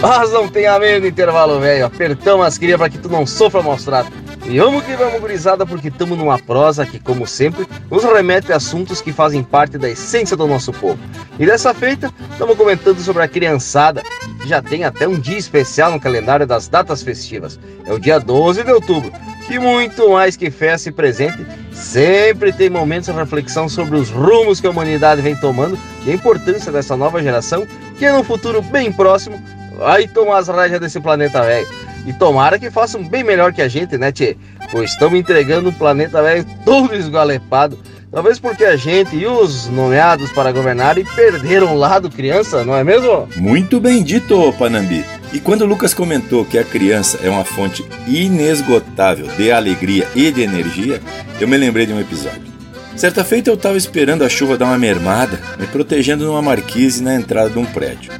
Mas 0.00 0.32
não 0.32 0.48
tem 0.48 0.64
medo 0.80 1.06
intervalo, 1.06 1.60
velho. 1.60 1.84
Apertamos 1.84 2.46
as 2.46 2.56
crias 2.56 2.78
para 2.78 2.88
que 2.88 2.96
tu 2.96 3.08
não 3.10 3.26
sofra 3.26 3.60
mostrado. 3.60 4.08
E 4.46 4.58
vamos 4.58 4.82
que 4.84 4.96
vamos, 4.96 5.20
gurizada, 5.20 5.66
porque 5.66 5.88
estamos 5.88 6.16
numa 6.16 6.38
prosa 6.38 6.86
que, 6.86 6.98
como 6.98 7.26
sempre, 7.26 7.66
nos 7.90 8.02
remete 8.02 8.50
a 8.50 8.56
assuntos 8.56 9.02
que 9.02 9.12
fazem 9.12 9.42
parte 9.42 9.76
da 9.76 9.90
essência 9.90 10.34
do 10.34 10.46
nosso 10.46 10.72
povo. 10.72 10.98
E 11.38 11.44
dessa 11.44 11.74
feita, 11.74 12.10
estamos 12.32 12.56
comentando 12.56 12.98
sobre 13.00 13.22
a 13.22 13.28
criançada, 13.28 14.02
que 14.40 14.48
já 14.48 14.62
tem 14.62 14.84
até 14.84 15.06
um 15.06 15.20
dia 15.20 15.36
especial 15.36 15.92
no 15.92 16.00
calendário 16.00 16.46
das 16.46 16.66
datas 16.66 17.02
festivas. 17.02 17.60
É 17.84 17.92
o 17.92 17.98
dia 17.98 18.18
12 18.18 18.64
de 18.64 18.72
outubro, 18.72 19.12
que 19.46 19.58
muito 19.58 20.10
mais 20.10 20.34
que 20.34 20.50
festa 20.50 20.88
e 20.88 20.92
presente, 20.92 21.46
sempre 21.72 22.52
tem 22.54 22.70
momentos 22.70 23.10
de 23.10 23.14
reflexão 23.14 23.68
sobre 23.68 23.98
os 23.98 24.08
rumos 24.08 24.60
que 24.60 24.66
a 24.66 24.70
humanidade 24.70 25.20
vem 25.20 25.36
tomando 25.36 25.78
e 26.06 26.10
a 26.10 26.14
importância 26.14 26.72
dessa 26.72 26.96
nova 26.96 27.22
geração, 27.22 27.66
que 27.98 28.10
no 28.10 28.24
futuro 28.24 28.62
bem 28.62 28.90
próximo 28.90 29.59
vai 29.80 30.06
tomar 30.06 30.38
as 30.38 30.48
desse 30.78 31.00
planeta 31.00 31.42
velho. 31.42 31.66
E 32.06 32.12
tomara 32.12 32.58
que 32.58 32.70
façam 32.70 33.02
bem 33.02 33.24
melhor 33.24 33.52
que 33.52 33.62
a 33.62 33.68
gente, 33.68 33.96
né, 33.96 34.12
Tchê? 34.12 34.36
Pois 34.70 34.90
estamos 34.90 35.18
entregando 35.18 35.70
um 35.70 35.72
planeta 35.72 36.22
velho 36.22 36.46
todo 36.64 36.94
esgalepado. 36.94 37.78
Talvez 38.12 38.38
porque 38.38 38.64
a 38.64 38.76
gente 38.76 39.16
e 39.16 39.26
os 39.26 39.68
nomeados 39.68 40.30
para 40.32 40.52
governar 40.52 40.98
e 40.98 41.04
perderam 41.04 41.74
o 41.74 41.78
lado 41.78 42.10
criança, 42.10 42.64
não 42.64 42.74
é 42.74 42.84
mesmo? 42.84 43.28
Muito 43.36 43.80
bem 43.80 44.02
dito, 44.02 44.52
Panambi. 44.58 45.04
E 45.32 45.38
quando 45.38 45.62
o 45.62 45.66
Lucas 45.66 45.94
comentou 45.94 46.44
que 46.44 46.58
a 46.58 46.64
criança 46.64 47.18
é 47.22 47.30
uma 47.30 47.44
fonte 47.44 47.86
inesgotável 48.06 49.28
de 49.36 49.52
alegria 49.52 50.08
e 50.14 50.30
de 50.32 50.42
energia, 50.42 51.00
eu 51.40 51.46
me 51.46 51.56
lembrei 51.56 51.86
de 51.86 51.92
um 51.92 52.00
episódio. 52.00 52.59
Certa 52.96 53.24
feita 53.24 53.50
eu 53.50 53.54
estava 53.54 53.76
esperando 53.76 54.24
a 54.24 54.28
chuva 54.28 54.58
dar 54.58 54.66
uma 54.66 54.78
mermada, 54.78 55.40
me 55.58 55.66
protegendo 55.66 56.24
numa 56.24 56.42
marquise 56.42 57.02
na 57.02 57.14
entrada 57.14 57.50
de 57.50 57.58
um 57.58 57.64
prédio. 57.64 58.12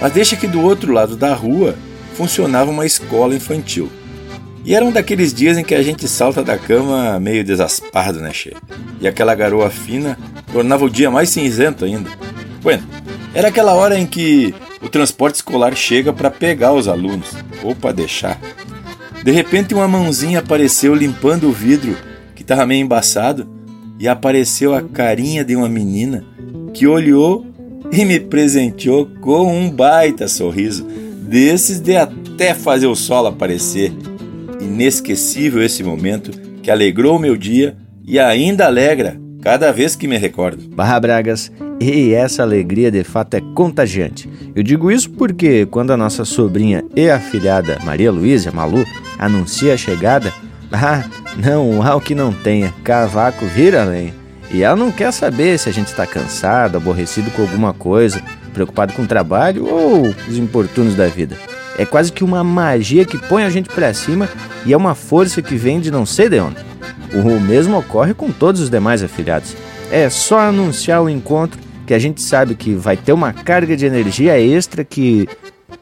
Mas 0.00 0.12
deixa 0.12 0.36
que 0.36 0.46
do 0.46 0.60
outro 0.60 0.92
lado 0.92 1.16
da 1.16 1.32
rua 1.34 1.74
funcionava 2.14 2.70
uma 2.70 2.86
escola 2.86 3.34
infantil. 3.34 3.90
E 4.64 4.74
era 4.74 4.84
um 4.84 4.90
daqueles 4.90 5.32
dias 5.32 5.56
em 5.56 5.62
que 5.62 5.74
a 5.74 5.82
gente 5.82 6.08
salta 6.08 6.42
da 6.42 6.58
cama 6.58 7.20
meio 7.20 7.44
desaspado, 7.44 8.18
né, 8.18 8.32
che? 8.32 8.56
E 9.00 9.06
aquela 9.06 9.34
garoa 9.34 9.70
fina 9.70 10.18
tornava 10.52 10.84
o 10.84 10.90
dia 10.90 11.10
mais 11.10 11.30
cinzento 11.30 11.84
ainda. 11.84 12.10
Bueno, 12.62 12.82
era 13.32 13.48
aquela 13.48 13.74
hora 13.74 13.96
em 13.96 14.06
que 14.06 14.52
o 14.82 14.88
transporte 14.88 15.36
escolar 15.36 15.76
chega 15.76 16.12
para 16.12 16.30
pegar 16.30 16.72
os 16.72 16.88
alunos, 16.88 17.28
ou 17.62 17.76
para 17.76 17.92
deixar. 17.92 18.40
De 19.22 19.30
repente, 19.30 19.74
uma 19.74 19.86
mãozinha 19.86 20.40
apareceu 20.40 20.94
limpando 20.94 21.48
o 21.48 21.52
vidro, 21.52 21.96
que 22.34 22.42
estava 22.42 22.66
meio 22.66 22.82
embaçado, 22.82 23.46
e 23.98 24.08
apareceu 24.08 24.74
a 24.74 24.82
carinha 24.82 25.44
de 25.44 25.56
uma 25.56 25.68
menina 25.68 26.24
que 26.72 26.86
olhou 26.86 27.46
e 27.90 28.04
me 28.04 28.20
presenteou 28.20 29.06
com 29.20 29.46
um 29.46 29.70
baita 29.70 30.28
sorriso, 30.28 30.84
desses 31.22 31.80
de 31.80 31.96
até 31.96 32.54
fazer 32.54 32.86
o 32.86 32.94
sol 32.94 33.26
aparecer. 33.26 33.92
Inesquecível 34.60 35.62
esse 35.62 35.82
momento 35.82 36.30
que 36.62 36.70
alegrou 36.70 37.16
o 37.16 37.20
meu 37.20 37.36
dia 37.36 37.76
e 38.04 38.18
ainda 38.18 38.66
alegra 38.66 39.20
cada 39.40 39.70
vez 39.70 39.94
que 39.94 40.08
me 40.08 40.16
recordo. 40.16 40.68
Barra 40.74 40.98
Bragas, 40.98 41.52
e 41.80 42.12
essa 42.12 42.42
alegria 42.42 42.90
de 42.90 43.04
fato 43.04 43.34
é 43.34 43.40
contagiante. 43.54 44.28
Eu 44.54 44.62
digo 44.62 44.90
isso 44.90 45.10
porque 45.10 45.66
quando 45.66 45.92
a 45.92 45.96
nossa 45.96 46.24
sobrinha 46.24 46.84
e 46.96 47.08
afilhada 47.08 47.78
Maria 47.84 48.10
Luísa, 48.10 48.50
Malu, 48.50 48.84
anuncia 49.18 49.74
a 49.74 49.76
chegada, 49.76 50.32
ah, 50.72 51.04
não 51.36 51.82
há 51.82 51.94
o 51.94 52.00
que 52.00 52.14
não 52.14 52.32
tenha, 52.32 52.72
cavaco 52.82 53.44
vira 53.46 53.84
lenha. 53.84 54.14
E 54.50 54.62
ela 54.62 54.76
não 54.76 54.92
quer 54.92 55.12
saber 55.12 55.58
se 55.58 55.68
a 55.68 55.72
gente 55.72 55.88
está 55.88 56.06
cansado, 56.06 56.76
aborrecido 56.76 57.30
com 57.32 57.42
alguma 57.42 57.72
coisa, 57.72 58.22
preocupado 58.54 58.92
com 58.92 59.02
o 59.02 59.06
trabalho 59.06 59.66
ou 59.66 60.14
os 60.28 60.38
importunos 60.38 60.94
da 60.94 61.06
vida. 61.08 61.36
É 61.78 61.84
quase 61.84 62.12
que 62.12 62.24
uma 62.24 62.42
magia 62.42 63.04
que 63.04 63.18
põe 63.18 63.44
a 63.44 63.50
gente 63.50 63.68
para 63.68 63.92
cima 63.92 64.28
e 64.64 64.72
é 64.72 64.76
uma 64.76 64.94
força 64.94 65.42
que 65.42 65.56
vem 65.56 65.80
de 65.80 65.90
não 65.90 66.06
sei 66.06 66.28
de 66.28 66.40
onde. 66.40 66.56
O 67.12 67.40
mesmo 67.40 67.78
ocorre 67.78 68.14
com 68.14 68.30
todos 68.30 68.60
os 68.60 68.70
demais 68.70 69.02
afiliados. 69.02 69.54
É 69.90 70.08
só 70.08 70.38
anunciar 70.38 71.02
o 71.02 71.08
encontro 71.08 71.60
que 71.86 71.94
a 71.94 71.98
gente 71.98 72.22
sabe 72.22 72.54
que 72.54 72.74
vai 72.74 72.96
ter 72.96 73.12
uma 73.12 73.32
carga 73.32 73.76
de 73.76 73.86
energia 73.86 74.40
extra 74.40 74.84
que 74.84 75.28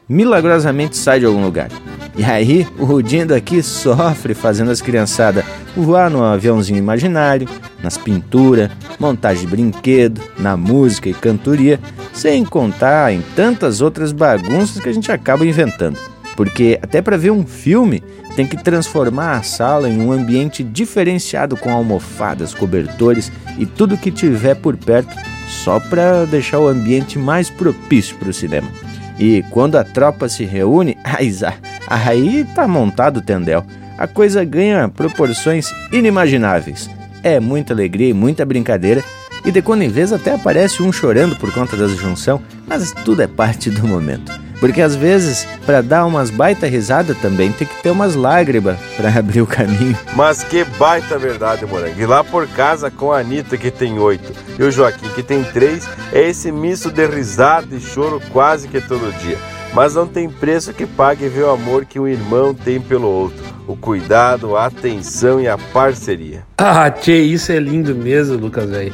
milagrosamente 0.07 0.97
sai 0.97 1.19
de 1.19 1.25
algum 1.25 1.43
lugar. 1.43 1.69
E 2.17 2.23
aí, 2.23 2.65
o 2.79 2.85
Rudinho 2.85 3.27
daqui 3.27 3.61
sofre 3.61 4.33
fazendo 4.33 4.71
as 4.71 4.81
criançadas 4.81 5.43
voar 5.75 6.09
no 6.09 6.23
aviãozinho 6.23 6.79
imaginário, 6.79 7.47
nas 7.83 7.97
pinturas, 7.97 8.71
montagem 8.97 9.45
de 9.45 9.51
brinquedo, 9.51 10.21
na 10.39 10.55
música 10.55 11.09
e 11.09 11.13
cantoria, 11.13 11.79
sem 12.13 12.45
contar 12.45 13.11
em 13.13 13.21
tantas 13.35 13.81
outras 13.81 14.13
bagunças 14.13 14.81
que 14.81 14.87
a 14.87 14.93
gente 14.93 15.11
acaba 15.11 15.45
inventando. 15.45 15.99
Porque 16.37 16.79
até 16.81 17.01
para 17.01 17.17
ver 17.17 17.31
um 17.31 17.45
filme 17.45 18.01
tem 18.35 18.45
que 18.45 18.61
transformar 18.61 19.37
a 19.37 19.43
sala 19.43 19.89
em 19.89 20.01
um 20.01 20.11
ambiente 20.11 20.63
diferenciado 20.63 21.55
com 21.55 21.69
almofadas, 21.71 22.53
cobertores 22.53 23.31
e 23.57 23.65
tudo 23.65 23.97
que 23.97 24.11
tiver 24.11 24.55
por 24.55 24.75
perto, 24.77 25.15
só 25.47 25.79
para 25.79 26.25
deixar 26.25 26.59
o 26.59 26.67
ambiente 26.67 27.17
mais 27.17 27.49
propício 27.49 28.15
para 28.17 28.29
o 28.29 28.33
cinema. 28.33 28.69
E 29.17 29.43
quando 29.51 29.77
a 29.77 29.83
tropa 29.83 30.27
se 30.27 30.43
reúne, 30.43 30.97
aí 31.89 32.45
tá 32.55 32.67
montado 32.67 33.17
o 33.17 33.21
tendel. 33.21 33.65
A 33.97 34.07
coisa 34.07 34.43
ganha 34.43 34.89
proporções 34.89 35.71
inimagináveis. 35.91 36.89
É 37.23 37.39
muita 37.39 37.73
alegria 37.73 38.09
e 38.09 38.13
muita 38.13 38.45
brincadeira, 38.45 39.03
e 39.45 39.51
de 39.51 39.61
quando 39.61 39.83
em 39.83 39.89
vez 39.89 40.11
até 40.11 40.33
aparece 40.33 40.81
um 40.81 40.91
chorando 40.91 41.35
por 41.35 41.51
conta 41.53 41.77
da 41.77 41.87
junção, 41.87 42.41
mas 42.67 42.91
tudo 43.03 43.21
é 43.21 43.27
parte 43.27 43.69
do 43.69 43.87
momento. 43.87 44.31
Porque 44.59 44.81
às 44.81 44.95
vezes, 44.95 45.47
para 45.65 45.81
dar 45.81 46.05
umas 46.05 46.29
baita 46.29 46.65
risada 46.65 47.13
também, 47.13 47.51
tem 47.51 47.67
que 47.67 47.83
ter 47.83 47.91
umas 47.91 48.15
lágrimas 48.15 48.77
para 48.95 49.09
abrir 49.09 49.41
o 49.41 49.47
caminho. 49.47 49.97
Mas 50.15 50.43
que 50.43 50.63
baita 50.63 51.17
verdade, 51.19 51.65
Morango. 51.65 51.99
E 51.99 52.05
lá 52.05 52.23
por 52.23 52.47
casa 52.47 52.89
com 52.89 53.11
a 53.11 53.19
Anitta, 53.19 53.57
que 53.57 53.69
tem 53.69 53.99
oito, 53.99 54.33
e 54.57 54.63
o 54.63 54.71
Joaquim, 54.71 55.09
que 55.09 55.21
tem 55.21 55.43
três, 55.43 55.87
é 56.11 56.21
esse 56.21 56.51
misto 56.51 56.89
de 56.89 57.05
risada 57.05 57.75
e 57.75 57.79
choro 57.79 58.21
quase 58.31 58.67
que 58.67 58.81
todo 58.81 59.13
dia. 59.19 59.37
Mas 59.75 59.93
não 59.93 60.07
tem 60.07 60.29
preço 60.29 60.73
que 60.73 60.85
pague 60.85 61.27
ver 61.27 61.43
o 61.43 61.49
amor 61.49 61.83
que 61.83 61.99
um 61.99 62.07
irmão 62.07 62.53
tem 62.53 62.79
pelo 62.79 63.09
outro. 63.09 63.43
O 63.67 63.75
cuidado, 63.75 64.55
a 64.55 64.67
atenção 64.67 65.41
e 65.41 65.49
a 65.49 65.57
parceria. 65.57 66.43
Ah, 66.57 66.89
tchê, 66.89 67.17
isso 67.17 67.51
é 67.51 67.59
lindo 67.59 67.93
mesmo, 67.93 68.37
Lucas, 68.37 68.69
velho. 68.69 68.93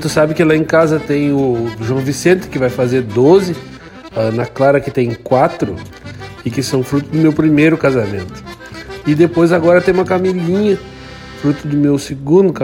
tu 0.00 0.08
sabe 0.08 0.32
que 0.32 0.44
lá 0.44 0.54
em 0.54 0.62
casa 0.62 1.00
tem 1.00 1.32
o 1.32 1.68
João 1.80 1.98
Vicente, 1.98 2.46
que 2.46 2.56
vai 2.56 2.70
fazer 2.70 3.02
12 3.02 3.56
a 4.14 4.20
Ana 4.20 4.46
Clara 4.46 4.80
que 4.80 4.92
tem 4.92 5.12
quatro 5.12 5.74
e 6.44 6.50
que 6.50 6.62
são 6.62 6.84
fruto 6.84 7.10
do 7.10 7.18
meu 7.18 7.32
primeiro 7.32 7.76
casamento. 7.76 8.44
E 9.04 9.16
depois 9.16 9.50
agora 9.50 9.80
tem 9.80 9.92
uma 9.92 10.04
Camilinha, 10.04 10.78
fruto 11.40 11.66
do 11.66 11.76
meu 11.76 11.98
segundo 11.98 12.54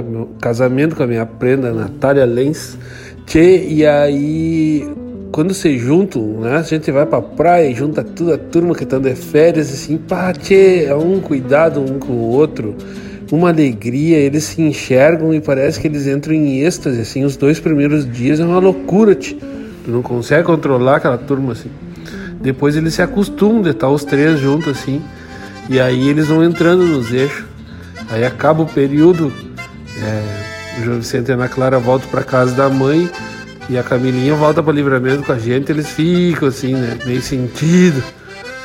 casamento 0.41 0.95
com 0.95 1.03
a 1.03 1.09
minha 1.09 1.27
prenda 1.27 1.73
Natália 1.73 2.25
Lenz. 2.25 2.79
Tchê, 3.27 3.67
e 3.67 3.85
aí 3.85 4.89
quando 5.33 5.55
se 5.55 5.79
juntam, 5.79 6.41
né? 6.41 6.57
A 6.57 6.63
gente 6.63 6.91
vai 6.91 7.07
pra 7.07 7.21
praia 7.21 7.75
junta 7.75 8.03
toda 8.03 8.35
a 8.35 8.39
turma 8.39 8.75
que 8.75 8.85
tá 8.85 8.99
de 8.99 9.15
férias, 9.15 9.73
assim, 9.73 9.97
pá, 9.97 10.33
tchê, 10.33 10.85
é 10.85 10.95
um 10.95 11.21
cuidado 11.21 11.81
um 11.81 11.99
com 11.99 12.13
o 12.13 12.31
outro, 12.31 12.75
uma 13.31 13.51
alegria, 13.51 14.19
eles 14.19 14.45
se 14.45 14.63
enxergam 14.63 15.35
e 15.35 15.41
parece 15.41 15.81
que 15.81 15.87
eles 15.87 16.07
entram 16.07 16.35
em 16.35 16.61
êxtase, 16.61 17.01
assim, 17.01 17.25
os 17.25 17.37
dois 17.37 17.61
primeiros 17.61 18.11
dias 18.11 18.41
é 18.41 18.45
uma 18.45 18.59
loucura, 18.59 19.15
tchê. 19.15 19.37
Tu 19.89 19.91
não 19.91 20.03
consegue 20.03 20.45
controlar 20.45 20.97
aquela 20.97 21.17
turma 21.17 21.53
assim. 21.53 21.71
Depois 22.41 22.77
eles 22.77 22.93
se 22.95 23.01
acostumam 23.01 23.63
de 23.63 23.71
estar 23.71 23.89
os 23.89 24.05
três 24.05 24.39
juntos 24.39 24.69
assim. 24.69 25.03
E 25.69 25.81
aí 25.81 26.09
eles 26.09 26.29
vão 26.29 26.45
entrando 26.45 26.85
nos 26.85 27.11
eixos. 27.11 27.45
Aí 28.11 28.25
acaba 28.25 28.63
o 28.63 28.67
período. 28.67 29.33
É, 30.03 30.81
o 30.81 30.85
João 30.85 30.99
Vicente 30.99 31.29
e 31.29 31.33
a 31.33 31.35
Ana 31.35 31.49
Clara 31.49 31.79
voltam 31.79 32.09
para 32.11 32.23
casa 32.23 32.55
da 32.55 32.69
mãe. 32.69 33.11
E 33.69 33.77
a 33.77 33.83
Camilinha 33.83 34.35
volta 34.35 34.63
para 34.63 34.73
livramento 34.73 35.25
com 35.25 35.33
a 35.33 35.39
gente. 35.39 35.71
Eles 35.71 35.89
ficam 35.91 36.49
assim, 36.49 36.75
né? 36.75 36.99
Meio 37.05 37.23
sentido. 37.23 38.03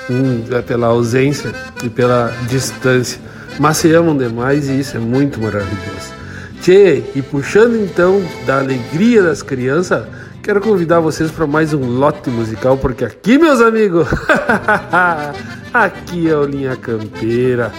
Hum, 0.09 0.43
pela 0.65 0.87
ausência 0.87 1.51
e 1.83 1.89
pela 1.89 2.33
distância. 2.47 3.19
Mas 3.59 3.77
se 3.77 3.93
amam 3.93 4.17
demais 4.17 4.67
e 4.69 4.79
isso 4.79 4.97
é 4.97 4.99
muito 4.99 5.39
maravilhoso. 5.39 6.13
Tchê, 6.61 7.03
e 7.15 7.21
puxando 7.21 7.75
então 7.75 8.21
da 8.45 8.59
alegria 8.59 9.21
das 9.21 9.41
crianças 9.41 10.03
Quero 10.43 10.59
convidar 10.59 10.99
vocês 10.99 11.31
para 11.31 11.47
mais 11.47 11.73
um 11.73 11.85
lote 11.85 12.29
musical, 12.29 12.77
porque 12.77 13.05
aqui, 13.05 13.37
meus 13.37 13.61
amigos, 13.61 14.05
aqui 15.73 16.29
é 16.29 16.35
o 16.35 16.43
Linha 16.43 16.75
Campeira, 16.75 17.71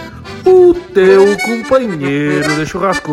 o 0.46 0.72
teu 0.72 1.36
companheiro 1.44 2.56
de 2.56 2.64
churrasco. 2.64 3.12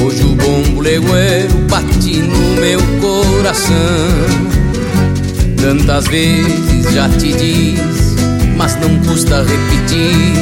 Hoje 0.00 0.22
o 0.22 0.36
bom 0.36 0.80
legueiro 0.80 1.58
bate 1.68 2.18
no 2.22 2.60
meu 2.60 2.80
coração. 3.00 3.74
Tantas 5.60 6.06
vezes 6.06 6.92
já 6.94 7.08
te 7.08 7.32
diz, 7.32 8.14
mas 8.56 8.78
não 8.80 8.96
custa 9.00 9.42
repetir. 9.42 10.34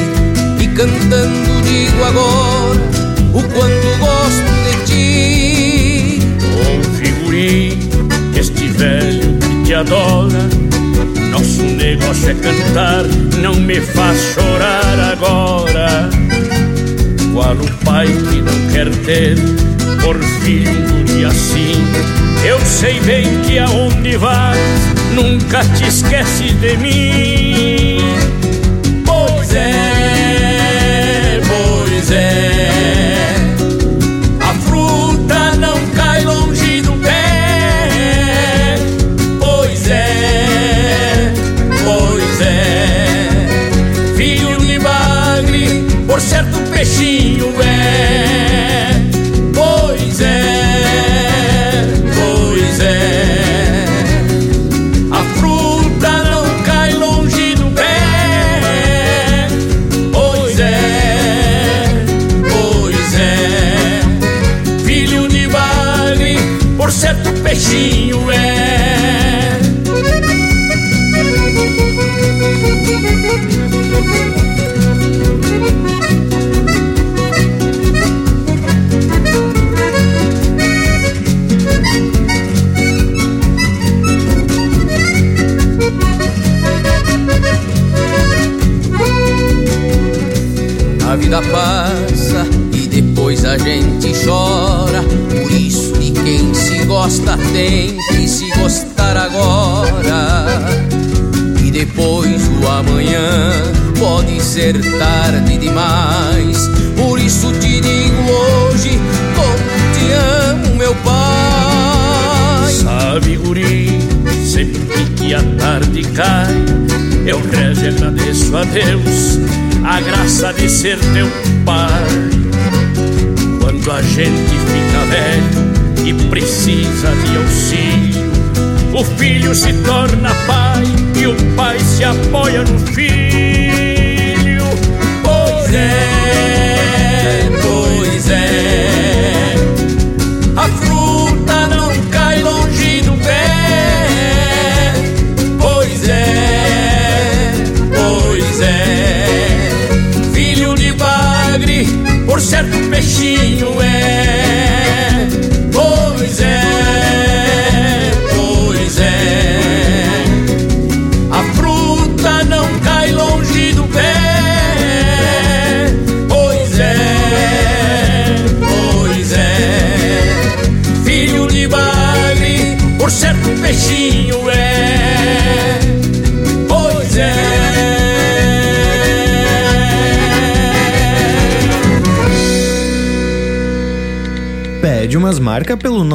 E 0.59 0.67
cantando 0.67 1.61
digo 1.63 2.03
agora 2.03 2.79
o 3.33 3.41
quanto 3.41 3.97
gosto 3.99 4.51
de 4.63 4.75
ti. 4.85 6.19
Ô 6.53 6.83
figurinho, 6.97 7.79
este 8.35 8.67
velho 8.67 9.39
que 9.39 9.63
te 9.65 9.73
adora 9.73 10.61
nosso 11.31 11.63
negócio 11.63 12.29
é 12.29 12.33
cantar, 12.35 13.05
não 13.41 13.55
me 13.55 13.81
faz 13.81 14.21
chorar 14.33 14.99
agora. 14.99 16.20
Para 17.41 17.57
o 17.59 17.67
pai 17.83 18.05
que 18.05 18.39
não 18.39 18.71
quer 18.71 18.87
ter 19.03 19.35
por 19.99 20.15
filho 20.43 20.69
um 20.69 21.27
assim. 21.27 21.73
Eu 22.45 22.59
sei 22.61 22.99
bem 22.99 23.25
que 23.41 23.57
aonde 23.57 24.15
vais, 24.15 24.59
nunca 25.15 25.65
te 25.75 25.87
esquece 25.87 26.53
de 26.53 26.77
mim. 26.77 27.97
Pois 29.03 29.55
é, 29.55 31.41
pois 31.47 32.11
é. 32.11 32.69
A 34.39 34.53
fruta 34.53 35.55
não 35.55 35.79
cai 35.95 36.23
longe 36.23 36.81
do 36.81 36.91
pé. 37.01 38.75
Pois 39.39 39.89
é, 39.89 41.33
pois 41.83 42.41
é. 42.41 44.13
Filho 44.15 44.59
de 44.59 44.77
bagre, 44.77 45.87
por 46.07 46.21
certo 46.21 46.59
peixinho. 46.71 47.10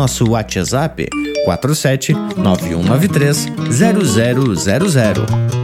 Nosso 0.07 0.25
WhatsApp 0.29 1.09
47 1.45 2.13
9193 2.37 3.53
0000. 4.55 5.56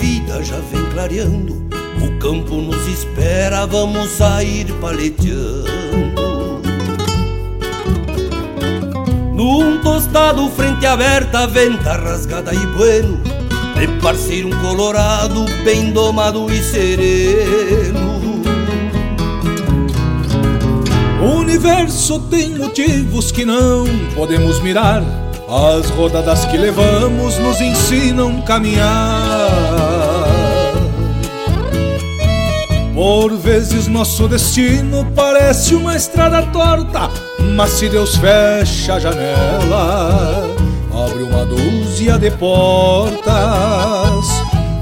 Vida 0.00 0.42
já 0.42 0.58
vem 0.70 0.84
clareando. 0.92 1.64
O 2.02 2.18
campo 2.18 2.56
nos 2.56 2.86
espera, 2.86 3.66
vamos 3.66 4.10
sair 4.10 4.72
paleteando. 4.80 5.74
Num 9.32 9.80
tostado, 9.80 10.48
frente 10.50 10.86
aberta, 10.86 11.46
venta 11.46 11.94
rasgada 11.94 12.54
e 12.54 12.66
bueno. 12.76 13.20
De 13.74 13.88
parceiro, 14.00 14.48
um 14.48 14.60
colorado, 14.60 15.44
bem 15.64 15.90
domado 15.90 16.50
e 16.52 16.62
sereno. 16.62 18.14
O 21.20 21.38
universo 21.40 22.20
tem 22.30 22.54
motivos 22.56 23.32
que 23.32 23.44
não 23.44 23.84
podemos 24.14 24.60
mirar. 24.60 25.23
As 25.48 25.90
rodadas 25.90 26.44
que 26.46 26.56
levamos 26.56 27.38
nos 27.38 27.60
ensinam 27.60 28.40
caminhar. 28.42 29.50
Por 32.94 33.36
vezes 33.36 33.86
nosso 33.86 34.26
destino 34.28 35.04
parece 35.14 35.74
uma 35.74 35.96
estrada 35.96 36.42
torta, 36.46 37.10
mas 37.54 37.70
se 37.70 37.88
Deus 37.88 38.16
fecha 38.16 38.94
a 38.94 39.00
janela, 39.00 40.48
abre 40.92 41.22
uma 41.24 41.44
dúzia 41.44 42.16
de 42.16 42.30
portas. 42.30 43.34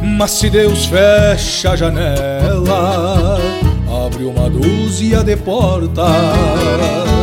Mas 0.03 0.31
se 0.33 0.51
Deus 0.51 0.87
fecha 0.87 1.71
a 1.71 1.77
janela, 1.77 3.39
abre 4.05 4.25
uma 4.25 4.49
dúzia 4.51 5.25
de 5.25 5.37
portas. 5.37 7.22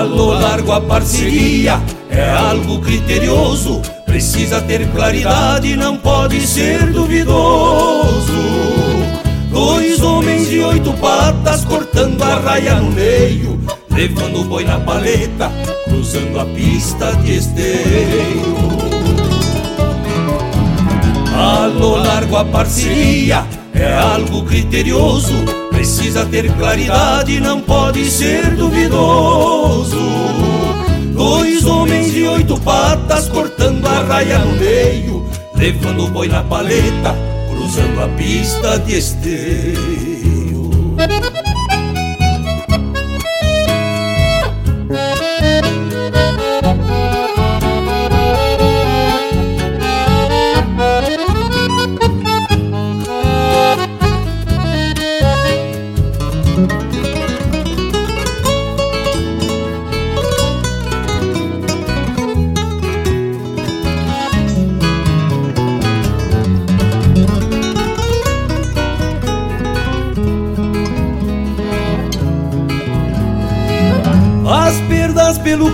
A 0.00 0.02
lo 0.02 0.32
largo 0.32 0.72
a 0.72 0.80
parceria 0.80 1.78
é 2.08 2.30
algo 2.30 2.80
criterioso. 2.80 3.82
Precisa 4.06 4.62
ter 4.62 4.88
claridade, 4.92 5.76
não 5.76 5.94
pode 5.94 6.40
ser 6.46 6.86
duvidoso. 6.86 8.32
Dois 9.50 10.00
homens 10.00 10.48
de 10.48 10.60
oito 10.60 10.90
patas 10.94 11.66
cortando 11.66 12.22
a 12.22 12.36
raia 12.36 12.76
no 12.76 12.90
meio, 12.92 13.60
levando 13.90 14.40
o 14.40 14.44
boi 14.44 14.64
na 14.64 14.80
paleta, 14.80 15.52
cruzando 15.84 16.40
a 16.40 16.46
pista 16.46 17.12
de 17.16 17.36
esteio. 17.36 18.56
A 21.36 21.66
lo 21.66 21.96
largo 21.96 22.38
a 22.38 22.44
parceria 22.46 23.44
é 23.74 23.92
algo 23.92 24.44
criterioso. 24.44 25.34
Precisa 25.80 26.26
ter 26.26 26.52
claridade, 26.56 27.40
não 27.40 27.58
pode 27.62 28.04
ser 28.10 28.54
duvidoso. 28.54 29.98
Dois 31.14 31.64
homens 31.64 32.12
de 32.12 32.28
oito 32.28 32.60
patas 32.60 33.30
cortando 33.30 33.86
a 33.86 34.02
raia 34.02 34.40
no 34.40 34.56
meio, 34.58 35.26
levando 35.54 36.04
o 36.04 36.10
boi 36.10 36.28
na 36.28 36.44
paleta, 36.44 37.16
cruzando 37.48 37.98
a 37.98 38.08
pista 38.08 38.78
de 38.80 38.98
esteio. 38.98 40.70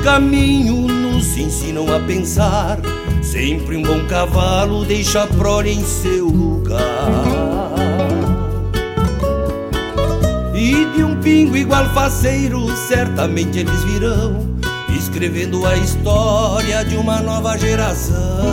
Caminho 0.07 0.87
nos 0.87 1.37
ensinam 1.37 1.93
a 1.93 1.99
pensar. 1.99 2.79
Sempre 3.21 3.77
um 3.77 3.83
bom 3.83 4.07
cavalo 4.07 4.85
deixa 4.85 5.25
a 5.25 5.27
prole 5.27 5.73
em 5.73 5.83
seu 5.85 6.27
lugar. 6.27 6.81
E 10.55 10.85
de 10.95 11.03
um 11.03 11.21
pingo 11.21 11.57
igual 11.57 11.93
faceiro, 11.93 12.69
certamente 12.87 13.59
eles 13.59 13.83
virão, 13.83 14.47
escrevendo 14.97 15.67
a 15.67 15.77
história 15.77 16.85
de 16.85 16.97
uma 16.97 17.21
nova 17.21 17.59
geração. 17.59 18.47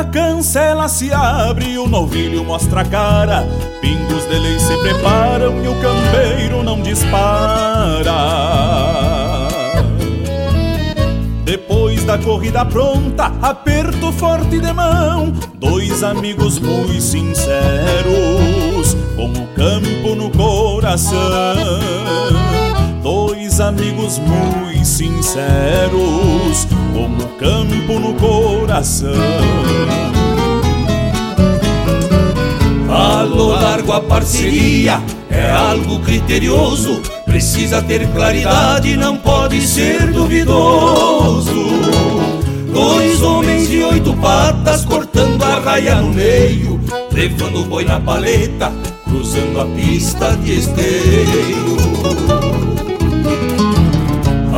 A 0.00 0.04
cancela 0.04 0.88
se 0.88 1.12
abre, 1.12 1.76
o 1.76 1.86
novilho 1.86 2.42
mostra 2.42 2.80
a 2.80 2.84
cara. 2.86 3.46
Pingos 3.82 4.24
de 4.24 4.38
lei 4.38 4.58
se 4.58 4.74
preparam 4.78 5.62
e 5.62 5.68
o 5.68 5.74
campeiro 5.74 6.62
não 6.62 6.80
dispara. 6.80 8.10
Depois 11.44 12.02
da 12.04 12.16
corrida 12.16 12.64
pronta, 12.64 13.30
aperto 13.42 14.10
forte 14.12 14.58
de 14.58 14.72
mão. 14.72 15.34
Dois 15.56 16.02
amigos 16.02 16.58
muito 16.58 16.98
sinceros, 16.98 18.96
com 19.16 19.28
o 19.28 19.46
campo 19.48 20.14
no 20.14 20.30
coração. 20.30 21.18
Dois 23.02 23.60
amigos 23.60 24.18
muito 24.18 24.86
sinceros, 24.86 26.66
com 26.92 27.06
o 27.06 27.28
campo 27.38 27.98
no 27.98 28.14
coração. 28.14 29.10
A 32.88 33.22
lo 33.22 33.48
largo 33.48 33.92
a 33.92 34.00
parceria 34.00 35.00
é 35.30 35.50
algo 35.50 36.00
criterioso, 36.00 37.00
precisa 37.24 37.80
ter 37.80 38.06
claridade, 38.08 38.96
não 38.96 39.16
pode 39.16 39.60
ser 39.60 40.12
duvidoso. 40.12 41.54
Dois 42.72 43.22
homens 43.22 43.68
de 43.68 43.82
oito 43.82 44.12
patas 44.14 44.84
cortando 44.84 45.42
a 45.42 45.60
raia 45.60 45.96
no 45.96 46.12
meio, 46.12 46.80
levando 47.12 47.60
o 47.60 47.64
boi 47.64 47.84
na 47.84 48.00
paleta, 48.00 48.72
cruzando 49.04 49.60
a 49.60 49.66
pista 49.66 50.36
de 50.36 50.58
esteio. 50.58 52.59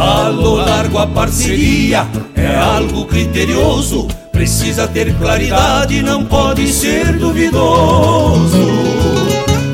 A 0.02 0.28
lo 0.30 0.56
largo 0.56 0.98
a 0.98 1.06
parceria 1.06 2.08
é 2.34 2.56
algo 2.56 3.06
criterioso, 3.06 4.08
precisa 4.32 4.88
ter 4.88 5.14
claridade, 5.14 6.02
não 6.02 6.24
pode 6.24 6.72
ser 6.72 7.16
duvidoso. 7.18 8.66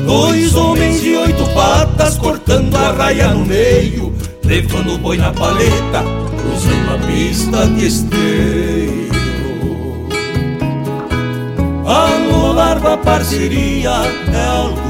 Dois 0.05 0.53
homens 0.53 1.01
de 1.01 1.15
oito 1.15 1.43
patas 1.55 2.15
cortando 2.19 2.75
a 2.75 2.91
raia 2.91 3.29
no 3.29 3.43
meio, 3.43 4.13
levando 4.45 4.93
o 4.93 4.97
boi 4.99 5.17
na 5.17 5.31
paleta, 5.31 6.03
cruzando 6.37 6.93
a 6.93 7.07
pista 7.07 7.65
de 7.65 7.87
esteio. 7.87 9.09
A 11.87 12.07
lo 12.31 12.53
largo 12.53 12.87
a 12.87 12.97
parceria 12.97 13.89
é 14.31 14.45
algo 14.45 14.88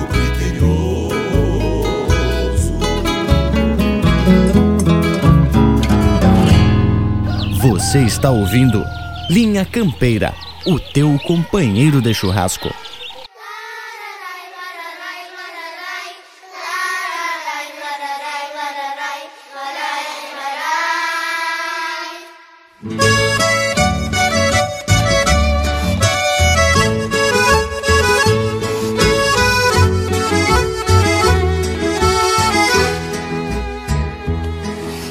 Você 7.90 8.02
está 8.02 8.30
ouvindo 8.30 8.86
Linha 9.32 9.66
Campeira, 9.66 10.32
o 10.64 10.80
teu 10.80 11.18
companheiro 11.26 12.00
de 12.00 12.14
churrasco. 12.14 12.70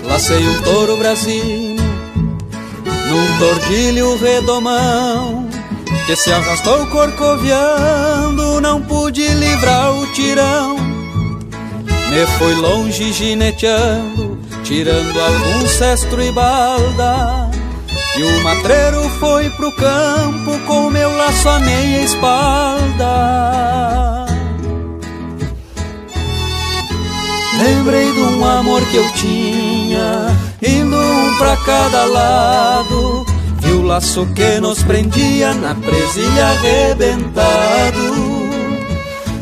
Lacei 0.05 0.47
um 0.47 0.63
touro 0.63 0.97
brasino 0.97 1.49
num 1.57 1.58
tordilho 3.39 4.17
redomão 4.19 5.49
que 6.07 6.17
se 6.17 6.33
arrastou 6.33 6.87
corcoviando, 6.87 8.61
não 8.61 8.81
pude 8.81 9.29
livrar 9.29 9.93
o 9.95 10.07
tirão. 10.13 10.77
Me 12.11 12.27
foi 12.39 12.55
longe 12.55 13.13
gineteando, 13.13 14.39
tirando 14.65 15.21
algum 15.21 15.69
cestro 15.69 16.23
e 16.23 16.33
balda. 16.33 17.51
E 18.17 18.23
o 18.23 18.43
matreiro 18.43 19.07
foi 19.21 19.51
pro 19.51 19.71
campo 19.73 20.59
com 20.67 20.89
meu 20.91 21.15
laço 21.15 21.49
à 21.49 21.61
meia 21.61 22.03
espalda. 22.03 23.09
Lembrei 27.59 28.11
de 28.13 28.21
um 28.21 28.45
amor 28.45 28.81
que 28.87 28.97
eu 28.97 29.13
tinha, 29.13 30.35
indo 30.63 30.97
um 30.97 31.37
pra 31.37 31.57
cada 31.59 32.07
lado. 32.07 33.28
Vi 33.69 33.75
o 33.75 33.83
laço 33.83 34.27
que 34.35 34.59
nos 34.61 34.83
prendia 34.83 35.53
na 35.53 35.75
presilha 35.75 36.47
arrebentado. 36.47 37.99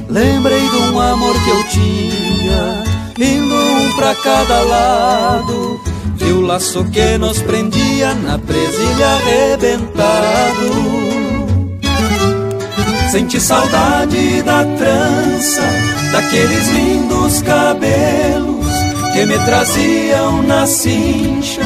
Lembrei 0.09 0.69
de 0.69 0.77
um 0.77 1.01
amor 1.01 1.33
que 1.45 1.51
eu 1.51 1.63
tinha, 1.69 2.85
indo 3.21 3.55
um 3.55 3.93
pra 3.93 4.17
cada 4.17 4.63
lado. 4.63 5.81
Vi 6.17 6.33
o 6.33 6.41
laço 6.41 6.85
que 6.87 7.17
nos 7.19 7.41
prendia 7.41 8.15
na 8.15 8.37
presilha 8.37 9.07
arrebentado. 9.15 10.73
Senti 13.13 13.41
saudade 13.41 14.43
da 14.43 14.65
trança, 14.65 15.63
daqueles 16.11 16.67
lindos 16.71 17.43
cabelos 17.43 18.67
que 19.13 19.25
me 19.25 19.39
traziam 19.45 20.43
na 20.43 20.67
cincha, 20.67 21.63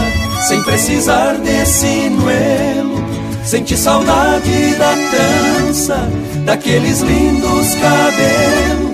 sem 0.49 0.63
precisar 0.63 1.37
de 1.37 1.67
sinuelo. 1.67 3.01
Senti 3.45 3.77
saudade 3.77 4.75
da 4.75 4.95
trança, 5.11 6.09
daqueles 6.45 7.01
lindos 7.01 7.75
cabelos 7.75 8.91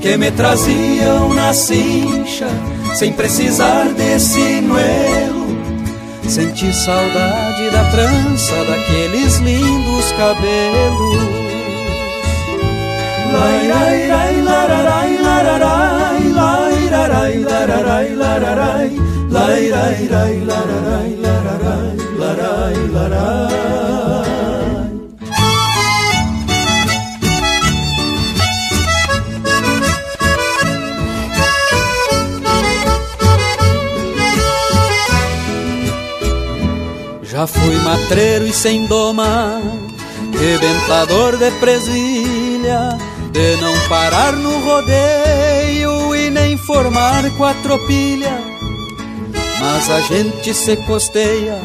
que 0.00 0.16
me 0.16 0.30
traziam 0.30 1.32
na 1.32 1.52
cincha, 1.54 2.48
sem 2.94 3.12
precisar 3.12 3.86
de 3.94 4.20
sinuelo. 4.20 5.44
Senti 6.28 6.72
saudade 6.72 7.70
da 7.70 7.84
trança, 7.90 8.64
daqueles 8.64 9.38
lindos 9.38 10.12
cabelos. 10.12 11.44
Lai, 13.32 13.68
lai, 13.68 14.08
lai, 14.08 14.34
lai, 19.34 19.68
lai, 19.68 20.06
rai, 20.06 20.34
lararai, 20.48 21.10
lararai, 21.24 21.96
larai, 22.20 22.76
larai. 22.94 23.54
Já 37.22 37.48
fui 37.48 37.76
matreiro 37.80 38.46
e 38.46 38.52
sem 38.52 38.86
doma, 38.86 39.60
rebentador 40.38 41.36
de 41.36 41.50
presilha, 41.58 42.96
de 43.32 43.56
não 43.56 43.74
parar 43.88 44.32
no 44.34 44.60
rodeio 44.60 46.14
e 46.14 46.30
nem 46.30 46.56
formar 46.56 47.28
quatropilha. 47.36 48.53
Mas 49.66 49.88
a 49.88 50.00
gente 50.02 50.52
se 50.52 50.76
costeia, 50.76 51.58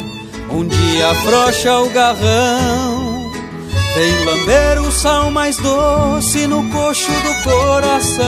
um 0.50 0.66
dia 0.66 1.10
afrouxa 1.10 1.80
o 1.80 1.90
garrão, 1.90 3.30
vem 3.94 4.26
lamber 4.26 4.82
o 4.82 4.90
sal 4.90 5.30
mais 5.30 5.58
doce 5.58 6.48
no 6.48 6.64
coxo 6.70 7.12
do 7.12 7.44
coração. 7.44 8.26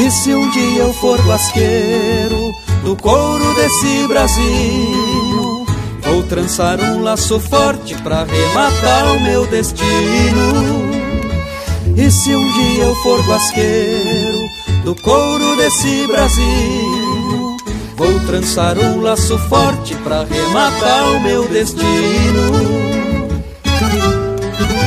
E 0.00 0.10
se 0.10 0.34
um 0.34 0.50
dia 0.50 0.82
eu 0.82 0.92
for 0.94 1.22
basqueiro 1.22 2.52
do 2.82 2.96
couro 2.96 3.54
desse 3.54 4.08
Brasil, 4.08 5.66
vou 6.02 6.22
trançar 6.24 6.80
um 6.80 7.04
laço 7.04 7.38
forte 7.38 7.94
pra 8.02 8.24
rematar 8.24 9.16
o 9.16 9.20
meu 9.20 9.46
destino. 9.46 10.88
E 11.96 12.10
se 12.10 12.34
um 12.34 12.52
dia 12.52 12.84
eu 12.84 12.94
for 12.96 13.22
basqueiro 13.24 14.17
do 14.88 14.94
couro 15.02 15.54
desse 15.56 16.06
Brasil, 16.06 17.56
vou 17.94 18.20
trançar 18.20 18.78
um 18.78 19.02
laço 19.02 19.38
forte 19.40 19.94
pra 19.96 20.24
rematar 20.24 21.10
o 21.10 21.20
meu 21.20 21.46
destino. 21.46 21.84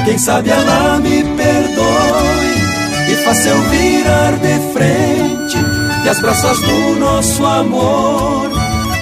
Quem 0.04 0.18
sabe 0.18 0.50
ela 0.50 0.98
me 0.98 1.24
perdoe 1.24 3.12
e 3.12 3.16
faça 3.24 3.50
eu 3.50 3.62
virar 3.70 4.32
de 4.38 4.74
frente 4.74 5.58
e 6.04 6.10
as 6.10 6.20
braças 6.20 6.60
do 6.62 7.00
nosso 7.00 7.46
amor 7.46 8.50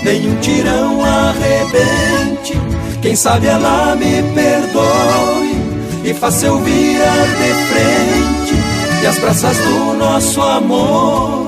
nenhum 0.03 0.35
tirão 0.41 1.01
arrebente. 1.01 2.59
Quem 3.01 3.15
sabe 3.15 3.47
ela 3.47 3.95
me 3.95 4.21
perdoe 4.33 5.59
e 6.03 6.13
faça 6.13 6.47
eu 6.47 6.59
virar 6.59 7.25
de 7.37 7.53
frente 7.69 7.98
e 9.01 9.05
as 9.05 9.17
braças 9.19 9.57
do 9.57 9.93
nosso 9.93 10.41
amor 10.41 11.47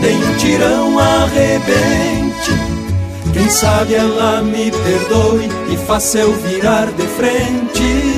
nenhum 0.00 0.36
tirão 0.36 0.98
arrebente. 0.98 2.52
Quem 3.32 3.48
sabe 3.50 3.94
ela 3.94 4.42
me 4.42 4.70
perdoe 4.70 5.48
e 5.70 5.76
faça 5.86 6.18
eu 6.18 6.32
virar 6.32 6.86
de 6.86 7.06
frente. 7.08 8.15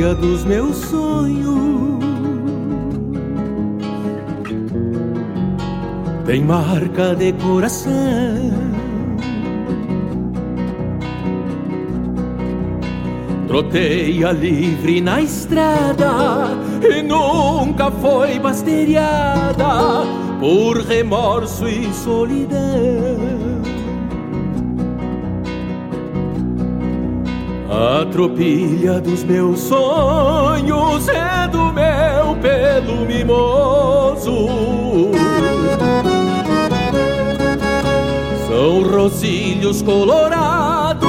Tropilha 0.00 0.14
dos 0.14 0.44
meus 0.44 0.76
sonhos 0.76 2.00
tem 6.26 6.42
marca 6.42 7.14
de 7.14 7.32
coração. 7.34 7.90
Troteia 13.48 14.30
livre 14.30 15.00
na 15.00 15.20
estrada 15.20 16.46
e 16.82 17.02
nunca 17.02 17.90
foi 17.90 18.38
basteriada 18.38 20.04
por 20.38 20.78
remorso 20.82 21.68
e 21.68 21.92
solidão. 21.92 23.19
A 27.80 28.04
tropilha 28.04 29.00
dos 29.00 29.24
meus 29.24 29.60
sonhos 29.60 31.08
é 31.08 31.48
do 31.48 31.72
meu 31.72 32.36
pelo 32.42 33.06
mimoso. 33.06 34.48
São 38.46 38.82
rosilhos 38.82 39.80
colorados 39.80 41.08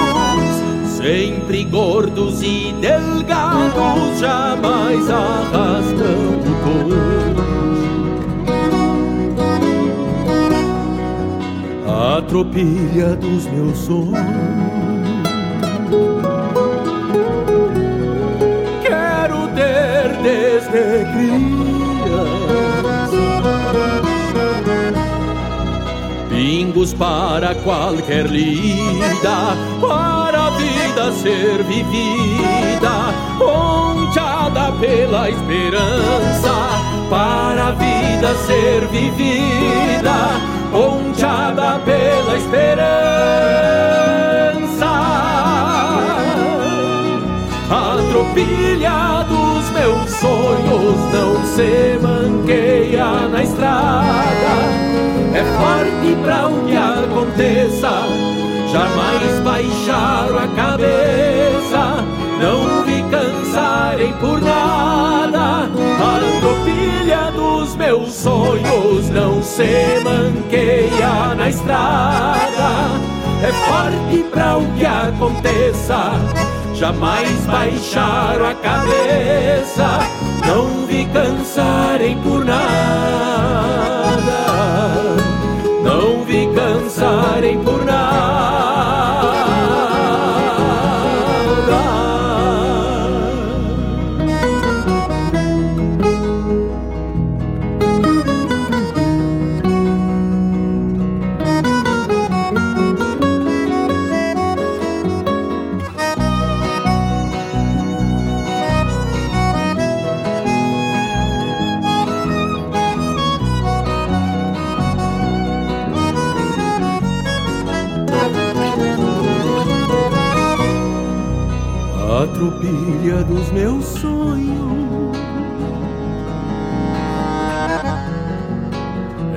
sempre 0.95 1.65
gordos 1.65 2.41
e 2.41 2.73
delgados, 2.79 4.19
jamais 4.21 5.09
arrastam 5.09 6.39
o 6.39 6.61
A 11.85 12.21
tropilha 12.21 13.17
dos 13.17 13.45
meus 13.47 13.77
sonhos. 13.77 14.60
Desde 20.21 21.05
criança 21.13 22.61
pingos 26.41 26.93
para 26.93 27.53
qualquer 27.55 28.25
lida, 28.25 29.55
para 29.79 30.47
a 30.47 30.49
vida 30.51 31.11
ser 31.11 31.63
vivida, 31.63 33.13
ponteada 33.37 34.71
pela 34.79 35.29
esperança, 35.29 36.51
para 37.09 37.67
a 37.67 37.71
vida 37.71 38.33
ser 38.47 38.87
vivida, 38.87 40.31
ponteada 40.71 41.79
pela 41.85 42.37
esperança. 42.37 42.91
A 47.69 47.97
tropilha 48.09 49.25
dos 49.29 49.40
meus 49.40 49.40
sonhos 50.21 51.13
não 51.13 51.45
se 51.45 51.99
manqueia 52.01 53.27
na 53.27 53.43
estrada 53.43 54.91
é 55.33 55.43
forte 55.43 56.15
para 56.23 56.47
o 56.49 56.65
que 56.65 56.75
aconteça, 56.75 57.89
jamais 58.69 59.39
baixaram 59.43 60.37
a 60.37 60.47
cabeça, 60.55 62.03
não 62.39 62.83
vi 62.83 63.03
cansarem 63.09 64.13
por 64.13 64.41
nada. 64.41 65.69
A 65.71 66.39
tropilha 66.41 67.31
dos 67.31 67.75
meus 67.75 68.11
sonhos 68.13 69.09
não 69.09 69.41
se 69.41 70.01
manqueia 70.03 71.33
na 71.35 71.49
estrada, 71.49 72.91
é 73.41 73.51
forte 73.53 74.23
para 74.31 74.57
o 74.57 74.65
que 74.73 74.85
aconteça, 74.85 76.11
jamais 76.81 77.45
baixaram 77.45 78.43
a 78.43 78.55
cabeça, 78.55 79.99
não 80.47 80.87
vi 80.87 81.05
cansarem 81.13 82.17
por 82.17 82.43
nada. 82.43 82.61
Não 85.83 86.23
vi 86.25 86.49
cansarem 86.55 87.59
por 87.59 87.80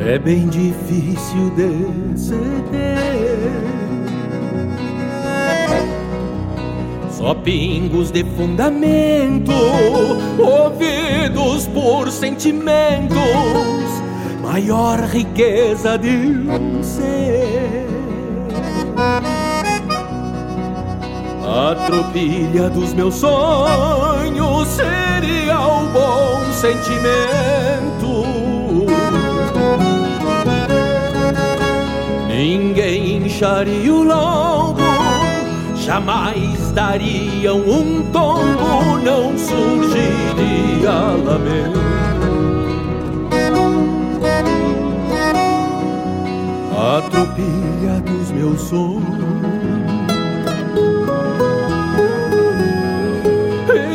É 0.07 0.19
bem 0.19 0.47
difícil 0.49 1.51
de. 1.57 2.05
Só 7.11 7.35
pingos 7.35 8.11
de 8.11 8.23
fundamento, 8.37 9.51
ouvidos 10.39 11.67
por 11.69 12.11
sentimentos, 12.11 13.17
maior 14.43 15.01
riqueza 15.05 15.97
de 15.97 16.11
um 16.11 16.83
ser. 16.83 17.87
A 21.47 21.75
tropilha 21.87 22.69
dos 22.69 22.93
meus 22.93 23.15
sonhos 23.15 24.69
seria 24.69 25.61
o 25.61 25.87
bom 25.89 26.53
sentimento. 26.53 28.14
Ninguém 33.35 33.37
incharia 33.37 33.93
o 33.93 34.05
lombo, 34.05 34.83
jamais 35.75 36.71
dariam 36.71 37.59
um 37.59 38.03
tombo, 38.13 38.99
não 39.03 39.37
surgiria 39.37 40.91
lamento. 41.25 41.81
A 46.77 47.03
tropilha 47.11 48.01
dos 48.07 48.31
meus 48.31 48.61
sonhos 48.61 49.03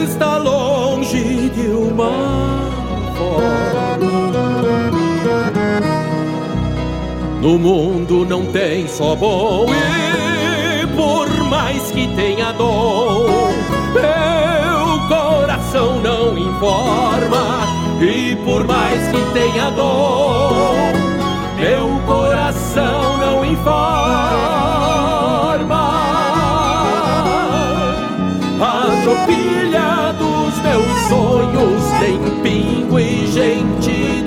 está 0.04 0.38
longe 0.38 1.50
de 1.50 1.68
uma 1.68 2.39
No 7.42 7.58
mundo 7.58 8.26
não 8.26 8.46
tem 8.48 8.86
só 8.88 9.16
bom 9.16 9.66
e 9.70 10.88
por 10.88 11.30
mais 11.46 11.90
que 11.92 12.06
tenha 12.10 12.52
dom, 12.52 13.28
meu 13.94 15.08
coração 15.08 16.02
não 16.02 16.38
informa. 16.38 17.66
E 18.02 18.36
por 18.44 18.66
mais 18.66 19.08
que 19.08 19.22
tenha 19.34 19.70
dom, 19.72 20.74
meu 21.58 22.02
coração 22.06 23.18
não 23.20 23.46
informa. 23.46 23.80
A 28.62 29.02
tropilha 29.04 30.14
dos 30.18 30.62
meus 30.62 31.02
sonhos 31.08 31.84
tem 32.02 32.20
pingo 32.42 33.00
e 33.00 33.28
gente 33.28 34.22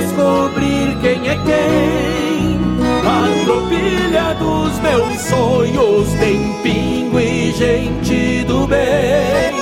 descobrir 0.00 0.96
quem 1.00 1.28
é 1.28 1.36
quem. 1.44 2.58
A 3.04 3.44
tropilha 3.44 4.34
dos 4.34 4.78
meus 4.80 5.20
sonhos 5.20 6.08
tem 6.18 6.54
pingo 6.62 7.20
e 7.20 7.52
gente 7.52 8.44
do 8.44 8.66
bem. 8.66 9.54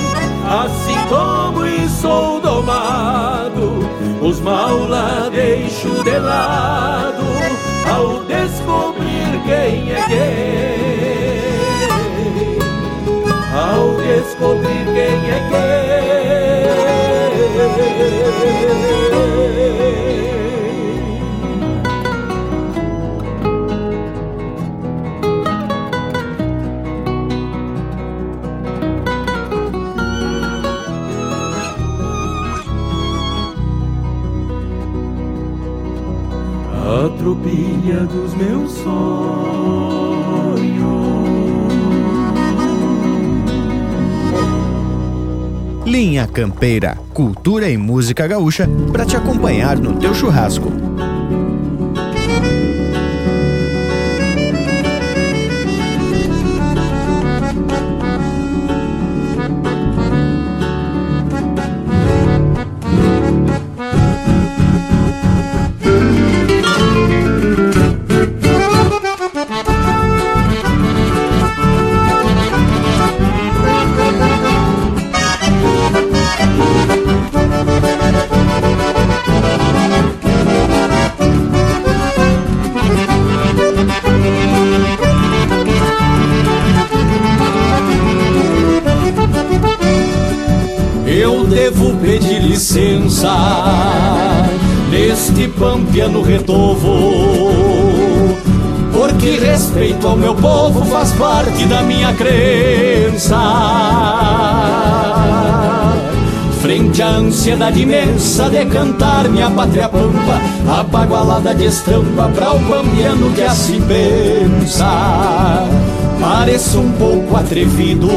Assim 0.49 0.97
como 1.09 1.67
e 1.67 1.89
sou 1.89 2.41
domado, 2.41 3.89
os 4.21 4.41
mal 4.41 4.87
lá 4.89 5.29
deixo 5.33 6.03
de 6.03 6.19
lado, 6.19 7.23
ao 7.91 8.25
descobrir 8.25 9.41
quem 9.45 9.93
é 9.93 10.03
quem. 10.09 11.43
Ao 13.55 13.95
descobrir 13.97 14.85
quem 14.95 15.31
é 15.31 15.49
quem. 15.51 15.73
A 37.23 37.25
tropilha 37.25 38.01
dos 38.01 38.35
meus 38.35 38.73
sonhos. 38.73 40.03
Linha 45.87 46.27
Campeira, 46.27 46.99
cultura 47.15 47.69
e 47.69 47.77
música 47.77 48.27
gaúcha 48.27 48.69
para 48.91 49.07
te 49.07 49.17
acompanhar 49.17 49.79
no 49.79 49.95
teu 49.95 50.13
churrasco. 50.13 50.72
Imensa 107.83 108.49
de 108.49 108.65
cantar 108.67 109.29
minha 109.29 109.51
pátria 109.51 109.89
pampa, 109.89 110.41
abagualada 110.81 111.55
de 111.55 111.67
estampa 111.67 112.29
para 112.35 112.53
o 112.53 112.61
pampiano 112.61 113.31
que 113.33 113.43
assim 113.43 113.81
pensa. 113.83 115.67
Pareço 116.21 116.79
um 116.79 116.93
pouco 116.93 117.37
atrevido 117.37 118.09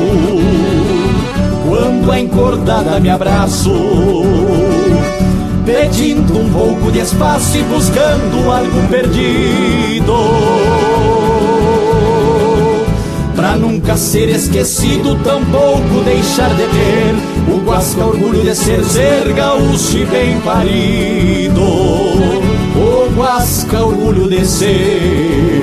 quando 1.67 2.11
a 2.11 2.19
encordada 2.19 2.99
me 2.99 3.09
abraço, 3.09 3.71
pedindo 5.65 6.37
um 6.37 6.49
pouco 6.51 6.91
de 6.91 6.99
espaço 6.99 7.57
e 7.57 7.63
buscando 7.63 8.51
algo 8.51 8.87
perdido. 8.89 10.13
Nunca 13.59 13.95
ser 13.95 14.29
esquecido, 14.29 15.15
tampouco 15.23 16.03
deixar 16.03 16.49
de 16.49 16.63
ter 16.63 17.53
o 17.53 17.59
guasca 17.59 18.05
orgulho 18.05 18.41
de 18.41 18.55
ser 18.55 18.83
ser 18.83 19.33
gaúcho 19.33 19.97
e 19.97 20.05
bem 20.05 20.39
parido. 20.41 21.61
O 21.61 23.09
guasca 23.15 23.83
orgulho 23.83 24.27
de 24.27 24.45
ser 24.45 25.55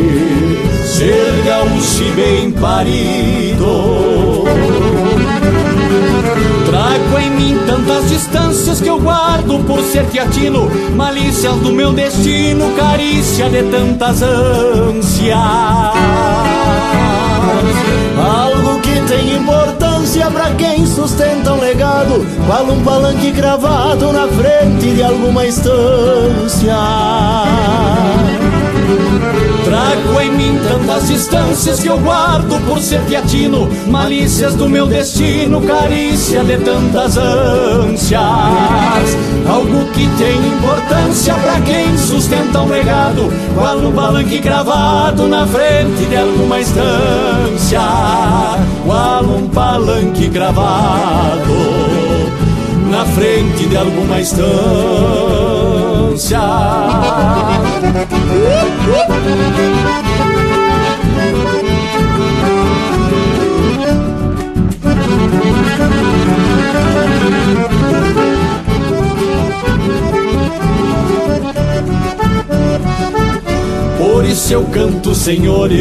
ser 0.85 1.43
gaúcho 1.45 2.03
e 2.03 2.11
bem 2.13 2.51
parido. 2.53 4.02
Distâncias 8.13 8.79
que 8.79 8.89
eu 8.89 9.01
guardo 9.01 9.65
por 9.67 9.81
ser 9.81 10.05
teatino, 10.07 10.71
malícias 10.95 11.57
do 11.57 11.73
meu 11.73 11.95
destino, 11.95 12.71
carícia 12.77 13.49
de 13.49 13.63
tantas 13.71 14.21
ânsias. 14.21 15.39
Algo 18.23 18.81
que 18.83 19.01
tem 19.09 19.37
importância 19.37 20.31
pra 20.31 20.51
quem 20.51 20.87
sustenta 20.87 21.55
um 21.55 21.61
legado, 21.61 22.27
qual 22.47 22.65
um 22.67 22.85
palanque 22.85 23.31
gravado 23.31 24.13
na 24.13 24.29
frente 24.29 24.95
de 24.95 25.03
alguma 25.03 25.47
estância. 25.47 26.77
Trago 29.65 30.21
em 30.21 30.31
mim 30.33 30.59
tantas 30.69 31.09
distâncias 31.09 31.81
que 31.81 31.87
eu 31.87 31.99
guardo 31.99 32.61
por 32.67 32.81
ser 32.81 33.01
teatino, 33.03 33.69
malícias 33.87 34.55
do 34.55 34.69
meu 34.69 34.87
destino, 34.87 35.61
carícia 35.63 36.43
de 36.45 36.59
tantas 36.59 37.17
ânsias. 37.17 38.21
Algo 39.49 39.85
que 39.93 40.09
tem 40.19 40.37
importância 40.47 41.35
pra 41.35 41.61
quem 41.61 41.97
sustenta 41.97 42.61
um 42.61 42.69
legado, 42.69 43.33
qual 43.55 43.79
um 43.79 43.91
balanque 43.91 44.39
gravado 44.39 45.27
na 45.29 45.47
frente 45.47 46.05
de 46.09 46.17
alguma 46.17 46.61
estância. 46.61 47.81
Qual 48.85 49.25
um 49.25 49.49
palanque 49.49 50.29
gravado 50.33 51.93
na 52.91 53.07
frente 53.07 53.67
de 53.67 53.77
alguma 53.77 54.21
estância. 54.21 54.43
Por 73.99 74.25
isso 74.25 74.53
eu 74.53 74.65
canto, 74.65 75.15
senhores, 75.15 75.79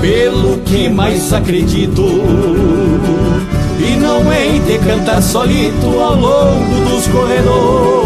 pelo 0.00 0.58
que 0.58 0.88
mais 0.88 1.32
acredito. 1.32 2.02
E 3.78 3.96
não 3.96 4.32
hei 4.32 4.58
de 4.60 4.78
cantar 4.78 5.22
solito 5.22 5.86
ao 6.00 6.14
longo 6.16 6.90
dos 6.90 7.06
corredores. 7.08 7.99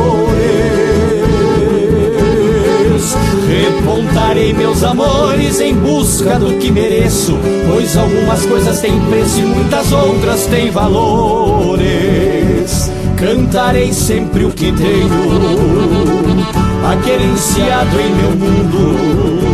Repontarei 3.55 4.52
meus 4.52 4.82
amores 4.82 5.60
em 5.60 5.74
busca 5.74 6.39
do 6.40 6.59
que 6.59 6.72
mereço, 6.72 7.39
pois 7.70 7.97
algumas 7.97 8.44
coisas 8.44 8.81
têm 8.81 9.01
preço 9.02 9.39
e 9.39 9.43
muitas 9.43 9.93
outras 9.93 10.47
têm 10.47 10.72
valores. 10.72 11.85
Cantarei 13.16 13.93
sempre 13.93 14.44
o 14.44 14.51
que 14.51 14.72
tenho, 14.72 15.09
aquerenciado 16.90 18.01
em 18.01 18.14
meu 18.16 18.31
mundo 18.32 19.44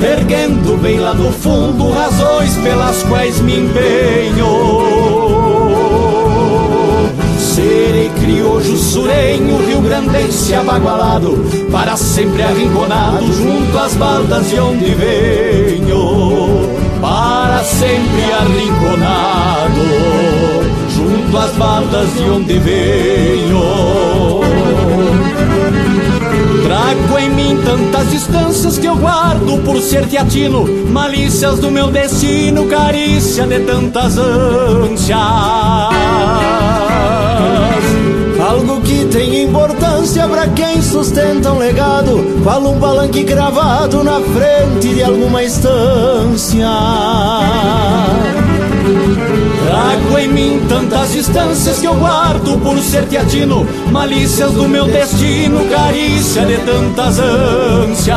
erguendo 0.00 0.80
bem 0.80 1.00
lá 1.00 1.12
no 1.12 1.32
fundo 1.32 1.90
razões 1.90 2.54
pelas 2.58 3.02
quais 3.04 3.40
me 3.40 3.58
empenho. 3.58 5.07
Serei 7.58 8.08
criojo 8.10 8.76
surenho, 8.76 9.56
rio 9.66 9.80
grandense 9.80 10.54
abagualado, 10.54 11.44
para 11.72 11.96
sempre 11.96 12.40
arrinconado 12.40 13.26
junto 13.32 13.76
às 13.76 13.94
baldas 13.94 14.48
de 14.48 14.60
onde 14.60 14.94
venho. 14.94 16.68
Para 17.00 17.64
sempre 17.64 18.32
arrinconado, 18.32 19.80
junto 20.94 21.36
às 21.36 21.50
baldas 21.54 22.14
de 22.14 22.30
onde 22.30 22.58
venho. 22.60 23.60
Trago 26.62 27.18
em 27.18 27.30
mim 27.30 27.58
tantas 27.64 28.08
distâncias 28.12 28.78
que 28.78 28.86
eu 28.86 28.94
guardo 28.94 29.60
por 29.64 29.80
ser 29.80 30.06
teatino, 30.06 30.64
malícias 30.92 31.58
do 31.58 31.72
meu 31.72 31.90
destino, 31.90 32.66
carícia 32.66 33.48
de 33.48 33.58
tantas 33.60 34.16
ânsias. 34.16 35.18
Algo 38.40 38.80
que 38.80 39.04
tem 39.06 39.44
importância 39.44 40.26
pra 40.28 40.48
quem 40.48 40.80
sustenta 40.80 41.52
um 41.52 41.58
legado, 41.58 42.40
qual 42.42 42.62
um 42.62 42.78
palanque 42.78 43.22
gravado 43.24 44.02
na 44.02 44.20
frente 44.20 44.94
de 44.94 45.02
alguma 45.02 45.42
estância. 45.42 46.68
Trago 49.66 50.18
em 50.18 50.28
mim 50.28 50.60
tantas 50.68 51.12
distâncias 51.12 51.78
que 51.78 51.86
eu 51.86 51.94
guardo 51.94 52.58
por 52.62 52.78
ser 52.78 53.04
teatino, 53.04 53.66
malícias 53.90 54.52
do 54.52 54.68
meu 54.68 54.86
destino, 54.86 55.68
carícia 55.68 56.46
de 56.46 56.56
tantas 56.58 57.18
ânsias. 57.18 58.16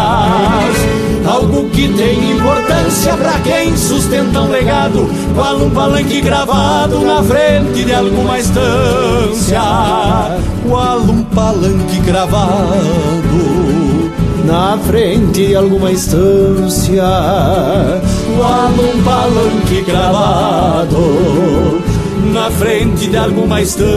Algo 1.25 1.69
que 1.69 1.89
tem 1.89 2.31
importância 2.31 3.13
pra 3.17 3.33
quem 3.39 3.75
sustenta 3.75 4.41
um 4.41 4.49
legado, 4.49 5.09
qual 5.35 5.57
um 5.57 5.69
palanque 5.69 6.21
gravado 6.21 7.01
na 7.01 7.21
frente 7.21 7.83
de 7.83 7.93
alguma 7.93 8.39
estância. 8.39 9.61
Qual 10.67 10.99
um 10.99 11.23
palanque 11.25 11.99
gravado 11.99 13.61
na 14.45 14.77
frente 14.77 15.47
de 15.47 15.55
alguma 15.55 15.91
estância. 15.91 17.03
Qual 18.37 18.69
um 18.69 19.03
palanque 19.03 19.50
fique 19.71 19.83
gravado 19.83 20.97
na 22.33 22.51
frente 22.51 23.09
de 23.09 23.15
alguma 23.15 23.61
estância. 23.61 23.91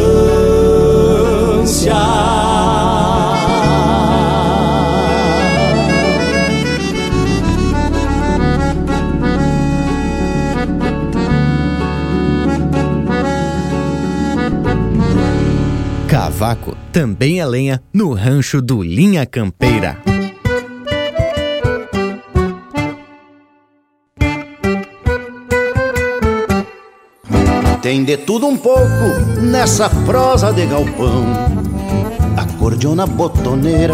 Cavaco 16.06 16.76
também 16.92 17.40
é 17.40 17.46
lenha 17.46 17.82
no 17.92 18.12
rancho 18.12 18.62
do 18.62 18.80
Linha 18.80 19.26
Campeira. 19.26 20.03
Tem 27.85 28.02
de 28.02 28.16
tudo 28.16 28.47
um 28.47 28.56
pouco 28.56 28.89
nessa 29.43 29.90
prosa 29.90 30.51
de 30.51 30.65
galpão. 30.65 31.27
Acordeona 32.35 33.06
botoneira, 33.06 33.93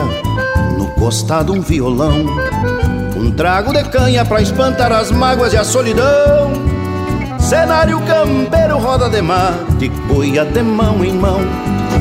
no 0.78 0.86
costado 0.90 1.52
um 1.52 1.60
violão. 1.60 2.24
Um 3.16 3.32
trago 3.32 3.72
de 3.72 3.82
canha 3.82 4.24
pra 4.24 4.40
espantar 4.40 4.92
as 4.92 5.10
mágoas 5.10 5.54
e 5.54 5.56
a 5.56 5.64
solidão. 5.64 6.52
Cenário 7.40 8.00
campeiro, 8.02 8.78
roda 8.78 9.10
de 9.10 9.20
mate, 9.20 9.88
boia 10.06 10.44
de 10.44 10.62
mão 10.62 11.04
em 11.04 11.12
mão. 11.12 11.40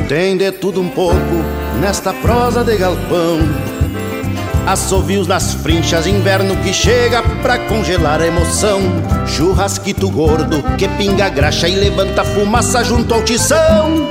Tem 0.08 0.36
de 0.36 0.52
tudo 0.52 0.80
um 0.80 0.88
pouco 0.90 1.18
nesta 1.80 2.12
prosa 2.12 2.62
de 2.62 2.76
galpão. 2.76 3.40
Assovios 4.66 5.26
nas 5.26 5.54
frinchas, 5.54 6.06
inverno 6.06 6.56
que 6.56 6.72
chega 6.72 7.22
pra 7.42 7.58
congelar 7.58 8.20
a 8.20 8.26
emoção. 8.26 8.80
Churrasquito 9.26 10.08
gordo 10.10 10.62
que 10.76 10.86
pinga 10.88 11.28
graxa 11.28 11.68
e 11.68 11.74
levanta 11.74 12.24
fumaça 12.24 12.84
junto 12.84 13.14
ao 13.14 13.22
tição. 13.22 14.06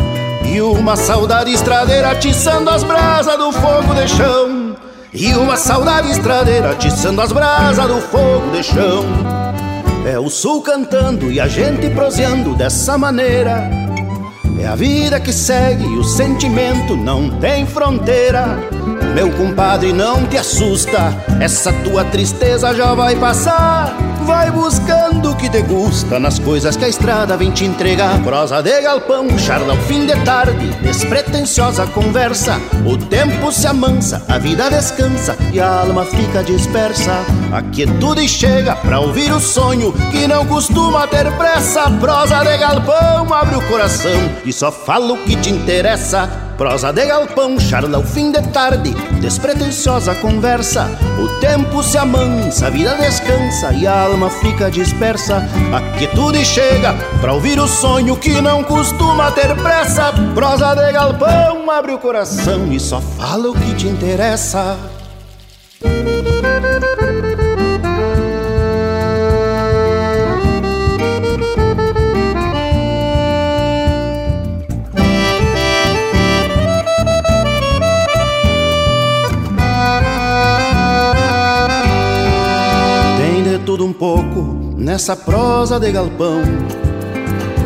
E 0.45 0.61
uma 0.61 0.95
saudade 0.95 1.53
estradeira 1.53 2.11
atiçando 2.11 2.69
as 2.69 2.83
brasas 2.83 3.37
do 3.37 3.51
fogo 3.51 3.93
de 3.93 4.07
chão. 4.07 4.75
E 5.13 5.33
uma 5.33 5.55
saudade 5.55 6.11
estradeira 6.11 6.71
atiçando 6.71 7.21
as 7.21 7.31
brasas 7.31 7.87
do 7.87 8.01
fogo 8.01 8.51
de 8.51 8.63
chão. 8.63 9.05
É 10.05 10.19
o 10.19 10.29
sul 10.29 10.61
cantando 10.61 11.31
e 11.31 11.39
a 11.39 11.47
gente 11.47 11.89
proseando 11.91 12.55
dessa 12.55 12.97
maneira. 12.97 13.69
É 14.59 14.67
a 14.67 14.75
vida 14.75 15.19
que 15.19 15.31
segue 15.31 15.85
e 15.85 15.97
o 15.97 16.03
sentimento 16.03 16.95
não 16.95 17.29
tem 17.39 17.65
fronteira. 17.65 18.57
Meu 19.13 19.31
compadre, 19.31 19.91
não 19.91 20.25
te 20.25 20.37
assusta, 20.37 21.15
essa 21.39 21.73
tua 21.83 22.05
tristeza 22.05 22.73
já 22.75 22.93
vai 22.93 23.15
passar. 23.15 23.97
Vai 24.25 24.51
buscando 24.51 25.31
o 25.31 25.35
que 25.35 25.49
te 25.49 25.61
gusta 25.63 26.19
nas 26.19 26.37
coisas 26.37 26.77
que 26.77 26.85
a 26.85 26.89
estrada 26.89 27.35
vem 27.35 27.49
te 27.49 27.65
entregar. 27.65 28.21
Prosa 28.21 28.61
de 28.61 28.79
galpão, 28.81 29.27
charla 29.39 29.73
ao 29.73 29.79
fim 29.79 30.05
de 30.05 30.15
tarde, 30.23 30.67
despretensiosa 30.83 31.87
conversa. 31.87 32.59
O 32.85 32.95
tempo 32.95 33.51
se 33.51 33.65
amansa, 33.65 34.23
a 34.27 34.37
vida 34.37 34.69
descansa 34.69 35.35
e 35.51 35.59
a 35.59 35.81
alma 35.81 36.05
fica 36.05 36.43
dispersa. 36.43 37.25
A 37.51 37.63
quietude 37.63 38.27
chega 38.27 38.75
pra 38.75 38.99
ouvir 38.99 39.31
o 39.31 39.39
sonho 39.39 39.91
que 40.11 40.27
não 40.27 40.45
costuma 40.45 41.07
ter 41.07 41.31
pressa. 41.35 41.89
Prosa 41.99 42.43
de 42.43 42.57
galpão, 42.57 43.33
abre 43.33 43.55
o 43.55 43.67
coração 43.67 44.11
e 44.45 44.53
só 44.53 44.71
fala 44.71 45.13
o 45.13 45.23
que 45.23 45.35
te 45.35 45.49
interessa. 45.49 46.48
Prosa 46.59 46.91
de 46.91 47.05
galpão, 47.05 47.57
charla 47.57 47.95
ao 47.95 48.03
fim 48.03 48.33
de 48.33 48.41
tarde, 48.49 48.91
despretensiosa 49.21 50.13
conversa. 50.15 50.89
O 51.17 51.39
tempo 51.39 51.81
se 51.81 51.97
amansa, 51.97 52.67
a 52.67 52.69
vida 52.69 52.95
descansa 52.95 53.71
e 53.71 53.87
a 53.87 54.01
alma 54.01 54.29
fica 54.29 54.69
dispersa. 54.69 55.37
A 55.73 55.97
quietude 55.97 56.43
chega 56.43 56.95
pra 57.21 57.31
ouvir 57.31 57.61
o 57.61 57.65
sonho 57.65 58.17
que 58.17 58.41
não 58.41 58.61
costuma 58.61 59.31
ter 59.31 59.55
pressa. 59.55 60.11
Prosa 60.35 60.75
de 60.75 60.91
galpão, 60.91 61.71
abre 61.71 61.93
o 61.93 61.97
coração 61.97 62.69
e 62.73 62.77
só 62.77 62.99
fala 62.99 63.51
o 63.51 63.53
que 63.53 63.75
te 63.75 63.87
interessa. 63.87 64.77
Um 83.83 83.93
pouco 83.93 84.75
nessa 84.77 85.15
prosa 85.15 85.79
de 85.79 85.91
galpão. 85.91 86.41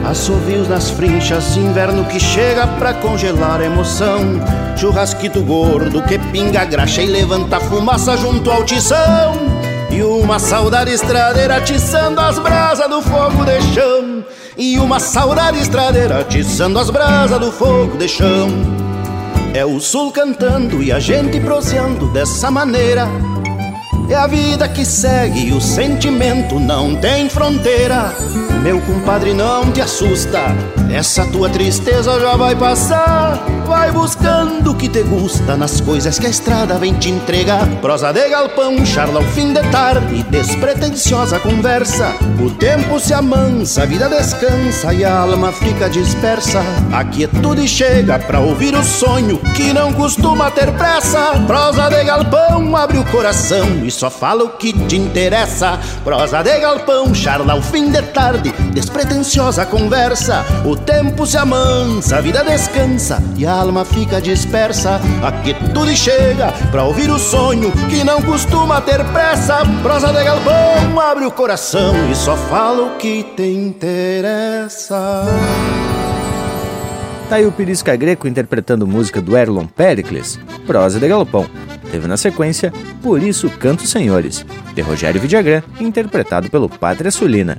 Assovios 0.05 0.67
nas 0.67 0.89
frinchas, 0.89 1.55
inverno 1.55 2.03
que 2.05 2.19
chega 2.19 2.67
pra 2.67 2.93
congelar 2.93 3.61
a 3.61 3.65
emoção. 3.65 4.19
Churrasquito 4.75 5.41
gordo 5.41 6.01
que 6.03 6.19
pinga 6.19 6.65
graxa 6.65 7.01
e 7.01 7.05
levanta 7.05 7.59
fumaça 7.59 8.17
junto 8.17 8.51
ao 8.51 8.63
tição. 8.63 9.33
E 9.89 10.03
uma 10.03 10.39
saudade 10.39 10.91
estradeira 10.91 11.57
atiçando 11.57 12.19
as 12.19 12.37
brasas 12.37 12.89
do 12.89 13.01
fogo 13.01 13.45
de 13.45 13.61
chão. 13.73 14.25
E 14.57 14.77
uma 14.77 14.99
saudade 14.99 15.59
estradeira 15.59 16.19
atiçando 16.19 16.79
as 16.79 16.89
brasas 16.89 17.39
do 17.39 17.51
fogo 17.51 17.97
de 17.97 18.07
chão. 18.07 18.49
É 19.53 19.65
o 19.65 19.79
sul 19.79 20.11
cantando 20.11 20.83
e 20.83 20.91
a 20.91 20.99
gente 20.99 21.39
proseando 21.39 22.07
dessa 22.07 22.51
maneira. 22.51 23.07
É 24.13 24.15
a 24.15 24.27
vida 24.27 24.67
que 24.67 24.85
segue 24.85 25.51
o 25.53 25.59
sentimento 25.59 26.59
não 26.59 26.95
tem 26.95 27.27
fronteira. 27.27 28.13
Meu 28.61 28.79
compadre, 28.79 29.33
não 29.33 29.71
te 29.71 29.81
assusta, 29.81 30.39
essa 30.93 31.25
tua 31.25 31.49
tristeza 31.49 32.19
já 32.19 32.35
vai 32.35 32.55
passar. 32.55 33.43
Vai 33.65 33.91
buscando 33.91 34.71
o 34.71 34.75
que 34.75 34.87
te 34.87 35.01
gusta 35.01 35.57
nas 35.57 35.81
coisas 35.81 36.19
que 36.19 36.27
a 36.27 36.29
estrada 36.29 36.77
vem 36.77 36.93
te 36.93 37.09
entregar. 37.09 37.67
Prosa 37.81 38.11
de 38.11 38.29
galpão, 38.29 38.85
charla 38.85 39.19
ao 39.19 39.25
fim 39.25 39.51
de 39.51 39.61
tarde, 39.71 40.21
despretensiosa 40.29 41.39
conversa. 41.39 42.13
O 42.39 42.51
tempo 42.51 42.99
se 42.99 43.13
amansa, 43.13 43.83
a 43.83 43.85
vida 43.85 44.07
descansa 44.07 44.93
e 44.93 45.03
a 45.03 45.21
alma 45.21 45.51
fica 45.51 45.89
dispersa. 45.89 46.61
A 46.91 47.03
quietude 47.03 47.67
chega 47.67 48.19
pra 48.19 48.39
ouvir 48.39 48.75
o 48.75 48.83
sonho 48.83 49.39
que 49.55 49.73
não 49.73 49.91
costuma 49.91 50.51
ter 50.51 50.71
pressa. 50.73 51.31
Prosa 51.47 51.89
de 51.89 52.03
galpão, 52.03 52.75
abre 52.75 52.99
o 52.99 53.05
coração 53.05 53.65
e 53.83 53.91
só 54.03 54.09
fala 54.09 54.43
o 54.43 54.49
que 54.49 54.73
te 54.73 54.97
interessa. 54.97 55.79
Prosa 56.03 56.43
de 56.43 56.59
galpão, 56.59 57.15
charla 57.15 57.53
ao 57.53 57.61
fim 57.61 57.89
de 57.89 58.01
tarde, 58.01 58.51
despretensiosa 58.73 59.65
conversa. 59.65 60.43
O 60.65 60.75
tempo 60.75 61.25
se 61.25 61.37
amansa, 61.37 62.17
a 62.17 62.21
vida 62.21 62.43
descansa 62.43 63.23
e 63.37 63.45
a 63.45 63.53
alma 63.53 63.85
fica 63.85 64.19
dispersa. 64.19 64.99
A 65.25 65.31
quietude 65.31 65.95
chega 65.95 66.51
pra 66.69 66.83
ouvir 66.83 67.09
o 67.09 67.17
sonho 67.17 67.71
que 67.89 68.03
não 68.03 68.21
costuma 68.21 68.81
ter 68.81 69.01
pressa. 69.05 69.59
Prosa 69.81 70.11
de 70.11 70.21
galpão, 70.21 70.99
abre 70.99 71.25
o 71.25 71.31
coração 71.31 71.93
e 72.11 72.15
só 72.15 72.35
fala 72.35 72.83
o 72.83 72.97
que 72.97 73.23
te 73.23 73.43
interessa. 73.43 75.23
Tá 77.29 77.37
aí 77.37 77.45
o 77.45 77.53
Pirisca 77.53 77.95
Greco 77.95 78.27
interpretando 78.27 78.85
música 78.85 79.21
do 79.21 79.37
Erlon 79.37 79.65
Pericles, 79.65 80.37
Prosa 80.67 80.99
de 80.99 81.07
Galopão. 81.07 81.47
Teve 81.93 82.07
na 82.07 82.17
sequência 82.17 82.73
Por 83.03 83.21
Isso 83.21 83.47
Canto 83.51 83.85
Senhores, 83.85 84.43
de 84.73 84.81
Rogério 84.81 85.21
Vidagrã, 85.21 85.61
interpretado 85.79 86.49
pelo 86.49 86.67
Pátria 86.67 87.11
Sulina. 87.11 87.55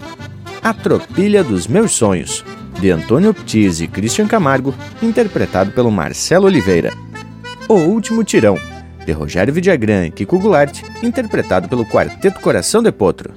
A 0.60 0.74
Tropilha 0.74 1.44
dos 1.44 1.68
Meus 1.68 1.92
Sonhos, 1.92 2.44
de 2.80 2.90
Antônio 2.90 3.32
Ptiz 3.32 3.80
e 3.80 3.86
Christian 3.86 4.26
Camargo, 4.26 4.74
interpretado 5.00 5.70
pelo 5.70 5.88
Marcelo 5.88 6.46
Oliveira. 6.46 6.92
O 7.68 7.74
Último 7.74 8.24
Tirão, 8.24 8.58
de 9.06 9.12
Rogério 9.12 9.54
Vidagrã 9.54 10.04
e 10.04 10.10
Kiko 10.10 10.40
Goulart, 10.40 10.82
interpretado 11.00 11.68
pelo 11.68 11.86
Quarteto 11.86 12.40
Coração 12.40 12.82
de 12.82 12.90
Potro. 12.90 13.34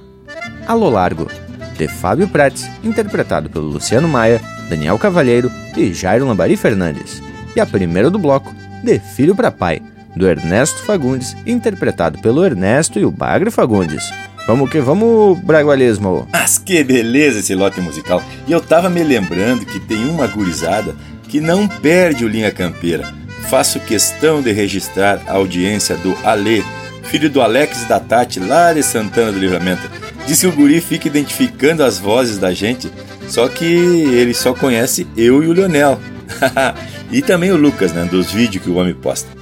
Alô 0.66 0.90
Largo, 0.90 1.30
de 1.76 1.86
Fábio 1.86 2.26
Prates, 2.26 2.68
interpretado 2.82 3.48
pelo 3.48 3.68
Luciano 3.68 4.08
Maia, 4.08 4.40
Daniel 4.68 4.98
Cavalheiro 4.98 5.48
e 5.76 5.94
Jairo 5.94 6.26
Lambari 6.26 6.56
Fernandes. 6.56 7.22
E 7.54 7.60
a 7.60 7.66
primeira 7.66 8.10
do 8.10 8.18
bloco, 8.18 8.52
De 8.82 8.98
Filho 8.98 9.36
para 9.36 9.52
Pai, 9.52 9.80
do 10.18 10.28
Ernesto 10.28 10.82
Fagundes, 10.82 11.36
interpretado 11.46 12.18
pelo 12.18 12.44
Ernesto 12.44 12.98
e 12.98 13.04
o 13.04 13.10
Bagre 13.10 13.50
Fagundes. 13.50 14.12
Vamos 14.46 14.70
que 14.70 14.80
vamos, 14.80 15.38
Bragualismo! 15.40 16.26
Mas 16.32 16.58
que 16.58 16.82
beleza 16.82 17.40
esse 17.40 17.54
lote 17.54 17.80
musical! 17.80 18.22
E 18.46 18.52
eu 18.52 18.60
tava 18.60 18.90
me 18.90 19.02
lembrando 19.02 19.64
que 19.64 19.78
tem 19.78 20.08
uma 20.08 20.26
gurizada 20.26 20.96
que 21.28 21.40
não 21.40 21.68
perde 21.68 22.24
o 22.24 22.28
Linha 22.28 22.50
Campeira. 22.50 23.12
Faço 23.48 23.78
questão 23.80 24.42
de 24.42 24.50
registrar 24.52 25.20
a 25.26 25.34
audiência 25.34 25.96
do 25.96 26.16
Alê, 26.24 26.62
filho 27.04 27.30
do 27.30 27.40
Alex 27.40 27.82
e 27.82 27.88
da 27.88 28.00
Tati, 28.00 28.40
lá 28.40 28.72
de 28.72 28.82
Santana 28.82 29.32
do 29.32 29.38
Livramento. 29.38 29.88
Diz 30.26 30.40
que 30.40 30.46
o 30.46 30.52
guri 30.52 30.80
fica 30.80 31.08
identificando 31.08 31.82
as 31.82 31.98
vozes 31.98 32.38
da 32.38 32.52
gente, 32.52 32.90
só 33.28 33.48
que 33.48 33.64
ele 33.64 34.34
só 34.34 34.52
conhece 34.54 35.06
eu 35.16 35.42
e 35.42 35.46
o 35.46 35.52
Leonel. 35.52 36.00
e 37.12 37.22
também 37.22 37.50
o 37.50 37.56
Lucas, 37.56 37.92
né, 37.92 38.04
dos 38.04 38.30
vídeos 38.30 38.64
que 38.64 38.70
o 38.70 38.76
homem 38.76 38.94
posta. 38.94 39.37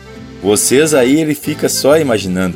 Vocês 0.47 0.95
aí 0.95 1.21
ele 1.21 1.35
fica 1.35 1.69
só 1.69 1.99
imaginando. 1.99 2.55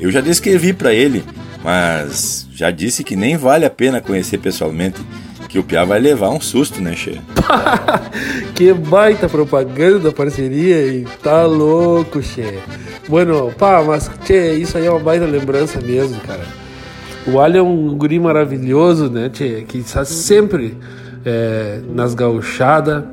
Eu 0.00 0.10
já 0.10 0.22
descrevi 0.22 0.72
para 0.72 0.94
ele, 0.94 1.22
mas 1.62 2.46
já 2.50 2.70
disse 2.70 3.04
que 3.04 3.14
nem 3.14 3.36
vale 3.36 3.66
a 3.66 3.70
pena 3.70 4.00
conhecer 4.00 4.38
pessoalmente, 4.38 4.98
que 5.46 5.58
o 5.58 5.62
Piá 5.62 5.84
vai 5.84 6.00
levar 6.00 6.30
um 6.30 6.40
susto, 6.40 6.80
né, 6.80 6.96
Che? 6.96 7.20
que 8.56 8.72
baita 8.72 9.28
propaganda 9.28 9.98
da 9.98 10.12
parceria 10.12 10.78
e 10.78 11.06
tá 11.22 11.44
louco, 11.44 12.22
Che. 12.22 12.58
Bueno, 13.06 13.52
pá, 13.52 13.84
mas 13.86 14.10
Che, 14.24 14.54
isso 14.54 14.78
aí 14.78 14.86
é 14.86 14.90
uma 14.90 14.98
baita 14.98 15.26
lembrança 15.26 15.78
mesmo, 15.78 16.18
cara. 16.20 16.46
O 17.26 17.38
Ali 17.38 17.58
é 17.58 17.62
um 17.62 17.94
guri 17.98 18.18
maravilhoso, 18.18 19.10
né, 19.10 19.30
Che, 19.30 19.66
que 19.68 19.76
está 19.76 20.06
sempre 20.06 20.74
é, 21.22 21.80
nas 21.94 22.14
gauchadas, 22.14 23.04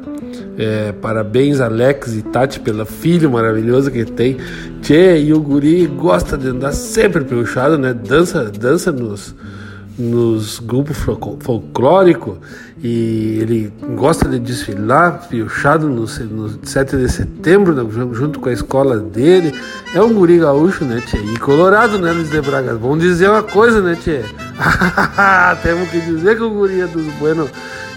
É, 0.57 0.91
parabéns, 0.91 1.59
Alex 1.59 2.15
e 2.15 2.21
Tati, 2.21 2.59
pela 2.59 2.85
filha 2.85 3.27
maravilhosa 3.27 3.89
que 3.89 4.05
tem. 4.05 4.37
Tchê, 4.81 5.19
e 5.19 5.33
o 5.33 5.39
guri 5.39 5.87
gosta 5.87 6.37
de 6.37 6.49
andar 6.49 6.73
sempre 6.73 7.23
piochado, 7.23 7.77
né? 7.77 7.93
Dança, 7.93 8.51
dança 8.51 8.91
nos, 8.91 9.33
nos 9.97 10.59
grupos 10.59 10.97
folclóricos 11.39 12.37
e 12.83 13.39
ele 13.41 13.73
gosta 13.95 14.27
de 14.27 14.37
desfilar 14.37 15.27
piochado 15.29 15.87
no, 15.87 16.01
no 16.01 16.59
7 16.67 16.97
de 16.97 17.09
setembro, 17.09 17.73
né, 17.73 17.89
junto 18.11 18.41
com 18.41 18.49
a 18.49 18.53
escola 18.53 18.97
dele. 18.99 19.57
É 19.95 20.01
um 20.01 20.13
guri 20.13 20.37
gaúcho, 20.39 20.83
né, 20.83 21.01
tchê? 21.05 21.17
E 21.17 21.39
colorado, 21.39 21.97
né, 21.97 22.11
Luiz 22.11 22.29
de 22.29 22.41
Bragas? 22.41 22.77
Vamos 22.77 22.99
dizer 22.99 23.29
uma 23.29 23.41
coisa, 23.41 23.81
né, 23.81 23.95
tchê? 23.95 24.21
Temos 25.63 25.89
que 25.89 26.01
dizer 26.01 26.35
que 26.35 26.43
o 26.43 26.49
guri 26.49 26.81
é 26.81 26.87
dos 26.87 27.05
bueno. 27.13 27.49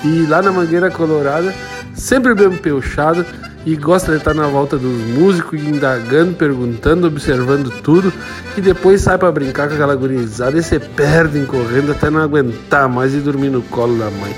E 0.04 0.24
lá 0.26 0.40
na 0.40 0.52
Mangueira 0.52 0.88
Colorada 0.88 1.52
sempre 1.96 2.34
bem 2.34 2.50
peuchado 2.56 3.24
e 3.64 3.74
gosta 3.74 4.12
de 4.12 4.18
estar 4.18 4.34
na 4.34 4.46
volta 4.46 4.78
dos 4.78 5.00
músicos, 5.08 5.60
indagando, 5.60 6.34
perguntando, 6.34 7.08
observando 7.08 7.70
tudo 7.82 8.12
e 8.56 8.60
depois 8.60 9.00
sai 9.00 9.18
para 9.18 9.32
brincar 9.32 9.66
com 9.66 9.74
aquela 9.74 9.96
gurizada 9.96 10.56
e 10.56 10.62
se 10.62 10.78
perdem 10.78 11.44
correndo 11.44 11.90
até 11.90 12.08
não 12.08 12.20
aguentar 12.20 12.88
mais 12.88 13.12
e 13.14 13.18
dormir 13.18 13.50
no 13.50 13.62
colo 13.62 13.98
da 13.98 14.10
mãe. 14.10 14.34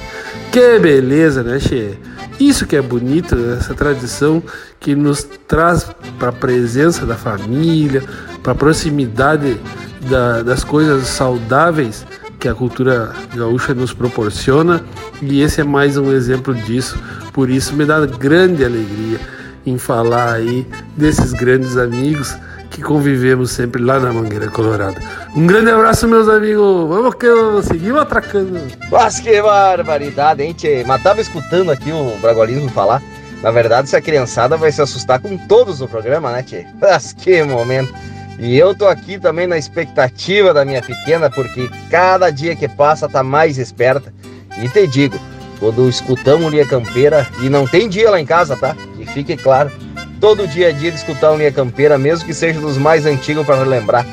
Que 0.51 0.78
beleza, 0.78 1.43
né, 1.43 1.59
Che? 1.59 1.98
Isso 2.40 2.66
que 2.66 2.76
é 2.76 2.80
bonito, 2.80 3.36
essa 3.59 3.74
tradição 3.74 4.43
que 4.78 4.94
nos 4.94 5.24
traz 5.47 5.90
para 6.18 6.28
a 6.28 6.32
presença 6.32 7.05
da 7.05 7.16
família, 7.16 8.02
para 8.43 8.52
a 8.52 8.55
proximidade 8.55 9.60
da, 10.09 10.43
das 10.43 10.62
coisas 10.62 11.06
saudáveis 11.09 12.06
que 12.39 12.48
a 12.48 12.55
cultura 12.55 13.12
gaúcha 13.35 13.74
nos 13.74 13.93
proporciona 13.93 14.85
e 15.20 15.43
esse 15.43 15.60
é 15.60 15.65
mais 15.65 15.97
um 15.97 16.12
exemplo 16.12 16.55
disso. 16.55 16.98
Por 17.32 17.51
isso 17.51 17.74
me 17.74 17.85
dá 17.85 18.05
grande 18.06 18.65
alegria 18.65 19.19
em 19.66 19.77
falar 19.78 20.35
aí 20.35 20.66
desses 20.97 21.32
grandes 21.32 21.77
amigos 21.77 22.36
que 22.70 22.82
convivemos 22.82 23.51
sempre 23.51 23.82
lá 23.82 23.98
na 23.98 24.12
Mangueira 24.12 24.48
Colorada. 24.48 25.01
Um 25.35 25.47
grande 25.47 25.70
abraço, 25.70 26.06
meus 26.06 26.28
amigos. 26.28 26.89
Vamos 26.89 27.15
que 27.15 27.27
eu 27.27 27.62
seguimos 27.62 28.02
atracando. 28.02 28.60
Mas 28.90 29.19
que 29.19 29.40
barbaridade, 29.43 30.43
hein, 30.43 30.52
tchê? 30.52 30.85
Mas 30.86 31.02
tava 31.02 31.20
escutando 31.20 31.70
aqui 31.70 31.90
o 31.90 32.16
Bragualismo 32.20 32.69
falar. 32.69 33.02
Na 33.43 33.51
verdade, 33.51 33.89
essa 33.89 34.01
criançada 34.01 34.56
vai 34.56 34.70
se 34.73 34.82
assustar 34.82 35.20
com 35.20 35.36
todos 35.36 35.81
no 35.81 35.89
programa, 35.89 36.31
né, 36.32 36.43
tchê? 36.43 36.66
Mas 36.81 37.12
que 37.12 37.43
momento. 37.43 37.93
E 38.39 38.56
eu 38.56 38.73
tô 38.74 38.86
aqui 38.86 39.19
também 39.19 39.47
na 39.47 39.59
expectativa 39.59 40.55
da 40.55 40.65
minha 40.65 40.81
pequena, 40.81 41.28
porque 41.28 41.69
cada 41.90 42.31
dia 42.31 42.55
que 42.55 42.69
passa 42.69 43.09
tá 43.09 43.23
mais 43.23 43.59
esperta. 43.59 44.15
E 44.62 44.69
te 44.69 44.86
digo, 44.86 45.19
quando 45.59 45.89
escutamos 45.89 46.51
Linha 46.51 46.66
Campeira, 46.66 47.27
e 47.43 47.48
não 47.48 47.66
tem 47.66 47.89
dia 47.89 48.10
lá 48.10 48.20
em 48.20 48.27
casa, 48.27 48.56
tá? 48.56 48.77
Que 48.97 49.05
fique 49.06 49.36
claro, 49.36 49.73
todo 50.20 50.47
dia 50.47 50.70
é 50.70 50.73
dia 50.73 50.93
de 50.93 50.98
escutar 50.98 51.35
Linha 51.36 51.51
Campeira, 51.51 51.98
mesmo 51.98 52.27
que 52.27 52.32
seja 52.32 52.60
dos 52.60 52.78
mais 52.78 53.06
antigos 53.06 53.44
para 53.44 53.59
relembrar. 53.59 54.06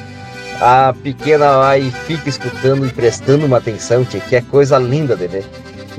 A 0.59 0.93
pequena 1.03 1.57
vai 1.57 1.81
e 1.81 1.91
fica 1.91 2.27
escutando 2.27 2.85
e 2.87 2.89
prestando 2.89 3.45
uma 3.45 3.57
atenção, 3.57 4.03
tia, 4.05 4.21
que 4.21 4.35
é 4.35 4.41
coisa 4.41 4.79
linda 4.79 5.15
de 5.15 5.27
ver. 5.27 5.45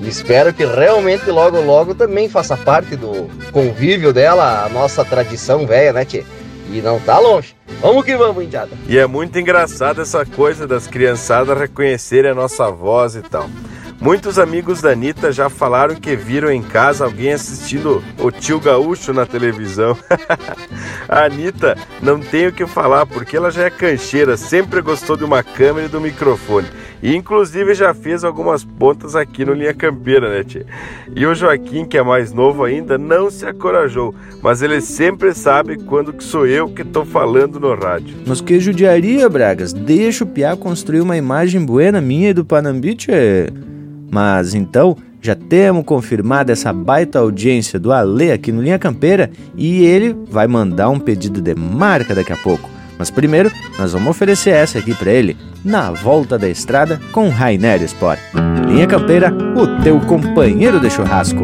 E 0.01 0.09
espero 0.09 0.53
que 0.53 0.65
realmente 0.65 1.31
logo 1.31 1.61
logo 1.61 1.95
também 1.95 2.29
faça 2.29 2.57
parte 2.57 2.97
do 2.97 3.29
convívio 3.53 4.13
dela, 4.13 4.65
a 4.65 4.69
nossa 4.69 5.05
tradição 5.05 5.67
velha, 5.67 5.93
né, 5.93 6.05
tia? 6.05 6.25
E 6.71 6.81
não 6.81 6.99
tá 7.01 7.19
longe. 7.19 7.55
Vamos 7.81 8.05
que 8.05 8.17
vamos, 8.17 8.45
indiada. 8.45 8.71
E 8.89 8.99
é 8.99 9.07
muito 9.07 9.39
engraçado 9.39 10.01
essa 10.01 10.25
coisa 10.25 10.67
das 10.67 10.87
criançadas 10.87 11.59
reconhecerem 11.59 12.31
a 12.31 12.35
nossa 12.35 12.71
voz 12.71 13.15
e 13.15 13.23
tal. 13.23 13.49
Muitos 14.01 14.39
amigos 14.39 14.83
da 14.83 14.91
Anitta 14.91 15.33
já 15.33 15.49
falaram 15.49 15.95
que 15.95 16.15
viram 16.15 16.51
em 16.51 16.63
casa 16.63 17.05
alguém 17.05 17.33
assistindo 17.33 18.05
o 18.19 18.31
tio 18.31 18.61
Gaúcho 18.61 19.13
na 19.13 19.25
televisão. 19.25 19.97
a 21.09 21.25
Anitta 21.25 21.77
não 22.03 22.21
tem 22.21 22.47
o 22.47 22.53
que 22.53 22.67
falar 22.67 23.07
porque 23.07 23.37
ela 23.37 23.51
já 23.51 23.65
é 23.65 23.71
cancheira, 23.71 24.37
sempre 24.37 24.83
gostou 24.83 25.17
de 25.17 25.25
uma 25.25 25.43
câmera 25.43 25.87
e 25.87 25.91
do 25.91 26.01
microfone. 26.01 26.69
Inclusive 27.07 27.73
já 27.73 27.95
fez 27.95 28.25
algumas 28.25 28.65
pontas 28.65 29.15
aqui 29.15 29.45
no 29.45 29.53
Linha 29.53 29.73
Campeira, 29.73 30.29
né, 30.29 30.43
tia? 30.43 30.67
E 31.15 31.25
o 31.25 31.33
Joaquim, 31.35 31.85
que 31.85 31.97
é 31.97 32.03
mais 32.03 32.33
novo 32.33 32.65
ainda, 32.65 32.99
não 32.99 33.31
se 33.31 33.47
acorajou, 33.47 34.13
mas 34.43 34.61
ele 34.61 34.81
sempre 34.81 35.33
sabe 35.33 35.77
quando 35.77 36.13
que 36.13 36.25
sou 36.25 36.49
eu 36.49 36.69
que 36.69 36.83
tô 36.83 37.05
falando 37.05 37.61
no 37.61 37.77
rádio. 37.77 38.17
Mas 38.27 38.41
que 38.41 38.59
judiaria, 38.59 39.29
Bragas? 39.29 39.73
Deixa 39.73 40.25
o 40.25 40.27
Piá 40.27 40.57
construir 40.57 41.01
uma 41.01 41.17
imagem 41.17 41.65
buena 41.65 42.01
minha 42.01 42.31
e 42.31 42.35
do 42.35 42.45
Panambi, 42.45 42.97
tchê. 42.97 43.51
Mas 44.11 44.53
então, 44.53 44.97
já 45.23 45.37
temos 45.37 45.85
confirmado 45.85 46.51
essa 46.51 46.73
baita 46.73 47.21
audiência 47.21 47.79
do 47.79 47.93
Ale 47.93 48.33
aqui 48.33 48.51
no 48.51 48.63
Linha 48.63 48.81
Campeira 48.81 49.31
e 49.57 49.85
ele 49.85 50.17
vai 50.29 50.49
mandar 50.49 50.89
um 50.89 50.99
pedido 50.99 51.41
de 51.41 51.55
marca 51.55 52.17
daqui 52.17 52.33
a 52.33 52.37
pouco. 52.37 52.76
Mas 52.99 53.11
primeiro, 53.11 53.51
nós 53.79 53.93
vamos 53.93 54.09
oferecer 54.09 54.51
essa 54.51 54.79
aqui 54.79 54.95
para 54.95 55.13
ele, 55.13 55.37
na 55.65 55.91
volta 55.91 56.39
da 56.39 56.49
estrada 56.49 57.01
com 57.13 57.29
Rainer 57.29 57.83
Sport. 57.83 58.21
Linha 58.67 58.87
Campeira, 58.87 59.33
o 59.57 59.83
teu 59.83 60.01
companheiro 60.01 60.81
de 60.81 60.91
churrasco. 60.91 61.43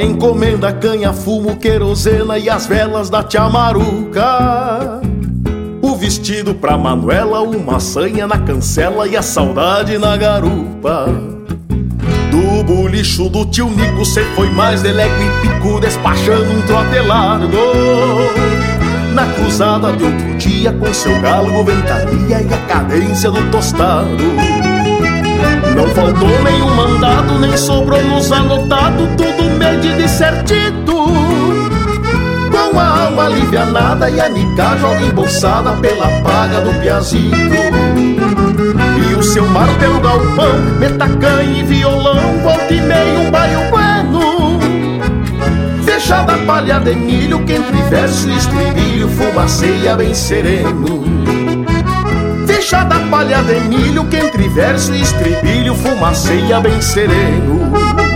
Encomenda, 0.00 0.72
canha, 0.72 1.12
fumo, 1.12 1.56
querosena 1.56 2.38
e 2.38 2.50
as 2.50 2.66
velas 2.66 3.08
da 3.08 3.22
tia 3.22 3.48
Maruca. 3.48 5.00
O 5.80 5.96
vestido 5.96 6.54
pra 6.54 6.76
Manuela, 6.76 7.40
uma 7.40 7.80
sanha 7.80 8.26
na 8.26 8.38
cancela 8.38 9.06
e 9.06 9.16
a 9.16 9.22
saudade 9.22 9.96
na 9.98 10.16
garupa. 10.16 11.06
Do 12.30 12.64
bolicho 12.64 13.28
do 13.28 13.46
tio 13.46 13.70
Nico, 13.70 14.04
cê 14.04 14.24
foi 14.34 14.50
mais 14.50 14.82
delego 14.82 15.14
e 15.22 15.48
pico, 15.48 15.80
despachando 15.80 16.50
um 16.50 16.62
trote 16.62 16.98
largo. 17.00 17.56
Na 19.14 19.26
cruzada 19.32 19.92
de 19.92 20.04
outro 20.04 20.34
dia, 20.36 20.72
com 20.72 20.92
seu 20.92 21.18
galo, 21.20 21.64
ventania 21.64 22.42
e 22.42 22.54
a 22.54 22.58
cadência 22.66 23.30
do 23.30 23.50
tostado. 23.50 24.24
Não 25.74 25.88
faltou 25.88 26.42
nenhum 26.42 26.74
mandado, 26.74 27.38
nem 27.38 27.56
sobrou 27.56 28.02
nos 28.02 28.32
anotado, 28.32 29.08
tudo 29.16 29.35
medido 29.56 30.00
e 30.00 30.08
certito. 30.08 31.06
Com 32.50 32.78
a 32.78 33.00
alma 33.02 33.26
alivianada 33.26 34.08
e 34.10 34.20
a 34.20 34.28
nica 34.28 34.76
joga 34.76 35.02
embolsada 35.02 35.72
pela 35.72 36.08
paga 36.22 36.60
do 36.60 36.72
piazito. 36.80 37.36
E 39.10 39.14
o 39.14 39.22
seu 39.22 39.46
mar 39.48 39.68
pelo 39.78 40.00
galpão, 40.00 40.58
metacanha 40.78 41.60
e 41.60 41.62
violão, 41.64 42.38
volta 42.42 42.72
e 42.72 42.80
meio 42.80 43.20
um 43.20 43.30
baio 43.30 43.60
bueno. 43.70 44.60
Fechada 45.84 46.34
a 46.34 46.38
palha 46.38 46.78
de 46.80 46.94
milho, 46.94 47.44
que 47.44 47.54
entre 47.54 47.82
verso 47.90 48.28
e 48.28 48.36
estribilho 48.36 49.08
fumaceia 49.08 49.96
bem 49.96 50.14
sereno 50.14 51.16
da 52.88 52.98
palha 53.10 53.42
de 53.42 53.60
milho 53.68 54.04
que 54.06 54.16
entre 54.16 54.48
verso 54.48 54.92
e 54.92 55.00
estribilho 55.00 55.74
fumaceia 55.74 56.60
bem 56.60 56.80
sereno. 56.80 58.15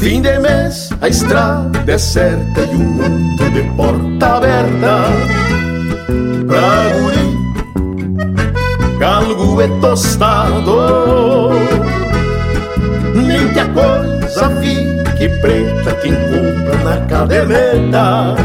Fim 0.00 0.22
de 0.22 0.38
mês, 0.38 0.88
a 1.02 1.08
estrada 1.08 1.78
deserta 1.80 2.62
e 2.62 2.74
o 2.74 2.78
mundo 2.78 3.50
de 3.50 3.62
porta 3.76 4.36
aberta. 4.38 4.96
Pra 6.46 6.88
guri, 6.96 7.28
galgo 8.98 9.60
é 9.60 9.68
tostado. 9.82 11.50
Nem 13.14 13.46
que 13.52 13.60
a 13.60 13.68
coisa 13.68 14.50
fique 14.62 15.28
preta, 15.42 15.92
quem 16.00 16.14
compra 16.14 16.76
na 16.82 16.96
caderneta 17.06 18.36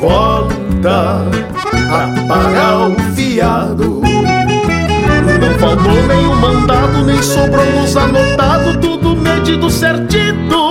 volta 0.00 1.20
a 1.92 2.26
pagar 2.26 2.88
o 2.88 2.96
fiado. 3.14 4.00
Não 5.38 5.58
faltou 5.58 5.92
o 5.92 6.36
mandado, 6.36 7.04
nem 7.04 7.22
sobrou 7.22 7.66
nos 7.72 7.94
anotado, 7.94 8.78
tudo 9.10 9.16
medido 9.16 9.70
certito. 9.70 10.70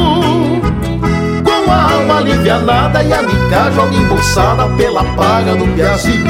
Com 1.44 1.72
a 1.72 1.94
alma 1.94 2.18
alivianada 2.18 3.04
e 3.04 3.14
a 3.14 3.22
mica 3.22 3.72
joga 3.76 3.96
embolsada 3.96 4.66
pela 4.78 5.04
paga 5.16 5.56
do 5.56 5.68
piazito. 5.76 6.28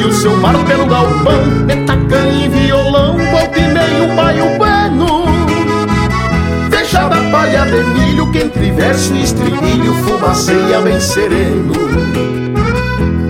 E 0.00 0.04
o 0.04 0.12
seu 0.12 0.36
mar 0.38 0.56
pelo 0.64 0.86
galpão, 0.86 1.44
metacanha 1.66 2.46
e 2.46 2.48
violão, 2.48 3.18
volta 3.30 3.58
e 3.58 3.68
meio 3.68 4.14
baio 4.16 4.56
bueno. 4.56 5.24
Fechada 6.70 7.16
a 7.16 7.30
palha 7.30 7.64
de 7.64 7.84
milho, 7.84 8.30
que 8.32 8.38
entre 8.38 8.70
verso 8.72 9.14
e 9.14 9.22
estribilho 9.24 9.94
fumaceia 10.04 10.80
bem 10.80 11.00
sereno. 11.00 11.74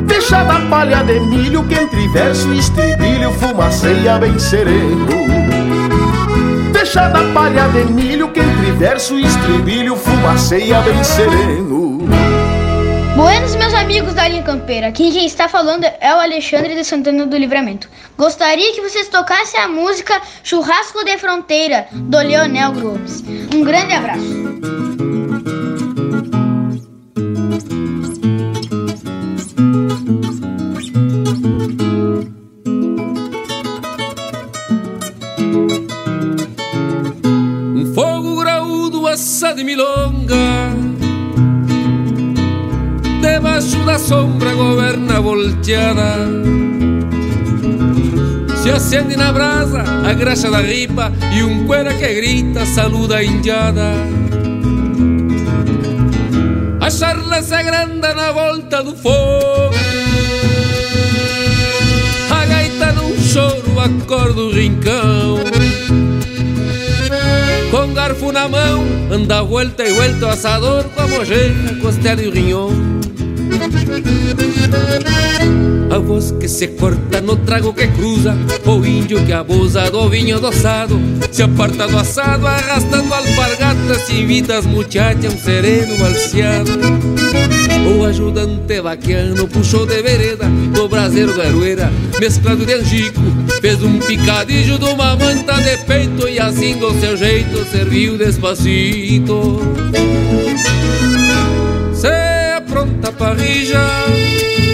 Fechada 0.08 0.54
a 0.54 0.60
palha 0.60 1.02
de 1.02 1.18
milho, 1.20 1.64
que 1.64 1.74
entre 1.74 2.08
verso 2.08 2.48
e 2.52 2.58
estribilho 2.58 3.32
fumaceia 3.32 4.18
bem 4.18 4.38
sereno. 4.38 5.51
Fechada 6.92 7.20
a 7.20 7.32
palha 7.32 7.68
de 7.68 7.90
milho, 7.90 8.30
que 8.32 8.40
entre 8.40 8.72
verso 8.72 9.18
e 9.18 9.24
estribilho 9.24 9.96
fumaceia 9.96 10.78
bem 10.82 11.02
sereno. 11.02 12.00
Buenos, 13.16 13.54
meus 13.56 13.72
amigos 13.72 14.12
da 14.12 14.28
linha 14.28 14.42
campeira. 14.42 14.92
Quem 14.92 15.24
está 15.24 15.48
falando 15.48 15.84
é 15.84 16.14
o 16.14 16.20
Alexandre 16.20 16.74
de 16.74 16.84
Santana 16.84 17.24
do 17.24 17.34
Livramento. 17.38 17.88
Gostaria 18.18 18.74
que 18.74 18.82
vocês 18.82 19.08
tocassem 19.08 19.58
a 19.58 19.68
música 19.68 20.20
Churrasco 20.42 21.02
de 21.02 21.16
Fronteira, 21.16 21.86
do 21.92 22.18
Leonel 22.18 22.72
Gomes. 22.72 23.24
Um 23.54 23.64
grande 23.64 23.94
abraço. 23.94 24.41
De 39.62 39.64
milonga. 39.64 40.74
Debaixo 43.20 43.78
da 43.84 43.98
sombra 43.98 44.52
governa 44.54 45.20
volteada. 45.20 46.16
Se 48.62 48.70
acende 48.70 49.16
na 49.16 49.32
brasa 49.32 49.82
a 50.08 50.12
graxa 50.14 50.48
da 50.48 50.60
ripa 50.60 51.12
E 51.32 51.42
um 51.42 51.66
cuera 51.66 51.92
que 51.94 52.14
grita 52.14 52.64
saluda 52.64 53.16
a 53.16 53.24
indiada 53.24 53.92
A 56.80 56.88
charla 56.88 57.42
se 57.42 57.52
agranda 57.56 58.14
na 58.14 58.30
volta 58.30 58.84
do 58.84 58.94
fogo. 58.94 59.74
A 62.30 62.46
gaita 62.46 62.92
num 62.92 63.20
choro 63.20 63.80
acorda 63.80 64.42
o 64.42 64.52
rincão 64.52 65.51
garfo 68.02 68.32
na 68.32 68.48
mão 68.48 68.84
anda 69.12 69.42
volta 69.42 69.84
e 69.84 69.92
volta 69.92 70.26
o 70.26 70.28
assador 70.30 70.84
Com 70.92 71.02
a 71.02 71.06
mojeira, 71.06 71.70
a 71.70 71.80
costela 71.80 72.20
e 72.20 72.26
o 72.26 72.32
rinhão 72.32 72.91
a 75.92 75.98
voz 75.98 76.32
que 76.40 76.48
se 76.48 76.68
corta 76.68 77.20
no 77.20 77.36
trago 77.36 77.74
que 77.74 77.86
cruza 77.88 78.34
O 78.64 78.84
índio 78.84 79.22
que 79.26 79.32
abusa 79.32 79.90
do 79.90 80.08
vinho 80.08 80.36
adoçado 80.36 80.98
Se 81.30 81.42
aparta 81.42 81.86
do 81.86 81.98
assado 81.98 82.46
arrastando 82.46 83.12
alpargatas 83.12 83.98
Se 84.06 84.14
invita 84.14 84.56
as 84.56 84.64
muchachas 84.64 85.34
um 85.34 85.38
sereno 85.38 85.94
balseado 85.98 86.72
O 87.86 88.06
ajudante 88.06 88.80
vaquiano 88.80 89.46
puxou 89.46 89.84
de 89.84 90.00
vereda 90.00 90.46
Do 90.74 90.88
braseiro 90.88 91.34
da 91.36 91.44
mesclado 92.18 92.64
de 92.64 92.72
angico 92.72 93.20
Fez 93.60 93.82
um 93.82 93.98
picadilho 93.98 94.78
de 94.78 94.84
uma 94.86 95.14
manta 95.14 95.54
de 95.60 95.76
peito 95.84 96.26
E 96.26 96.40
assim 96.40 96.78
do 96.78 96.98
seu 96.98 97.18
jeito 97.18 97.66
serviu 97.70 98.16
despacito 98.16 99.60
Se 103.02 103.08
apronta 103.08 103.12
parrija 103.12 104.04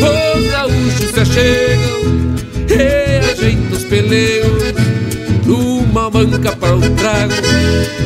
Os 0.03 0.51
gaúchos 0.51 1.11
se 1.15 1.21
achegam 1.21 2.35
E 2.69 3.33
ajeitam 3.33 3.73
os 3.73 3.85
pelegos 3.85 4.63
Numa 5.47 6.11
banca 6.11 6.55
para 6.55 6.77
o 6.77 6.81
trago. 6.91 7.33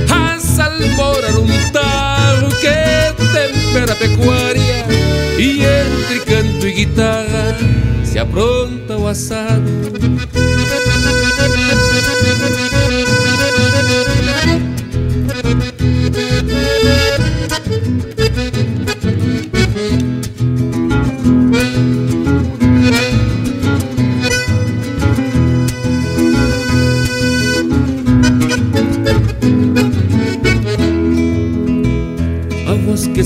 A 0.09 0.39
salmoura 0.39 1.33
num 1.33 1.49
tarro. 1.73 2.49
Que 2.61 3.13
tempera 3.33 3.93
a 3.93 3.97
pecuária. 3.97 4.87
E 5.37 5.65
entre 5.65 6.21
canto 6.21 6.69
e 6.69 6.73
guitarra 6.73 7.57
Se 8.05 8.21
apronta 8.21 8.97
o 8.97 9.09
assado 9.09 9.73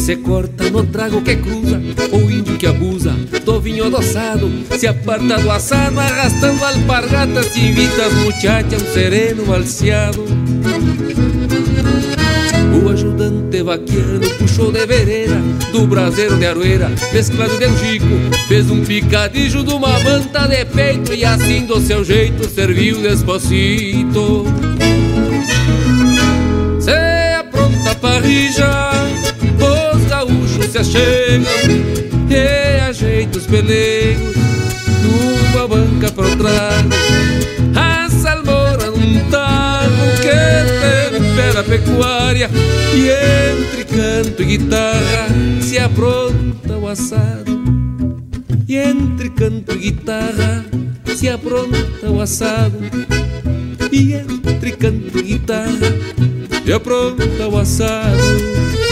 se 0.07 0.19
corta 0.19 0.71
no 0.71 0.85
trago 0.85 1.21
que 1.21 1.35
cruza 1.35 1.83
O 2.13 2.31
índio 2.31 2.57
que 2.57 2.67
abusa 2.69 3.11
do 3.45 3.61
vinho 3.61 3.87
adoçado 3.87 4.49
Se 4.79 4.87
aparta 4.87 5.37
do 5.37 5.51
assado 5.51 5.99
arrastando 5.99 6.65
alpargatas 6.65 7.57
invita 7.57 8.07
as 8.07 8.13
muchachas 8.13 8.83
um 8.83 8.93
sereno 8.95 9.45
balseado 9.47 10.25
O 12.73 12.89
ajudante 12.89 13.65
vaquiano 13.65 14.31
puxou 14.39 14.71
de 14.71 14.87
vereda 14.87 15.43
Do 15.73 15.89
braseiro 15.89 16.37
de 16.37 16.47
aroeira 16.47 16.89
mesclado 17.13 17.59
de 17.59 17.65
angico 17.65 18.07
Fez 18.47 18.71
um 18.71 18.85
picadilho 18.85 19.65
de 19.65 19.75
uma 19.75 19.99
manta 19.99 20.47
de 20.47 20.65
peito 20.67 21.15
E 21.15 21.25
assim 21.25 21.67
do 21.67 21.81
seu 21.81 22.05
jeito 22.05 22.49
serviu 22.49 23.01
despacito. 23.03 24.45
Se 26.79 27.35
apronta 27.35 27.91
a 27.91 27.95
parrija 27.97 29.16
se 30.69 30.79
achegam 30.79 31.47
E 32.29 32.81
ajeita 32.81 33.39
os 33.39 33.47
pelegos 33.47 34.35
Numa 35.03 35.69
banca 35.69 36.11
para 36.11 36.27
o 36.27 36.37
trago 36.37 36.91
A 37.75 38.09
salmoura 38.11 38.91
num 38.91 39.31
tago 39.31 39.95
Que 40.21 41.19
tempera 41.19 41.61
a 41.61 41.65
pecuária 41.65 42.51
E 42.95 43.11
entre 43.51 43.85
canto 43.85 44.43
e 44.43 44.45
guitarra 44.45 45.29
Se 45.61 45.79
apronta 45.79 46.77
o 46.77 46.89
assado. 46.89 47.65
E 48.69 48.77
entre 48.77 49.31
canto 49.31 49.73
e 49.73 49.79
guitarra 49.79 50.65
Se 51.15 51.29
apronta 51.29 52.11
o 52.11 52.21
assado. 52.21 52.79
E 53.93 54.15
entre 54.15 54.73
canto 54.73 55.19
e 55.19 55.23
guitarra 55.23 55.93
Se 56.65 56.73
apronta 56.73 57.49
o 57.49 57.59
assado 57.59 58.86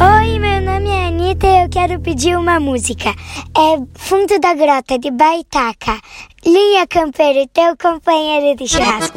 Oi, 0.00 0.38
meu 0.40 0.60
nome 0.60 0.88
é 0.90 1.06
Anitta 1.06 1.46
e 1.46 1.62
eu 1.62 1.68
quero 1.68 2.00
pedir 2.00 2.36
uma 2.36 2.58
música. 2.58 3.10
É 3.56 3.80
Fundo 3.94 4.36
da 4.40 4.52
Grota, 4.54 4.98
de 4.98 5.12
Baitaca. 5.12 6.00
Linha 6.44 6.88
Campeiro, 6.88 7.48
teu 7.52 7.76
companheiro 7.76 8.56
de 8.56 8.66
churrasco. 8.66 9.16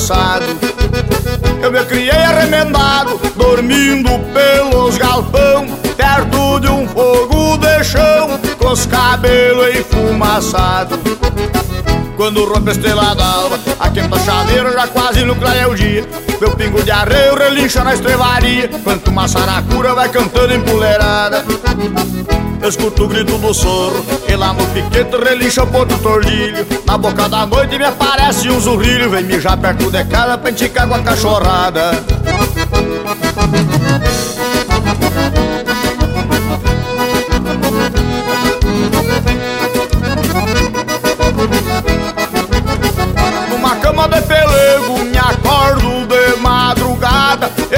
Enfumaçado. 0.00 0.46
Eu 1.62 1.70
me 1.70 1.84
criei 1.84 2.10
arremendado, 2.10 3.20
dormindo 3.36 4.08
pelos 4.32 4.96
galpão, 4.96 5.66
perto 5.96 6.60
de 6.60 6.68
um 6.68 6.88
fogo 6.88 7.58
de 7.58 7.84
chão, 7.84 8.40
com 8.58 8.68
os 8.68 8.86
cabelos 8.86 9.76
enfumaçados. 9.76 10.98
Quando 12.20 12.44
rompe 12.44 12.68
a 12.68 12.72
estrela 12.72 13.14
d'alva, 13.14 13.58
a 13.80 13.88
quinta 13.88 14.18
chaveira 14.18 14.70
já 14.72 14.86
quase 14.88 15.24
no 15.24 15.34
clareia 15.34 15.70
o 15.70 15.74
dia. 15.74 16.06
Meu 16.38 16.50
pingo 16.54 16.82
de 16.82 16.90
arreio 16.90 17.34
relincha 17.34 17.82
na 17.82 17.94
estrevaria, 17.94 18.68
quanto 18.84 19.08
uma 19.08 19.26
saracura 19.26 19.94
vai 19.94 20.10
cantando 20.10 20.52
empoleirada. 20.52 21.42
Eu 22.60 22.68
escuto 22.68 23.04
o 23.04 23.08
grito 23.08 23.38
do 23.38 23.54
soro, 23.54 24.04
e 24.28 24.36
lá 24.36 24.52
no 24.52 24.66
piquete 24.66 25.16
relincha 25.16 25.62
o 25.62 25.66
ponto 25.66 25.96
tordilho. 26.00 26.66
Na 26.84 26.98
boca 26.98 27.26
da 27.26 27.46
noite 27.46 27.78
me 27.78 27.86
aparece 27.86 28.50
um 28.50 28.60
zurrilho, 28.60 29.08
vem 29.08 29.24
mijar 29.24 29.56
perto 29.56 29.90
de 29.90 30.04
casa 30.04 30.36
pra 30.36 30.50
enticar 30.50 30.86
com 30.86 30.96
a 30.96 30.98
cachorrada. 30.98 32.04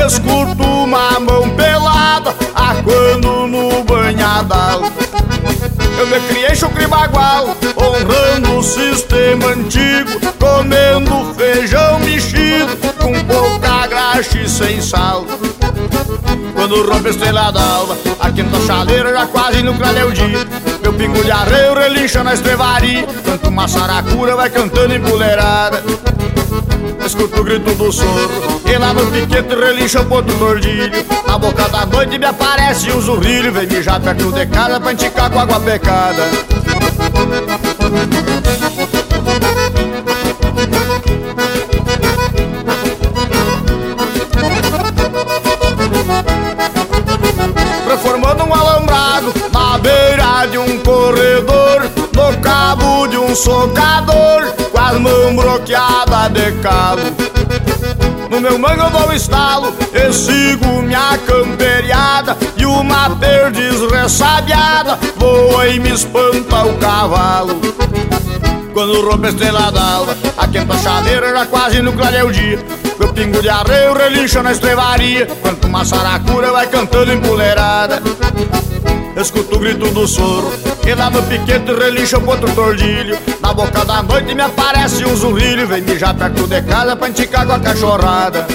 Escuto 0.06 0.64
uma 0.64 1.20
mão 1.20 1.48
pelada 1.50 2.34
Aquando 2.54 3.46
no 3.46 3.84
banhadal. 3.84 4.82
Eu 5.98 6.06
me 6.06 6.20
criei 6.28 6.54
chucre 6.56 6.86
bagual 6.88 7.56
Honrando 7.76 8.58
o 8.58 8.62
sistema 8.62 9.50
antigo 9.50 10.20
Comendo 10.40 11.32
feijão 11.34 12.00
mexido 12.00 12.76
Com 12.98 13.12
pouca 13.24 13.86
graxa 13.86 14.38
e 14.38 14.48
sem 14.48 14.80
sal. 14.80 15.24
Quando 16.54 16.84
rompe 16.84 17.08
a 17.08 17.10
estrela 17.10 17.52
d'alva 17.52 17.96
A 18.18 18.30
quinta 18.30 18.58
chaleira 18.66 19.12
já 19.12 19.26
quase 19.26 19.62
no 19.62 19.74
clareia 19.74 20.06
o 20.06 20.12
dia. 20.12 20.46
Meu 20.82 20.92
pingo 20.92 21.22
de 21.22 21.30
arreio 21.30 21.74
relincha 21.74 22.24
na 22.24 22.34
estrevaria 22.34 23.06
Quanto 23.24 23.48
uma 23.48 23.68
saracura 23.68 24.34
vai 24.34 24.50
cantando 24.50 24.94
empoleirada 24.94 25.82
Escuto 27.04 27.40
o 27.40 27.44
grito 27.44 27.74
do 27.74 27.92
soro 27.92 28.60
E 28.64 28.78
lá 28.78 28.92
no 28.92 29.06
piquete 29.10 29.54
relincha 29.54 30.00
o 30.00 30.04
ponto 30.06 30.32
tordilho 30.34 31.04
Na 31.26 31.38
boca 31.38 31.68
da 31.68 31.86
noite 31.86 32.18
me 32.18 32.26
aparece 32.26 32.90
um 32.92 33.00
zurrilho 33.00 33.52
Vem 33.52 33.66
mijar 33.66 34.00
perto 34.00 34.32
de 34.32 34.46
casa 34.46 34.80
pra 34.80 34.92
enticar 34.92 35.30
com 35.30 35.38
água 35.38 35.60
pecada. 35.60 36.22
Transformando 47.84 48.44
um 48.44 48.54
alambrado 48.54 49.34
na 49.52 49.78
beira 49.78 50.46
de 50.46 50.58
um 50.58 50.78
corredor 50.78 51.82
No 52.14 52.40
cabo 52.40 53.06
de 53.06 53.18
um 53.18 53.34
socador 53.34 54.51
as 54.92 55.00
mãos 55.00 55.34
bloqueadas 55.34 56.32
de 56.32 56.52
calo 56.60 57.02
No 58.30 58.40
meu 58.40 58.58
mango 58.58 58.82
eu 58.82 58.90
dou 58.90 59.12
estalo 59.12 59.74
E 59.92 60.12
sigo 60.12 60.82
minha 60.82 61.18
camperiada. 61.26 62.36
E 62.56 62.66
uma 62.66 63.10
perdiz 63.16 63.80
ressabiada 63.90 64.98
Voa 65.16 65.68
e 65.68 65.78
me 65.78 65.90
espanta 65.90 66.64
o 66.64 66.76
cavalo. 66.78 67.60
Quando 68.72 69.08
rompe 69.08 69.26
a 69.26 69.30
estrela 69.30 69.70
d'alva 69.70 70.16
A 70.36 70.46
quinta 70.48 70.76
chaleira 70.78 71.30
já 71.30 71.46
quase 71.46 71.80
no 71.80 71.92
clareia 71.92 72.26
o 72.26 72.32
dia. 72.32 72.58
Meu 72.98 73.12
pingo 73.12 73.40
de 73.40 73.48
arreio 73.48 73.94
relincha 73.94 74.42
na 74.42 74.52
estrevaria 74.52 75.26
Quanto 75.40 75.66
uma 75.66 75.84
saracura 75.84 76.52
vai 76.52 76.66
cantando 76.66 77.12
empoleirada 77.12 78.02
Escuto 79.16 79.56
o 79.56 79.58
grito 79.58 79.88
do 79.90 80.06
soro 80.08 80.50
E 80.86 80.94
lá 80.94 81.10
no 81.10 81.22
piquete 81.24 81.72
relincha 81.72 82.18
o 82.18 82.22
ponto 82.22 82.50
tordilho. 82.54 83.18
Na 83.40 83.52
boca 83.52 83.84
da 83.84 84.02
noite 84.02 84.34
me 84.34 84.42
aparece 84.42 85.04
um 85.04 85.14
zurrilho 85.14 85.66
Vem 85.66 85.82
mijar 85.82 86.14
perto 86.14 86.46
de 86.46 86.62
casa 86.62 86.96
pra 86.96 87.08
enticar 87.08 87.46
com 87.46 87.52
a 87.52 87.60
cachorrada. 87.60 88.46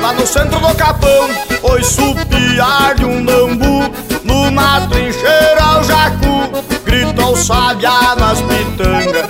Lá 0.00 0.12
no 0.12 0.26
centro 0.26 0.60
do 0.60 0.74
capão, 0.74 1.28
oi 1.62 1.82
supiar 1.82 2.94
de 2.94 3.04
um 3.04 3.24
lambu 3.24 3.92
Numa 4.24 4.80
trincheira 4.88 5.62
ao 5.62 5.84
jacu, 5.84 6.27
grita 6.84 7.26
o 7.26 7.36
sabiá 7.36 8.14
nas 8.16 8.40
pitangas. 8.42 9.26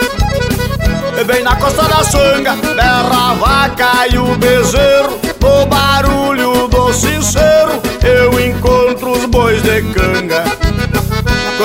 Bem 1.26 1.42
na 1.42 1.56
costa 1.56 1.82
da 1.82 2.04
sanga, 2.04 2.54
berra 2.56 3.30
a 3.30 3.34
vaca 3.34 4.06
e 4.12 4.18
o 4.18 4.36
bezerro. 4.36 5.18
No 5.40 5.66
barulho 5.66 6.68
do 6.68 6.92
sincero, 6.92 7.80
eu 8.02 8.38
encontro 8.40 9.12
os 9.12 9.24
bois 9.26 9.62
de 9.62 9.82
canga 9.92 10.57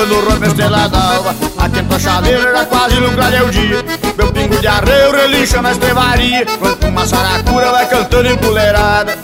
quando 0.04 0.20
rompe 0.20 0.44
a 0.44 0.48
estrela 0.48 0.88
d'alva 0.88 1.34
A 1.58 1.98
chaleira 1.98 2.52
já 2.52 2.64
quase 2.66 3.00
no 3.00 3.10
clareia 3.12 3.44
o 3.44 3.50
dia. 3.50 3.84
Meu 4.16 4.32
pingo 4.32 4.58
de 4.58 4.66
arreio 4.66 5.12
relincha 5.12 5.62
na 5.62 5.72
estrevaria 5.72 6.44
Quanto 6.58 6.86
uma 6.86 7.06
saracura 7.06 7.70
vai 7.70 7.88
cantando 7.88 8.28
empoleirada 8.28 9.18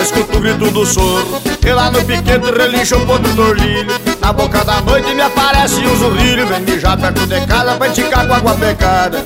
Escuto 0.00 0.36
o 0.36 0.40
grito 0.40 0.70
do 0.70 0.84
soro 0.84 1.40
E 1.64 1.72
lá 1.72 1.90
no 1.90 2.04
piquete 2.04 2.50
relincha 2.50 2.96
o 2.96 3.06
ponto 3.06 3.34
tordilho. 3.34 3.92
Na 4.20 4.32
boca 4.32 4.62
da 4.64 4.80
noite 4.82 5.14
me 5.14 5.22
aparece 5.22 5.80
um 5.80 5.96
zurrilho 5.96 6.46
Vem 6.46 6.60
mijar 6.60 6.98
perto 6.98 7.26
de 7.26 7.40
casa 7.46 7.74
pra 7.76 7.88
enticar 7.88 8.26
com 8.26 8.34
água 8.34 8.54
pecada 8.54 9.24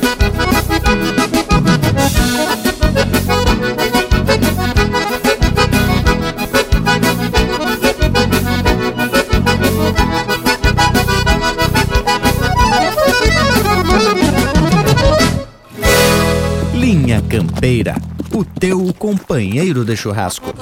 Linha 17.08 17.22
Campeira, 17.22 17.96
o 18.34 18.44
teu 18.44 18.92
companheiro 18.92 19.82
de 19.82 19.96
churrasco. 19.96 20.52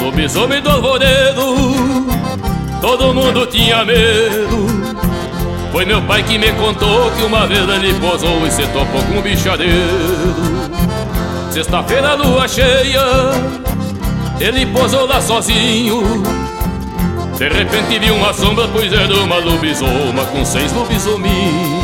Lobisomem 0.00 0.62
do 0.62 0.70
alvoredo 0.70 1.27
Todo 2.88 3.12
mundo 3.12 3.44
tinha 3.44 3.84
medo. 3.84 4.66
Foi 5.70 5.84
meu 5.84 6.00
pai 6.00 6.22
que 6.22 6.38
me 6.38 6.50
contou 6.52 7.10
que 7.10 7.22
uma 7.22 7.46
vez 7.46 7.68
ele 7.68 7.92
posou 8.00 8.46
e 8.46 8.50
se 8.50 8.62
topou 8.68 9.02
com 9.02 9.18
um 9.18 9.20
bichadeiro. 9.20 10.34
Sexta-feira, 11.50 12.14
lua 12.14 12.48
cheia 12.48 13.02
Ele 14.40 14.64
posou 14.64 15.06
lá 15.06 15.20
sozinho. 15.20 16.22
De 17.36 17.48
repente 17.50 17.98
viu 17.98 18.14
uma 18.14 18.32
sombra, 18.32 18.66
pois 18.72 18.90
era 18.90 19.14
uma 19.16 19.36
lobisoma 19.36 20.24
Com 20.32 20.42
seis 20.46 20.72
lobisominhos 20.72 21.77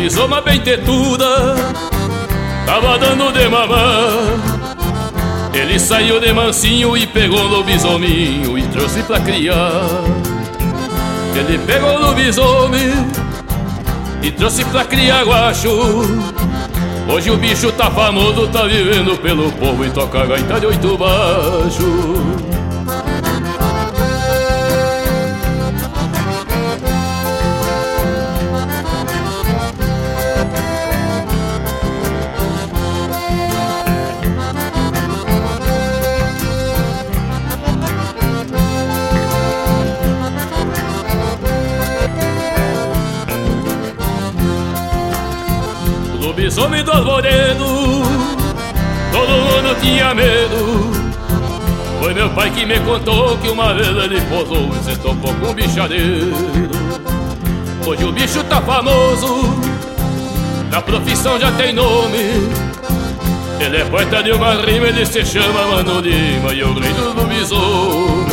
A 0.00 0.02
lobisoma 0.02 0.40
bem 0.40 0.58
tetuda 0.62 1.54
Tava 2.64 2.98
dando 2.98 3.30
de 3.32 3.46
mamar 3.50 4.08
Ele 5.52 5.78
saiu 5.78 6.18
de 6.18 6.32
mansinho 6.32 6.96
e 6.96 7.06
pegou 7.06 7.38
o 7.38 7.48
lobisominho 7.48 8.56
E 8.56 8.62
trouxe 8.68 9.02
pra 9.02 9.20
criar. 9.20 9.82
Ele 11.36 11.58
pegou 11.58 11.96
o 11.96 12.00
lobisomem 12.00 12.94
E 14.22 14.30
trouxe 14.30 14.64
pra 14.64 14.86
criar 14.86 15.22
guacho. 15.22 15.68
Hoje 17.06 17.30
o 17.30 17.36
bicho 17.36 17.70
tá 17.72 17.90
famoso, 17.90 18.48
tá 18.48 18.62
vivendo 18.62 19.20
pelo 19.20 19.52
povo 19.52 19.84
e 19.84 19.90
toca 19.90 20.24
gaita 20.24 20.60
de 20.60 20.66
oito 20.66 20.96
baixo. 20.96 22.59
Pai 52.40 52.50
que 52.52 52.64
me 52.64 52.80
contou 52.80 53.36
que 53.36 53.50
uma 53.50 53.74
vez 53.74 53.88
ele 53.88 54.18
posou 54.22 54.70
e 54.74 54.82
se 54.82 54.98
topou 55.00 55.34
com 55.34 55.50
um 55.50 55.52
bichadeiro. 55.52 56.32
Hoje 57.86 58.04
o 58.04 58.12
bicho 58.12 58.42
tá 58.44 58.62
famoso 58.62 59.60
Na 60.70 60.80
profissão 60.80 61.38
já 61.38 61.52
tem 61.52 61.74
nome. 61.74 62.48
Ele 63.60 63.76
é 63.76 63.84
poeta 63.84 64.22
de 64.22 64.32
uma 64.32 64.54
rima, 64.54 64.86
ele 64.86 65.04
se 65.04 65.22
chama 65.22 65.66
Mano 65.66 66.00
Lima 66.00 66.54
E 66.54 66.62
o 66.62 66.72
rei 66.72 66.92
do 66.94 67.12
lobisomem. 67.12 68.26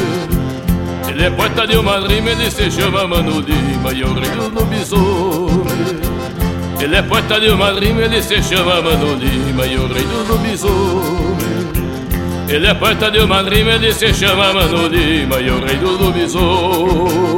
Ele 1.09 1.25
é 1.25 1.29
poeta 1.29 1.67
de 1.67 1.75
uma 1.75 1.99
rima, 1.99 2.29
ele 2.29 2.49
se 2.49 2.71
chama 2.71 3.05
Mano 3.05 3.41
Lima 3.41 3.91
E 3.93 4.03
o 4.05 4.13
rei 4.13 4.29
do 4.29 4.57
lobisomem. 4.57 5.99
Ele 6.79 6.95
é 6.95 7.01
poeta 7.01 7.41
de 7.41 7.49
uma 7.49 7.71
rima, 7.71 8.03
ele 8.03 8.21
se 8.21 8.41
chama 8.41 8.81
Mano 8.81 9.15
Lima 9.15 9.65
e 9.65 9.77
o 9.77 9.87
rei 9.87 10.03
do 10.03 10.31
lobisomem. 10.31 11.26
Ele 12.49 12.67
é 12.67 12.73
poeta 12.73 13.11
de 13.11 13.19
uma 13.19 13.41
rima, 13.41 13.71
ele 13.71 13.93
se 13.93 14.13
chama 14.13 14.53
Mano 14.53 14.87
Lima 14.87 15.39
e 15.41 15.49
o 15.49 15.63
rei 15.63 15.75
do 15.77 15.91
lobisomem. 15.91 17.36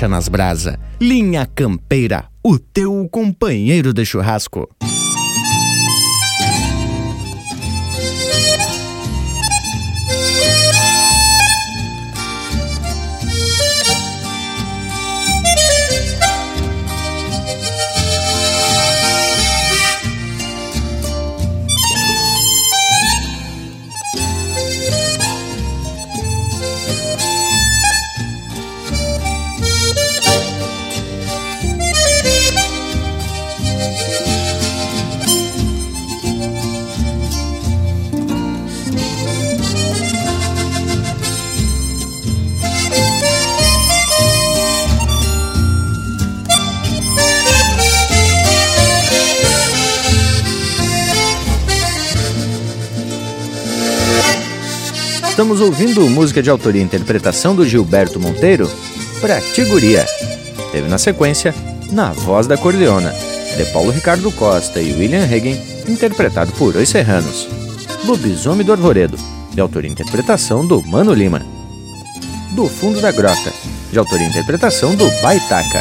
Graxa 0.00 0.08
nas 0.08 0.28
brasa. 0.28 0.78
Linha 1.00 1.46
Campeira, 1.46 2.24
o 2.42 2.58
teu 2.58 3.06
companheiro 3.10 3.92
de 3.92 4.04
churrasco. 4.04 4.68
Música 56.20 56.42
de 56.42 56.50
autoria 56.50 56.82
e 56.82 56.84
interpretação 56.84 57.56
do 57.56 57.66
Gilberto 57.66 58.20
Monteiro, 58.20 58.70
Pra 59.22 59.40
Tiguria. 59.40 60.04
Teve 60.70 60.86
na 60.86 60.98
sequência 60.98 61.54
Na 61.92 62.12
Voz 62.12 62.46
da 62.46 62.58
Corleona, 62.58 63.14
de 63.56 63.64
Paulo 63.72 63.90
Ricardo 63.90 64.30
Costa 64.32 64.82
e 64.82 64.92
William 64.92 65.24
Hagen, 65.24 65.58
interpretado 65.88 66.52
por 66.52 66.76
Os 66.76 66.90
Serranos. 66.90 67.48
Lobisomem 68.04 68.66
do 68.66 68.72
Arvoredo, 68.72 69.16
de 69.54 69.62
autoria 69.62 69.88
e 69.88 69.92
interpretação 69.94 70.66
do 70.66 70.82
Mano 70.82 71.14
Lima. 71.14 71.40
Do 72.54 72.68
Fundo 72.68 73.00
da 73.00 73.10
Grota, 73.10 73.50
de 73.90 73.98
autoria 73.98 74.26
e 74.26 74.28
interpretação 74.28 74.94
do 74.94 75.10
Baitaca. 75.22 75.80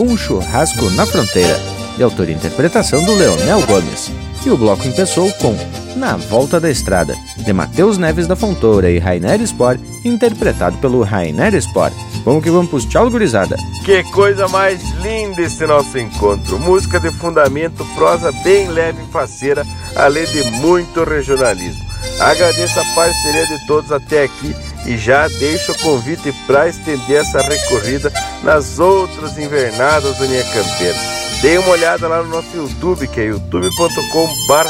Um 0.00 0.16
Churrasco 0.16 0.88
na 0.92 1.04
Fronteira, 1.04 1.60
de 1.98 2.02
autoria 2.02 2.34
e 2.34 2.38
interpretação 2.38 3.04
do 3.04 3.12
Leonel 3.12 3.60
Gomes. 3.66 4.10
E 4.46 4.48
o 4.48 4.56
bloco 4.56 4.88
empeçou 4.88 5.30
com 5.34 5.54
Na 5.98 6.16
Volta 6.16 6.60
da 6.60 6.70
Estrada, 6.70 7.16
de 7.38 7.52
Matheus 7.52 7.98
Neves 7.98 8.28
da 8.28 8.36
Fontoura 8.36 8.88
e 8.88 9.00
Rainer 9.00 9.40
Sport, 9.40 9.80
interpretado 10.04 10.78
pelo 10.78 11.02
Rainer 11.02 11.52
Sport. 11.56 11.92
Vamos 12.24 12.44
que 12.44 12.52
vamos 12.52 12.70
pros 12.70 12.84
tchau, 12.84 13.10
gurizada. 13.10 13.56
Que 13.84 14.04
coisa 14.04 14.46
mais 14.46 14.80
linda 15.02 15.42
esse 15.42 15.66
nosso 15.66 15.98
encontro. 15.98 16.56
Música 16.56 17.00
de 17.00 17.10
fundamento, 17.10 17.84
prosa 17.96 18.30
bem 18.44 18.68
leve 18.68 19.02
e 19.02 19.12
faceira, 19.12 19.66
além 19.96 20.24
de 20.26 20.44
muito 20.60 21.02
regionalismo. 21.02 21.82
Agradeço 22.20 22.78
a 22.78 22.84
parceria 22.94 23.46
de 23.48 23.66
todos 23.66 23.90
até 23.90 24.22
aqui 24.22 24.54
e 24.86 24.96
já 24.96 25.26
deixo 25.26 25.72
o 25.72 25.78
convite 25.80 26.32
para 26.46 26.68
estender 26.68 27.22
essa 27.22 27.42
recorrida 27.42 28.12
nas 28.44 28.78
outras 28.78 29.36
invernadas 29.36 30.16
do 30.16 30.26
Linha 30.26 30.44
Campeira. 30.44 30.98
Dê 31.42 31.58
uma 31.58 31.70
olhada 31.70 32.06
lá 32.06 32.22
no 32.22 32.28
nosso 32.28 32.56
YouTube, 32.56 33.08
que 33.08 33.20
é 33.20 33.24
youtube.com.br 33.24 34.68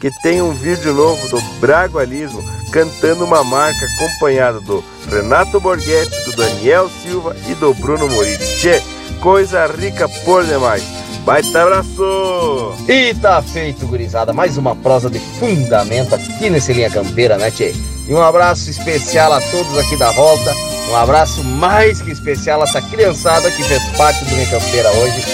que 0.00 0.10
tem 0.22 0.40
um 0.40 0.52
vídeo 0.52 0.94
novo 0.94 1.28
do 1.28 1.40
Bragualismo 1.60 2.42
cantando 2.72 3.24
uma 3.24 3.44
marca 3.44 3.84
acompanhada 3.84 4.58
do 4.60 4.82
Renato 5.10 5.60
Borghetti, 5.60 6.24
do 6.24 6.36
Daniel 6.36 6.88
Silva 7.02 7.36
e 7.48 7.54
do 7.54 7.74
Bruno 7.74 8.08
Moritz. 8.08 8.60
Tchê, 8.60 8.82
coisa 9.20 9.66
rica 9.66 10.08
por 10.24 10.44
demais. 10.44 10.82
Baita 11.24 11.62
abraço! 11.62 12.74
E 12.88 13.14
tá 13.14 13.42
feito, 13.42 13.86
gurizada. 13.86 14.32
Mais 14.32 14.56
uma 14.56 14.74
prosa 14.74 15.10
de 15.10 15.18
fundamento 15.18 16.14
aqui 16.14 16.48
nesse 16.48 16.72
Linha 16.72 16.88
Campeira, 16.88 17.36
né, 17.36 17.50
Tchê? 17.50 17.74
E 18.08 18.14
um 18.14 18.22
abraço 18.22 18.70
especial 18.70 19.32
a 19.32 19.40
todos 19.40 19.76
aqui 19.76 19.96
da 19.98 20.10
volta. 20.12 20.54
Um 20.90 20.96
abraço 20.96 21.44
mais 21.44 22.00
que 22.00 22.10
especial 22.10 22.62
a 22.62 22.64
essa 22.64 22.80
criançada 22.80 23.50
que 23.50 23.62
fez 23.62 23.82
parte 23.96 24.24
do 24.24 24.34
Linha 24.34 24.48
Campeira 24.48 24.90
hoje. 24.92 25.24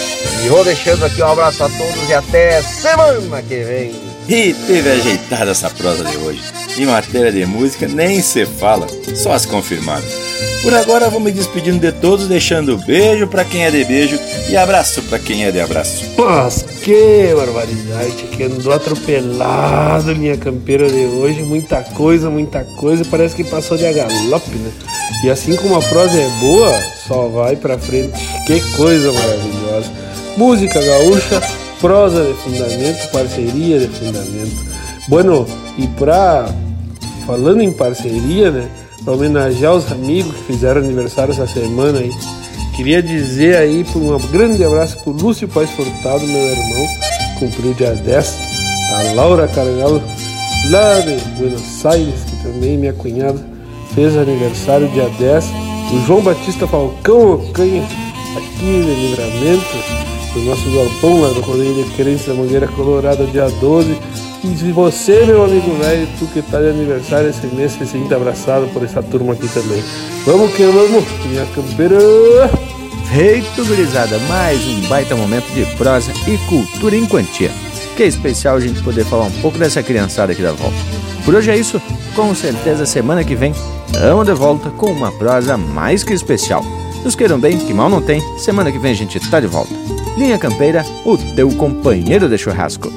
E 0.45 0.49
vou 0.49 0.65
deixando 0.65 1.05
aqui 1.05 1.23
um 1.23 1.31
abraço 1.31 1.63
a 1.63 1.69
todos 1.69 2.09
e 2.09 2.15
até 2.15 2.61
semana 2.63 3.41
que 3.43 3.63
vem. 3.63 4.16
E 4.29 4.53
teve 4.67 4.91
ajeitada 4.91 5.53
essa 5.53 5.71
prosa 5.71 6.05
de 6.05 6.17
hoje. 6.17 6.43
Em 6.77 6.85
matéria 6.85 7.31
de 7.31 7.47
música, 7.47 7.87
nem 7.87 8.21
se 8.21 8.45
fala, 8.45 8.87
só 9.15 9.33
as 9.33 9.47
confirmadas. 9.47 10.27
Por 10.63 10.75
agora, 10.75 11.09
vou 11.09 11.21
me 11.21 11.31
despedindo 11.31 11.79
de 11.79 11.93
todos, 11.93 12.27
deixando 12.27 12.77
beijo 12.79 13.29
para 13.29 13.45
quem 13.45 13.65
é 13.65 13.71
de 13.71 13.85
beijo 13.85 14.19
e 14.49 14.57
abraço 14.57 15.01
para 15.03 15.19
quem 15.21 15.45
é 15.45 15.53
de 15.53 15.61
abraço. 15.61 16.05
Mas 16.19 16.63
que 16.83 17.33
barbaridade, 17.37 18.25
que 18.33 18.43
andou 18.43 18.73
atropelado 18.73 20.17
minha 20.17 20.37
campeira 20.37 20.89
de 20.89 21.05
hoje. 21.05 21.43
Muita 21.43 21.83
coisa, 21.83 22.29
muita 22.29 22.65
coisa, 22.65 23.05
parece 23.05 23.37
que 23.37 23.45
passou 23.45 23.77
de 23.77 23.91
galope, 23.93 24.57
né? 24.57 24.73
E 25.25 25.31
assim 25.31 25.55
como 25.55 25.77
a 25.77 25.83
prosa 25.83 26.19
é 26.19 26.29
boa, 26.41 26.73
só 27.07 27.29
vai 27.29 27.55
pra 27.55 27.79
frente. 27.79 28.19
Que 28.45 28.61
coisa 28.77 29.13
maravilhosa. 29.13 29.93
Música 30.37 30.81
gaúcha, 30.83 31.43
prosa 31.81 32.25
de 32.25 32.35
fundamento, 32.35 33.11
parceria 33.11 33.79
de 33.79 33.89
fundamento. 33.89 34.65
Bueno, 35.09 35.47
e 35.79 35.87
pra. 35.89 36.47
Falando 37.27 37.61
em 37.61 37.73
parceria, 37.73 38.51
né? 38.53 38.69
Pra 39.05 39.15
homenagear 39.15 39.75
os 39.75 39.91
amigos 39.91 40.33
que 40.35 40.53
fizeram 40.53 40.81
aniversário 40.81 41.33
essa 41.33 41.47
semana 41.47 41.99
aí. 41.99 42.13
Queria 42.77 43.03
dizer 43.03 43.57
aí 43.57 43.85
um 43.97 44.19
grande 44.31 44.63
abraço 44.63 44.99
pro 45.03 45.13
Lúcio 45.13 45.49
Paz 45.49 45.71
Furtado, 45.71 46.27
meu 46.27 46.43
irmão, 46.43 46.87
cumpriu 47.39 47.73
dia 47.73 47.95
10. 47.95 48.37
A 48.95 49.15
Laura 49.15 49.49
Cargalo, 49.49 50.03
lá 50.71 51.01
de 51.01 51.17
Buenos 51.39 51.87
Aires, 51.87 52.21
que 52.29 52.43
também 52.43 52.77
minha 52.77 52.93
cunhada 52.93 53.43
fez 53.95 54.17
aniversário 54.17 54.89
dia 54.89 55.09
10. 55.19 55.45
O 55.93 56.07
João 56.07 56.21
Batista 56.21 56.67
Falcão 56.67 57.35
Ocanha, 57.35 57.83
aqui 58.37 58.83
de 58.83 58.95
Livramento, 58.95 59.77
do 60.37 60.43
nosso 60.43 60.71
galpão 60.71 61.23
lá 61.23 61.31
do 61.31 61.41
Rodeio 61.41 61.75
de 61.75 61.91
Crentes 61.97 62.27
da 62.27 62.35
Mangueira 62.35 62.69
Colorada, 62.69 63.25
dia 63.25 63.49
12. 63.49 63.97
E 64.45 64.57
se 64.57 64.71
você, 64.71 65.25
meu 65.25 65.43
amigo 65.45 65.73
velho, 65.77 66.07
tu 66.19 66.27
que 66.27 66.43
tá 66.43 66.61
de 66.61 66.69
aniversário 66.69 67.31
esse 67.31 67.47
mês, 67.47 67.73
se 67.73 67.87
sinta 67.87 68.17
abraçado 68.17 68.67
por 68.69 68.85
essa 68.85 69.03
turma 69.03 69.33
aqui 69.33 69.49
também. 69.49 69.83
Vamos 70.27 70.53
que 70.55 70.63
vamos, 70.65 71.05
minha 71.27 71.47
campeira! 71.47 71.99
Feito, 73.11 73.65
gurizada, 73.65 74.19
mais 74.29 74.63
um 74.67 74.89
baita 74.89 75.17
momento 75.17 75.47
de 75.55 75.65
prosa 75.77 76.13
e 76.29 76.37
cultura 76.47 76.95
em 76.95 77.07
quantia. 77.07 77.51
Que 77.97 78.03
é 78.03 78.07
especial 78.07 78.57
a 78.57 78.61
gente 78.61 78.83
poder 78.83 79.07
falar 79.07 79.25
um 79.25 79.41
pouco 79.41 79.57
dessa 79.57 79.83
criançada 79.83 80.33
aqui 80.33 80.43
da 80.43 80.53
volta. 80.53 80.77
Por 81.25 81.35
hoje 81.35 81.51
é 81.51 81.57
isso, 81.57 81.81
com 82.15 82.35
certeza 82.35 82.85
semana 82.85 83.25
que 83.25 83.35
vem 83.35 83.55
estamos 83.87 84.27
de 84.27 84.35
volta 84.35 84.69
com 84.69 84.91
uma 84.91 85.11
prosa 85.11 85.57
mais 85.57 86.05
que 86.05 86.13
especial. 86.13 86.63
Nos 87.07 87.15
queiram 87.15 87.39
bem, 87.39 87.57
que 87.57 87.73
mal 87.73 87.89
não 87.89 88.03
tem, 88.03 88.21
semana 88.37 88.73
que 88.73 88.81
vem 88.81 88.91
a 88.91 88.95
gente 88.97 89.21
tá 89.31 89.39
de 89.39 89.47
volta. 89.47 89.73
Linha 90.19 90.37
Campeira, 90.37 90.85
o 91.05 91.17
teu 91.17 91.49
companheiro 91.55 92.29
de 92.29 92.37
churrasco. 92.37 92.93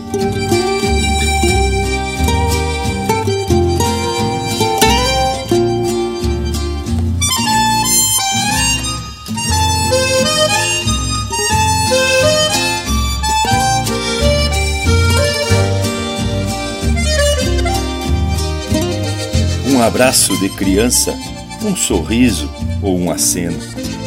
Um 19.68 19.80
abraço 19.84 20.36
de 20.40 20.50
criança, 20.50 21.14
um 21.62 21.76
sorriso 21.76 22.50
ou 22.82 22.98
um 22.98 23.12
aceno. 23.12 23.60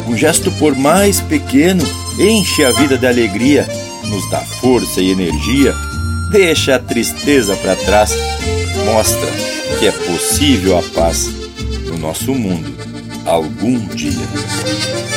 Um 0.06 0.16
gesto 0.16 0.50
por 0.52 0.76
mais 0.76 1.20
pequeno 1.20 1.84
enche 2.18 2.64
a 2.64 2.72
vida 2.72 2.98
de 2.98 3.06
alegria, 3.06 3.66
nos 4.06 4.28
dá 4.30 4.40
força 4.40 5.00
e 5.00 5.10
energia, 5.10 5.74
deixa 6.30 6.76
a 6.76 6.78
tristeza 6.78 7.56
para 7.56 7.76
trás, 7.76 8.12
mostra 8.84 9.30
que 9.78 9.86
é 9.86 9.92
possível 9.92 10.78
a 10.78 10.82
paz 10.82 11.28
no 11.86 11.98
nosso 11.98 12.34
mundo 12.34 12.72
algum 13.24 13.78
dia. 13.88 15.11